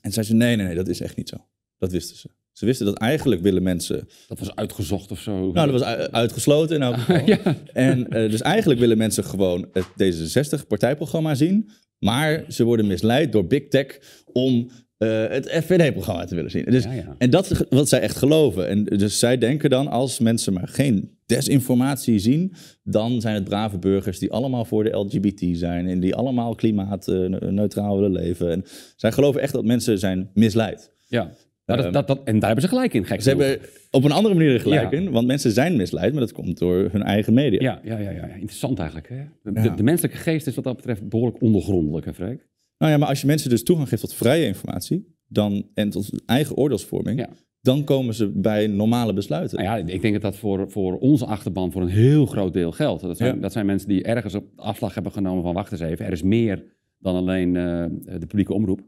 en 0.00 0.12
zei 0.12 0.26
ze, 0.26 0.34
nee, 0.34 0.56
nee, 0.56 0.66
nee, 0.66 0.74
dat 0.74 0.88
is 0.88 1.00
echt 1.00 1.16
niet 1.16 1.28
zo. 1.28 1.36
Dat 1.78 1.92
wisten 1.92 2.16
ze. 2.16 2.28
Ze 2.52 2.66
wisten 2.66 2.86
dat 2.86 2.98
eigenlijk 2.98 3.42
willen 3.42 3.62
mensen... 3.62 4.08
Dat 4.28 4.38
was 4.38 4.54
uitgezocht 4.54 5.10
of 5.10 5.20
zo. 5.20 5.52
Nou, 5.52 5.70
dat 5.70 5.80
was 5.80 5.82
uitgesloten 6.10 6.76
in 6.76 6.82
elk 6.82 6.96
geval. 6.96 7.26
ja. 7.26 7.56
En 7.72 7.98
uh, 7.98 8.30
dus 8.30 8.40
eigenlijk 8.40 8.80
willen 8.80 8.98
mensen 8.98 9.24
gewoon 9.24 9.68
het 9.72 9.86
D66-partijprogramma 10.02 11.34
zien. 11.34 11.70
Maar 11.98 12.44
ze 12.48 12.64
worden 12.64 12.86
misleid 12.86 13.32
door 13.32 13.46
Big 13.46 13.68
Tech 13.68 13.98
om 14.32 14.70
uh, 14.98 15.26
het 15.28 15.48
FVD-programma 15.64 16.24
te 16.24 16.34
willen 16.34 16.50
zien. 16.50 16.64
Dus, 16.64 16.84
Ja, 16.84 16.92
ja. 16.92 17.14
En 17.18 17.30
dat 17.30 17.66
wat 17.70 17.88
zij 17.88 18.00
echt 18.00 18.16
geloven. 18.16 18.68
En 18.68 18.84
dus 18.84 19.18
zij 19.18 19.38
denken 19.38 19.70
dan, 19.70 19.88
als 19.88 20.18
mensen 20.18 20.52
maar 20.52 20.68
geen 20.68 21.16
desinformatie 21.26 22.18
zien, 22.18 22.52
dan 22.82 23.20
zijn 23.20 23.34
het 23.34 23.44
brave 23.44 23.78
burgers 23.78 24.18
die 24.18 24.30
allemaal 24.32 24.64
voor 24.64 24.84
de 24.84 24.96
LGBT 24.96 25.42
zijn 25.58 25.86
en 25.88 26.00
die 26.00 26.14
allemaal 26.14 26.54
klimaatneutraal 26.54 27.94
willen 28.00 28.12
leven. 28.12 28.50
En 28.50 28.64
zij 28.96 29.12
geloven 29.12 29.40
echt 29.40 29.52
dat 29.52 29.64
mensen 29.64 29.98
zijn 29.98 30.30
misleid. 30.34 30.92
ja. 31.08 31.30
Maar 31.64 31.82
dat, 31.82 31.92
dat, 31.92 32.06
dat, 32.06 32.20
en 32.24 32.38
daar 32.38 32.46
hebben 32.46 32.62
ze 32.68 32.68
gelijk 32.74 32.94
in, 32.94 33.04
gek 33.04 33.22
Ze 33.22 33.28
hebben 33.28 33.58
op 33.90 34.04
een 34.04 34.12
andere 34.12 34.34
manier 34.34 34.52
er 34.54 34.60
gelijk 34.60 34.90
Ja. 34.90 34.96
in, 34.98 35.10
want 35.10 35.26
mensen 35.26 35.50
zijn 35.52 35.76
misleid, 35.76 36.12
maar 36.12 36.20
dat 36.20 36.32
komt 36.32 36.58
door 36.58 36.88
hun 36.92 37.02
eigen 37.02 37.34
media. 37.34 37.60
Ja, 37.60 37.80
ja, 37.84 37.98
ja, 37.98 38.10
ja, 38.10 38.26
interessant 38.26 38.78
eigenlijk. 38.78 39.08
Hè? 39.08 39.52
De, 39.52 39.60
Ja. 39.62 39.68
de 39.74 39.82
menselijke 39.82 40.16
geest 40.18 40.46
is 40.46 40.54
wat 40.54 40.64
dat 40.64 40.76
betreft 40.76 41.08
behoorlijk 41.08 41.42
ondergrondelijk, 41.42 42.06
hè 42.06 42.14
Freek? 42.14 42.46
Nou 42.78 42.92
ja, 42.92 42.98
maar 42.98 43.08
als 43.08 43.20
je 43.20 43.26
mensen 43.26 43.50
dus 43.50 43.62
toegang 43.62 43.88
geeft 43.88 44.02
tot 44.02 44.14
vrije 44.14 44.46
informatie 44.46 45.16
dan, 45.26 45.70
en 45.74 45.90
tot 45.90 46.22
eigen 46.26 46.56
oordeelsvorming, 46.56 47.18
Ja. 47.18 47.28
dan 47.60 47.84
komen 47.84 48.14
ze 48.14 48.28
bij 48.28 48.66
normale 48.66 49.12
besluiten. 49.12 49.64
Nou 49.64 49.78
ja, 49.78 49.92
ik 49.92 50.00
denk 50.00 50.12
dat 50.12 50.22
dat 50.22 50.36
voor, 50.36 50.70
voor 50.70 50.98
onze 50.98 51.26
achterban 51.26 51.72
voor 51.72 51.82
een 51.82 51.88
heel 51.88 52.26
groot 52.26 52.52
deel 52.52 52.72
geldt. 52.72 53.02
Dat 53.02 53.16
zijn, 53.16 53.34
Ja. 53.34 53.40
dat 53.40 53.52
zijn 53.52 53.66
mensen 53.66 53.88
die 53.88 54.02
ergens 54.02 54.34
op 54.34 54.44
afslag 54.56 54.94
hebben 54.94 55.12
genomen 55.12 55.42
van 55.42 55.54
wacht 55.54 55.72
eens 55.72 55.80
even, 55.80 56.06
er 56.06 56.12
is 56.12 56.22
meer 56.22 56.64
dan 56.98 57.14
alleen 57.16 57.56
eh, 57.56 57.84
de 58.18 58.26
publieke 58.26 58.54
omroep. 58.54 58.80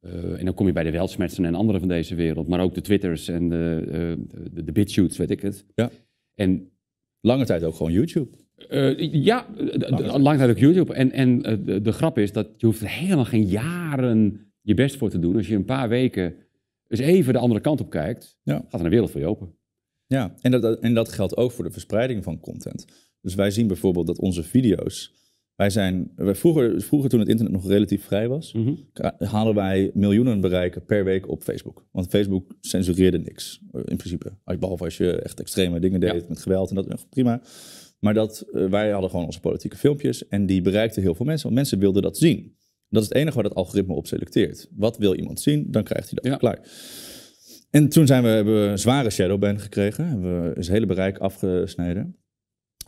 Eh, 0.00 0.38
en 0.38 0.44
dan 0.44 0.54
kom 0.54 0.66
je 0.66 0.72
bij 0.72 0.84
de 0.84 0.90
Weltsmetsen 0.90 1.44
en 1.44 1.54
anderen 1.54 1.80
van 1.80 1.88
deze 1.88 2.14
wereld, 2.14 2.48
maar 2.48 2.60
ook 2.60 2.74
de 2.74 2.80
Twitters 2.80 3.28
en 3.28 3.48
de, 3.48 3.82
eh, 3.86 4.42
de, 4.52 4.64
de 4.72 5.08
weet 5.16 5.30
ik 5.30 5.40
het. 5.40 5.64
Ja. 5.74 5.90
En 6.34 6.70
Lange 7.26 7.44
tijd 7.44 7.64
ook 7.64 7.74
gewoon 7.74 7.92
YouTube. 7.92 8.36
Eh, 8.68 9.12
ja, 9.12 9.46
uh, 9.58 10.14
lang 10.18 10.38
tijd 10.38 10.58
YouTube. 10.58 10.94
En, 10.94 11.12
en 11.12 11.50
uh, 11.50 11.56
de, 11.64 11.80
de, 11.80 11.92
grap 11.92 12.18
is 12.18 12.32
dat 12.32 12.48
je 12.56 12.66
hoeft 12.66 12.80
er 12.80 12.88
helemaal 12.88 13.24
geen 13.24 13.44
jaren 13.46 14.40
je 14.60 14.74
best 14.74 14.96
voor 14.96 15.10
te 15.10 15.18
doen. 15.18 15.36
Als 15.36 15.48
je 15.48 15.54
een 15.54 15.64
paar 15.64 15.88
weken 15.88 16.34
eens 16.88 17.00
even 17.00 17.32
de 17.32 17.38
andere 17.38 17.60
kant 17.60 17.80
op 17.80 17.90
kijkt, 17.90 18.38
Ja. 18.42 18.54
gaat 18.68 18.80
er 18.80 18.84
een 18.84 18.90
wereld 18.90 19.10
voor 19.10 19.20
je 19.20 19.26
open. 19.26 19.54
Ja, 20.06 20.34
en 20.40 20.50
dat, 20.50 20.80
en 20.80 20.94
dat 20.94 21.08
geldt 21.12 21.36
ook 21.36 21.52
voor 21.52 21.64
de 21.64 21.70
verspreiding 21.70 22.24
van 22.24 22.40
content. 22.40 22.84
Dus 23.20 23.34
wij 23.34 23.50
zien 23.50 23.66
bijvoorbeeld 23.66 24.06
dat 24.06 24.18
onze 24.18 24.42
video's. 24.42 25.14
Wij 25.56 25.70
zijn, 25.70 26.12
wij 26.16 26.34
vroeger, 26.34 26.80
vroeger, 26.82 27.10
toen 27.10 27.20
het 27.20 27.28
internet 27.28 27.54
nog 27.54 27.68
relatief 27.68 28.04
vrij 28.04 28.28
was, 28.28 28.52
Mhm. 28.52 28.74
halen 29.18 29.54
wij 29.54 29.90
miljoenen 29.94 30.40
bereiken 30.40 30.84
per 30.84 31.04
week 31.04 31.28
op 31.28 31.42
Facebook. 31.42 31.86
Want 31.92 32.08
Facebook 32.08 32.56
censureerde 32.60 33.18
niks, 33.18 33.60
eh, 33.72 33.80
in 33.84 33.96
principe. 33.96 34.32
Behalve 34.58 34.84
als 34.84 34.96
je 34.96 35.12
echt 35.20 35.40
extreme 35.40 35.80
dingen 35.80 36.00
deed 36.00 36.12
Ja. 36.12 36.22
met 36.28 36.40
geweld 36.40 36.68
en 36.68 36.74
dat 36.74 36.86
eh, 36.86 36.96
prima. 37.10 37.40
Maar 37.98 38.14
dat, 38.14 38.40
eh, 38.52 38.66
wij 38.66 38.90
hadden 38.90 39.10
gewoon 39.10 39.26
onze 39.26 39.40
politieke 39.40 39.76
filmpjes 39.76 40.28
en 40.28 40.46
die 40.46 40.62
bereikten 40.62 41.02
heel 41.02 41.14
veel 41.14 41.26
mensen, 41.26 41.44
want 41.44 41.54
mensen 41.56 41.78
wilden 41.78 42.02
dat 42.02 42.18
zien. 42.18 42.56
Dat 42.88 43.02
is 43.02 43.08
het 43.08 43.16
enige 43.18 43.34
waar 43.34 43.42
dat 43.42 43.54
algoritme 43.54 43.94
op 43.94 44.06
selecteert. 44.06 44.68
Wat 44.76 44.98
wil 44.98 45.14
iemand 45.14 45.40
zien, 45.40 45.70
dan 45.70 45.82
krijgt 45.82 46.10
hij 46.10 46.18
dat 46.22 46.32
Ja. 46.32 46.36
klaar. 46.36 46.68
En 47.70 47.88
toen 47.88 48.06
zijn 48.06 48.22
we, 48.22 48.28
hebben 48.28 48.62
we 48.62 48.68
een 48.68 48.78
zware 48.78 49.10
shadowban 49.10 49.60
gekregen. 49.60 50.08
Hebben 50.08 50.42
we 50.42 50.48
het 50.54 50.68
hele 50.68 50.86
bereik 50.86 51.18
afgesneden. 51.18 52.16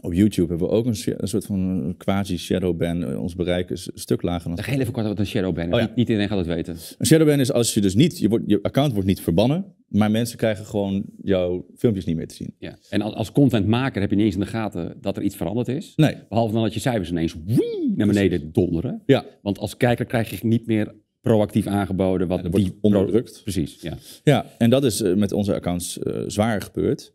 Op 0.00 0.12
YouTube 0.12 0.48
hebben 0.48 0.68
we 0.68 0.72
ook 0.74 0.86
een, 0.86 0.96
soort 1.28 1.46
van 1.46 1.94
quasi-shadowban. 1.96 3.04
Eh, 3.04 3.20
Ons 3.20 3.34
bereik 3.34 3.70
is 3.70 3.90
een 3.92 3.98
stuk 3.98 4.22
lager 4.22 4.56
dan 4.56 4.64
heel 4.64 4.80
even 4.80 4.92
kort 4.92 5.06
wat 5.06 5.18
een 5.18 5.26
shadowban 5.26 5.66
is. 5.66 5.72
Oh 5.72 5.80
ja. 5.80 5.86
niet, 5.86 5.96
niet 5.96 6.08
iedereen 6.08 6.28
gaat 6.28 6.38
het 6.38 6.46
weten. 6.46 6.76
een 6.98 7.06
shadowban 7.06 7.40
is 7.40 7.52
als 7.52 7.74
je 7.74 7.80
dus 7.80 7.94
niet, 7.94 8.18
je, 8.18 8.28
wordt, 8.28 8.44
je 8.46 8.62
account 8.62 8.92
wordt 8.92 9.06
niet 9.08 9.20
verbannen, 9.20 9.74
maar 9.88 10.10
mensen 10.10 10.38
krijgen 10.38 10.64
gewoon 10.64 11.04
jouw 11.22 11.66
filmpjes 11.76 12.04
niet 12.04 12.16
meer 12.16 12.28
te 12.28 12.34
zien. 12.34 12.54
Ja. 12.58 12.78
En 12.90 13.00
als, 13.00 13.14
als 13.14 13.32
contentmaker 13.32 14.00
heb 14.00 14.10
je 14.10 14.16
niet 14.16 14.24
eens 14.24 14.34
in 14.34 14.40
de 14.40 14.46
gaten 14.46 14.96
dat 15.00 15.16
er 15.16 15.22
iets 15.22 15.36
veranderd 15.36 15.68
is. 15.68 15.92
Nee. 15.96 16.16
Behalve 16.28 16.52
dan 16.52 16.62
dat 16.62 16.74
je 16.74 16.80
cijfers 16.80 17.10
ineens 17.10 17.36
wii, 17.44 17.92
naar 17.96 18.06
beneden 18.06 18.52
donderen. 18.52 19.02
Ja, 19.06 19.24
Want 19.42 19.58
als 19.58 19.76
kijker 19.76 20.04
krijg 20.04 20.30
je 20.30 20.46
niet 20.46 20.66
meer 20.66 20.94
proactief 21.20 21.66
aangeboden 21.66 22.28
wat 22.28 22.52
die 22.52 22.78
onderdrukt. 22.80 23.40
Precies, 23.42 23.82
ja. 23.82 23.96
Ja, 24.24 24.46
en 24.58 24.70
dat 24.70 24.84
is 24.84 25.00
eh, 25.00 25.14
met 25.14 25.32
onze 25.32 25.54
accounts 25.54 25.98
eh, 25.98 26.22
zwaar 26.26 26.60
gebeurd. 26.60 27.12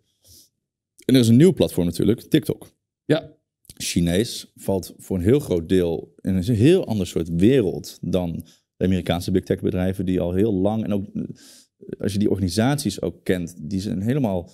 En 1.06 1.14
er 1.14 1.20
is 1.20 1.28
een 1.28 1.36
nieuw 1.36 1.54
platform 1.54 1.86
natuurlijk, 1.86 2.22
TikTok. 2.22 2.72
Ja, 3.06 3.32
Chinees 3.78 4.52
valt 4.56 4.94
voor 4.98 5.18
een 5.18 5.24
heel 5.24 5.40
groot 5.40 5.70
deel 5.70 6.14
in 6.22 6.36
een 6.36 6.56
heel 6.56 6.86
ander 6.86 7.08
soort 7.08 7.30
wereld 7.30 7.98
dan 8.02 8.46
de 8.78 8.86
Amerikaanse 8.86 9.32
big 9.32 9.44
tech 9.44 9.62
bedrijven 9.62 10.06
die 10.06 10.20
al 10.20 10.34
heel 10.34 10.54
lang 10.54 10.84
en 10.84 10.94
ook 10.94 11.06
eh, 11.14 11.24
als 12.00 12.14
je 12.14 12.20
die 12.20 12.30
organisaties 12.30 13.02
ook 13.02 13.24
kent, 13.24 13.56
die 13.70 13.82
zijn 13.82 14.02
helemaal 14.02 14.50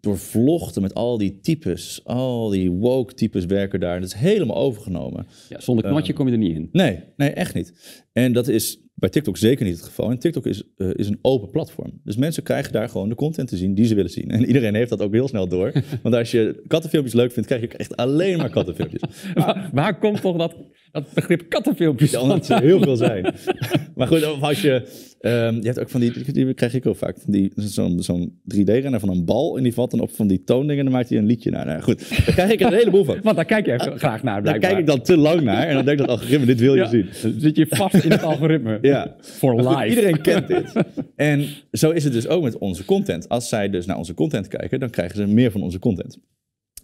doorvlochten 0.00 0.82
met 0.82 0.94
al 0.94 1.18
die 1.18 1.40
types, 1.40 2.00
al 2.04 2.48
die 2.48 2.70
woke 2.70 3.14
types 3.14 3.44
werken 3.44 3.80
daar. 3.80 4.00
Dat 4.00 4.08
is 4.08 4.14
helemaal 4.14 4.56
overgenomen. 4.56 5.26
ja 5.48 5.60
zonder 5.60 5.84
knotje 5.84 6.12
kom 6.12 6.26
je 6.26 6.32
er 6.32 6.38
niet 6.38 6.56
in. 6.56 6.68
Nee, 6.72 7.02
nee, 7.16 7.30
echt 7.30 7.54
niet. 7.54 8.02
En 8.12 8.32
dat 8.32 8.48
is 8.48 8.85
bij 8.98 9.08
TikTok 9.08 9.36
zeker 9.36 9.64
niet 9.64 9.76
het 9.76 9.84
geval. 9.84 10.10
En 10.10 10.18
TikTok 10.18 10.46
is, 10.46 10.62
eh, 10.76 10.90
is 10.94 11.08
een 11.08 11.18
open 11.22 11.50
platform. 11.50 12.00
Dus 12.04 12.16
mensen 12.16 12.42
krijgen 12.42 12.72
daar 12.72 12.88
gewoon 12.88 13.08
de 13.08 13.14
content 13.14 13.48
te 13.48 13.56
zien 13.56 13.74
die 13.74 13.84
ze 13.84 13.94
willen 13.94 14.10
zien. 14.10 14.30
En 14.30 14.44
iedereen 14.44 14.74
heeft 14.74 14.90
dat 14.90 15.00
ook 15.00 15.12
heel 15.12 15.28
snel 15.28 15.48
door. 15.48 15.72
Want 16.02 16.14
als 16.14 16.30
je 16.30 16.62
kattenfilmpjes 16.66 17.14
leuk 17.14 17.32
vindt, 17.32 17.48
krijg 17.48 17.62
je 17.62 17.68
ook 17.68 17.78
echt 17.80 17.96
alleen 17.96 18.36
maar 18.36 18.50
kattenfilmpjes. 18.50 19.02
Waar, 19.34 19.70
waar 19.72 19.98
komt 19.98 20.20
toch 20.20 20.36
dat, 20.36 20.56
dat 20.92 21.12
begrip 21.14 21.48
kattenfilmpjes 21.48 22.10
Ja, 22.10 22.20
omdat 22.20 22.46
vandaan? 22.46 22.62
er 22.68 22.68
heel 22.68 22.82
veel 22.82 22.96
zijn. 22.96 23.34
maar 23.96 24.06
goed, 24.06 24.24
als 24.40 24.60
je... 24.60 24.88
ehm, 25.20 25.54
je 25.54 25.62
hebt 25.66 25.80
ook 25.80 25.90
van 25.90 26.00
die... 26.00 26.32
Die 26.32 26.54
krijg 26.54 26.74
ik 26.74 26.86
ook 26.86 26.96
vaak. 26.96 27.16
Van 27.24 27.32
die, 27.32 27.52
zo'n 27.54 28.02
zo'n 28.02 28.40
3D-renner 28.54 29.00
van 29.00 29.08
een 29.08 29.24
bal. 29.24 29.56
En 29.56 29.62
die 29.62 29.74
valt 29.74 29.90
dan 29.90 30.00
op 30.00 30.10
van 30.14 30.26
die 30.26 30.44
toondingen. 30.44 30.78
En 30.78 30.84
dan 30.84 30.92
maakt 30.94 31.08
hij 31.08 31.18
een 31.18 31.26
liedje 31.26 31.50
naar. 31.50 31.66
Nou, 31.66 31.80
goed, 31.82 32.08
daar 32.08 32.34
krijg 32.34 32.50
ik 32.50 32.60
een 32.60 32.72
heleboel 32.72 33.04
van. 33.04 33.18
Want 33.22 33.36
daar 33.36 33.44
kijk 33.44 33.66
je 33.66 33.72
even 33.72 33.98
graag 33.98 34.22
naar, 34.22 34.42
Daar 34.42 34.58
kijk 34.58 34.78
ik 34.78 34.86
dan 34.86 35.00
te 35.02 35.16
lang 35.16 35.40
naar. 35.40 35.66
En 35.66 35.74
dan 35.74 35.84
denk 35.84 36.00
ik 36.00 36.06
dat 36.06 36.18
algoritme, 36.18 36.46
dit 36.46 36.60
wil 36.60 36.74
je 36.74 36.80
Ja, 36.80 36.88
zien. 36.88 37.08
dan 37.22 37.34
zit 37.40 37.56
je 37.56 37.66
vast 37.68 38.04
in 38.04 38.10
het 38.10 38.22
algoritme. 38.22 38.78
Ja. 38.86 39.16
Goed, 39.38 39.60
life. 39.60 39.86
iedereen 39.88 40.20
kent 40.20 40.48
dit. 40.48 40.72
En 41.16 41.44
zo 41.72 41.90
is 41.90 42.04
het 42.04 42.12
dus 42.12 42.26
ook 42.28 42.42
met 42.42 42.58
onze 42.58 42.84
content. 42.84 43.28
Als 43.28 43.48
zij 43.48 43.70
dus 43.70 43.86
naar 43.86 43.96
onze 43.96 44.14
content 44.14 44.48
kijken, 44.48 44.80
dan 44.80 44.90
krijgen 44.90 45.16
ze 45.16 45.26
meer 45.26 45.50
van 45.50 45.62
onze 45.62 45.78
content. 45.78 46.18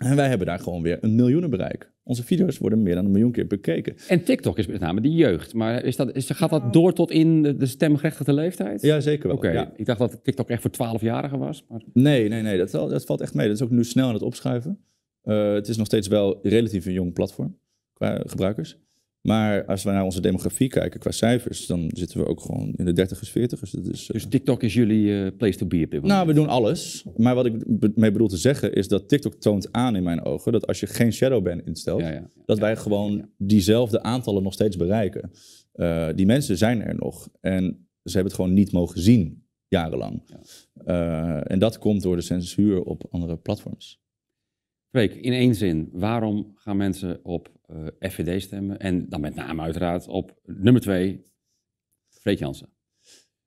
En 0.05 0.17
wij 0.17 0.29
hebben 0.29 0.47
daar 0.47 0.59
gewoon 0.59 0.83
weer 0.83 0.99
een 1.01 1.15
miljoenenbereik. 1.15 1.93
Onze 2.03 2.25
video's 2.25 2.59
worden 2.59 2.83
meer 2.83 2.95
dan 2.95 3.05
een 3.05 3.11
miljoen 3.11 3.33
keer 3.33 3.47
bekeken. 3.47 3.95
En 4.09 4.25
TikTok 4.25 4.59
is 4.59 4.67
met 4.67 4.81
name 4.81 5.01
die 5.01 5.13
jeugd. 5.13 5.55
Maar 5.55 5.85
is 5.85 5.97
dat, 5.97 6.15
is, 6.17 6.31
gaat 6.31 6.51
dat 6.51 6.73
door 6.73 6.93
tot 6.93 7.11
in 7.11 7.43
de, 7.43 7.57
de 7.57 7.67
stemgerechtigde 7.67 8.33
leeftijd? 8.33 8.83
Ja, 8.83 9.01
zeker 9.01 9.27
wel. 9.27 9.37
Oké, 9.37 9.51
Ja. 9.51 9.73
ik 9.77 9.87
dacht 9.87 9.99
dat 9.99 10.21
TikTok 10.25 10.49
echt 10.49 10.63
voor 10.63 10.71
12-jarigen 10.99 11.39
was. 11.39 11.65
Maar... 11.69 11.83
Nee, 11.93 12.29
nee, 12.29 12.43
nee, 12.43 12.59
dat, 12.59 12.71
dat 12.71 13.05
valt 13.05 13.21
echt 13.21 13.35
mee. 13.35 13.47
Dat 13.47 13.57
is 13.57 13.63
ook 13.63 13.71
nu 13.71 13.85
snel 13.85 14.07
aan 14.07 14.15
het 14.15 14.23
opschuiven. 14.23 14.79
Eh, 15.23 15.53
het 15.53 15.69
is 15.69 15.77
nog 15.77 15.87
steeds 15.87 16.09
wel 16.09 16.39
relatief 16.43 16.87
een 16.87 16.93
jong 16.93 17.13
platform 17.13 17.59
qua 17.93 18.23
gebruikers. 18.27 18.79
Maar 19.23 19.65
als 19.65 19.83
we 19.85 19.91
naar 19.91 20.05
onze 20.05 20.21
demografie 20.21 20.69
kijken 20.69 21.01
qua 21.01 21.11
cijfers, 21.11 21.67
dan 21.67 21.91
zitten 21.95 22.19
we 22.21 22.27
ook 22.27 22.41
gewoon 22.41 22.73
in 22.77 22.85
de 22.85 22.93
30ers, 23.07 23.29
40ers. 23.31 23.71
Dat 23.71 23.87
is, 23.87 24.03
eh, 24.07 24.13
Dus 24.13 24.27
TikTok 24.29 24.63
is 24.63 24.75
jullie 24.75 25.25
eh, 25.25 25.37
place 25.37 25.59
to 25.59 25.67
be 25.67 25.77
op 25.77 25.91
dit 25.91 26.01
moment. 26.01 26.07
Nou, 26.13 26.27
we 26.27 26.33
doen 26.35 26.49
alles. 26.49 27.05
Maar 27.17 27.35
wat 27.35 27.47
ik 27.47 27.79
be- 27.79 27.93
mee 27.95 28.11
bedoel 28.13 28.29
te 28.29 28.37
zeggen 28.37 28.73
is 28.75 28.89
dat 28.89 29.09
TikTok 29.09 29.35
toont 29.35 29.73
aan 29.73 29.97
in 29.97 30.03
mijn 30.03 30.25
ogen 30.25 30.53
dat 30.53 30.67
als 30.67 30.81
je 30.81 30.87
geen 30.87 31.13
shadowban 31.13 31.65
instelt, 31.65 32.01
ja, 32.01 32.11
ja. 32.11 32.31
dat 32.47 32.59
wij 32.59 32.77
gewoon 32.77 33.29
diezelfde 33.39 34.03
aantallen 34.03 34.43
nog 34.43 34.53
steeds 34.53 34.77
bereiken. 34.77 35.31
Eh, 35.73 36.09
die 36.15 36.27
mensen 36.27 36.57
zijn 36.59 36.83
er 36.83 36.95
nog 36.95 37.29
en 37.41 37.63
ze 38.05 38.13
hebben 38.13 38.33
het 38.33 38.35
gewoon 38.41 38.53
niet 38.53 38.73
mogen 38.73 39.01
zien 39.01 39.45
jarenlang. 39.69 40.23
En 41.47 41.59
dat 41.59 41.79
komt 41.79 42.03
door 42.03 42.17
de 42.17 42.23
censuur 42.23 42.83
op 42.83 43.05
andere 43.11 43.37
platforms. 43.37 44.02
Freek, 44.93 45.15
in 45.15 45.33
één 45.33 45.55
zin, 45.55 45.89
waarom 45.93 46.53
gaan 46.55 46.77
mensen 46.77 47.25
op 47.25 47.61
eh, 47.67 48.11
FVD 48.11 48.43
stemmen? 48.43 48.79
En 48.79 49.09
dan 49.09 49.21
met 49.21 49.35
name 49.35 49.63
uiteraard 49.63 50.09
op 50.09 50.41
nummer 50.45 50.83
twee, 50.83 51.23
Freek 52.09 52.39
Jansen. 52.39 52.69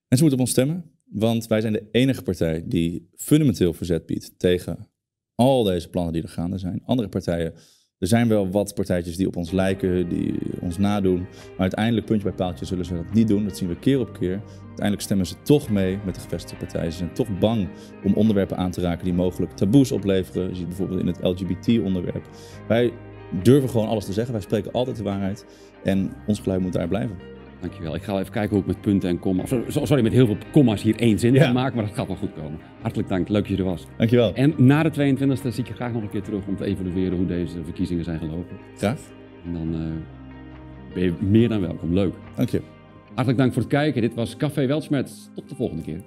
En 0.08 0.18
ze 0.18 0.22
moeten 0.24 0.34
op 0.34 0.40
ons 0.40 0.50
stemmen, 0.50 0.92
want 1.04 1.48
wij 1.48 1.62
zijn 1.62 1.74
de 1.74 1.88
enige 1.92 2.22
partij 2.22 2.64
die 2.68 3.10
fundamenteel 3.16 3.74
verzet 3.74 4.06
biedt 4.06 4.40
tegen 4.40 4.90
al 5.36 5.64
deze 5.64 5.90
plannen 5.90 6.14
die 6.14 6.22
er 6.22 6.30
gaande 6.30 6.58
zijn. 6.58 6.82
Andere 6.86 7.10
partijen, 7.10 7.54
er 8.00 8.08
zijn 8.08 8.28
wel 8.28 8.50
wat 8.50 8.74
partijtjes 8.76 9.18
die 9.18 9.28
op 9.28 9.36
ons 9.36 9.52
lijken, 9.52 10.10
die 10.10 10.40
ons 10.62 10.78
nadoen. 10.78 11.20
Maar 11.20 11.60
uiteindelijk, 11.60 12.06
puntje 12.06 12.28
bij 12.28 12.38
paaltje, 12.38 12.66
zullen 12.66 12.86
ze 12.86 12.94
dat 12.94 13.14
niet 13.14 13.28
doen. 13.28 13.44
Dat 13.44 13.58
zien 13.58 13.70
we 13.70 13.80
keer 13.80 14.00
op 14.00 14.14
keer. 14.14 14.42
Uiteindelijk 14.60 15.02
stemmen 15.02 15.26
ze 15.26 15.36
toch 15.44 15.70
mee 15.70 16.00
met 16.06 16.16
de 16.16 16.22
gevestigde 16.22 16.66
partijen. 16.66 16.92
Ze 16.92 16.98
zijn 16.98 17.14
toch 17.14 17.40
bang 17.40 17.70
om 18.04 18.14
onderwerpen 18.14 18.58
aan 18.58 18.72
te 18.72 18.82
raken 18.82 19.06
die 19.06 19.14
mogelijk 19.14 19.52
taboes 19.52 19.92
opleveren. 19.92 20.50
Je 20.50 20.56
ziet 20.56 20.68
bijvoorbeeld 20.68 21.00
in 21.00 21.08
het 21.08 21.20
LGBT-onderwerp. 21.22 22.30
Wij 22.68 22.94
durven 23.44 23.70
gewoon 23.70 23.88
alles 23.88 24.06
te 24.06 24.14
zeggen. 24.14 24.34
Wij 24.34 24.42
spreken 24.42 24.72
altijd 24.72 24.98
de 24.98 25.04
waarheid. 25.04 25.46
En 25.84 26.14
ons 26.28 26.40
geluid 26.40 26.62
moet 26.62 26.74
daar 26.74 26.88
blijven. 26.88 27.35
Dankjewel. 27.66 27.96
Ik 27.96 28.04
ga 28.04 28.20
even 28.20 28.32
kijken 28.32 28.50
hoe 28.52 28.60
ik 28.60 28.66
met 28.66 28.82
punten 28.82 29.10
en 29.10 29.20
komma's, 29.20 29.54
sorry, 29.68 30.04
met 30.04 30.12
heel 30.12 30.26
veel 30.26 30.38
komma's 30.52 30.82
hier 30.82 30.96
één 30.96 31.20
zin 31.20 31.34
Ja. 31.34 31.52
maken, 31.52 31.76
maar 31.76 31.86
dat 31.86 31.96
gaat 31.96 32.08
wel 32.08 32.16
goed 32.16 32.34
komen. 32.34 32.60
Hartelijk 32.82 33.10
dank, 33.10 33.30
leuk 33.30 33.42
dat 33.48 33.52
je 33.52 33.58
er 33.58 33.70
was. 33.70 33.86
Dankjewel. 33.98 34.34
En 34.34 34.54
na 34.58 34.84
de 34.84 34.90
22e 34.92 35.48
zie 35.52 35.64
ik 35.64 35.68
je 35.68 35.74
graag 35.74 35.94
nog 35.94 36.02
een 36.02 36.10
keer 36.10 36.22
terug 36.22 36.48
om 36.48 36.56
te 36.56 36.66
evalueren 36.66 37.18
hoe 37.18 37.26
deze 37.26 37.64
verkiezingen 37.64 38.04
zijn 38.04 38.20
gelopen. 38.20 38.58
Graag. 38.78 39.00
En 39.46 39.54
dan 39.54 39.74
eh, 39.74 40.94
ben 40.94 41.04
je 41.04 41.14
meer 41.20 41.50
dan 41.50 41.62
welkom. 41.62 41.94
Leuk. 41.94 42.14
Dank 42.36 42.50
je. 42.50 42.62
Hartelijk 43.06 43.38
dank 43.38 43.54
voor 43.54 43.62
het 43.62 43.72
kijken. 43.72 44.02
Dit 44.02 44.14
was 44.14 44.38
Café 44.38 44.66
Weltschmerz. 44.66 45.12
Tot 45.36 45.50
de 45.50 45.56
volgende 45.56 45.84
keer. 45.84 46.02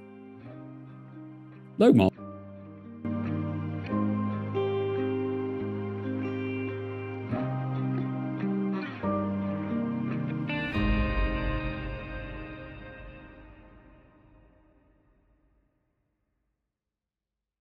Leuk 1.76 1.94
man. 1.94 2.10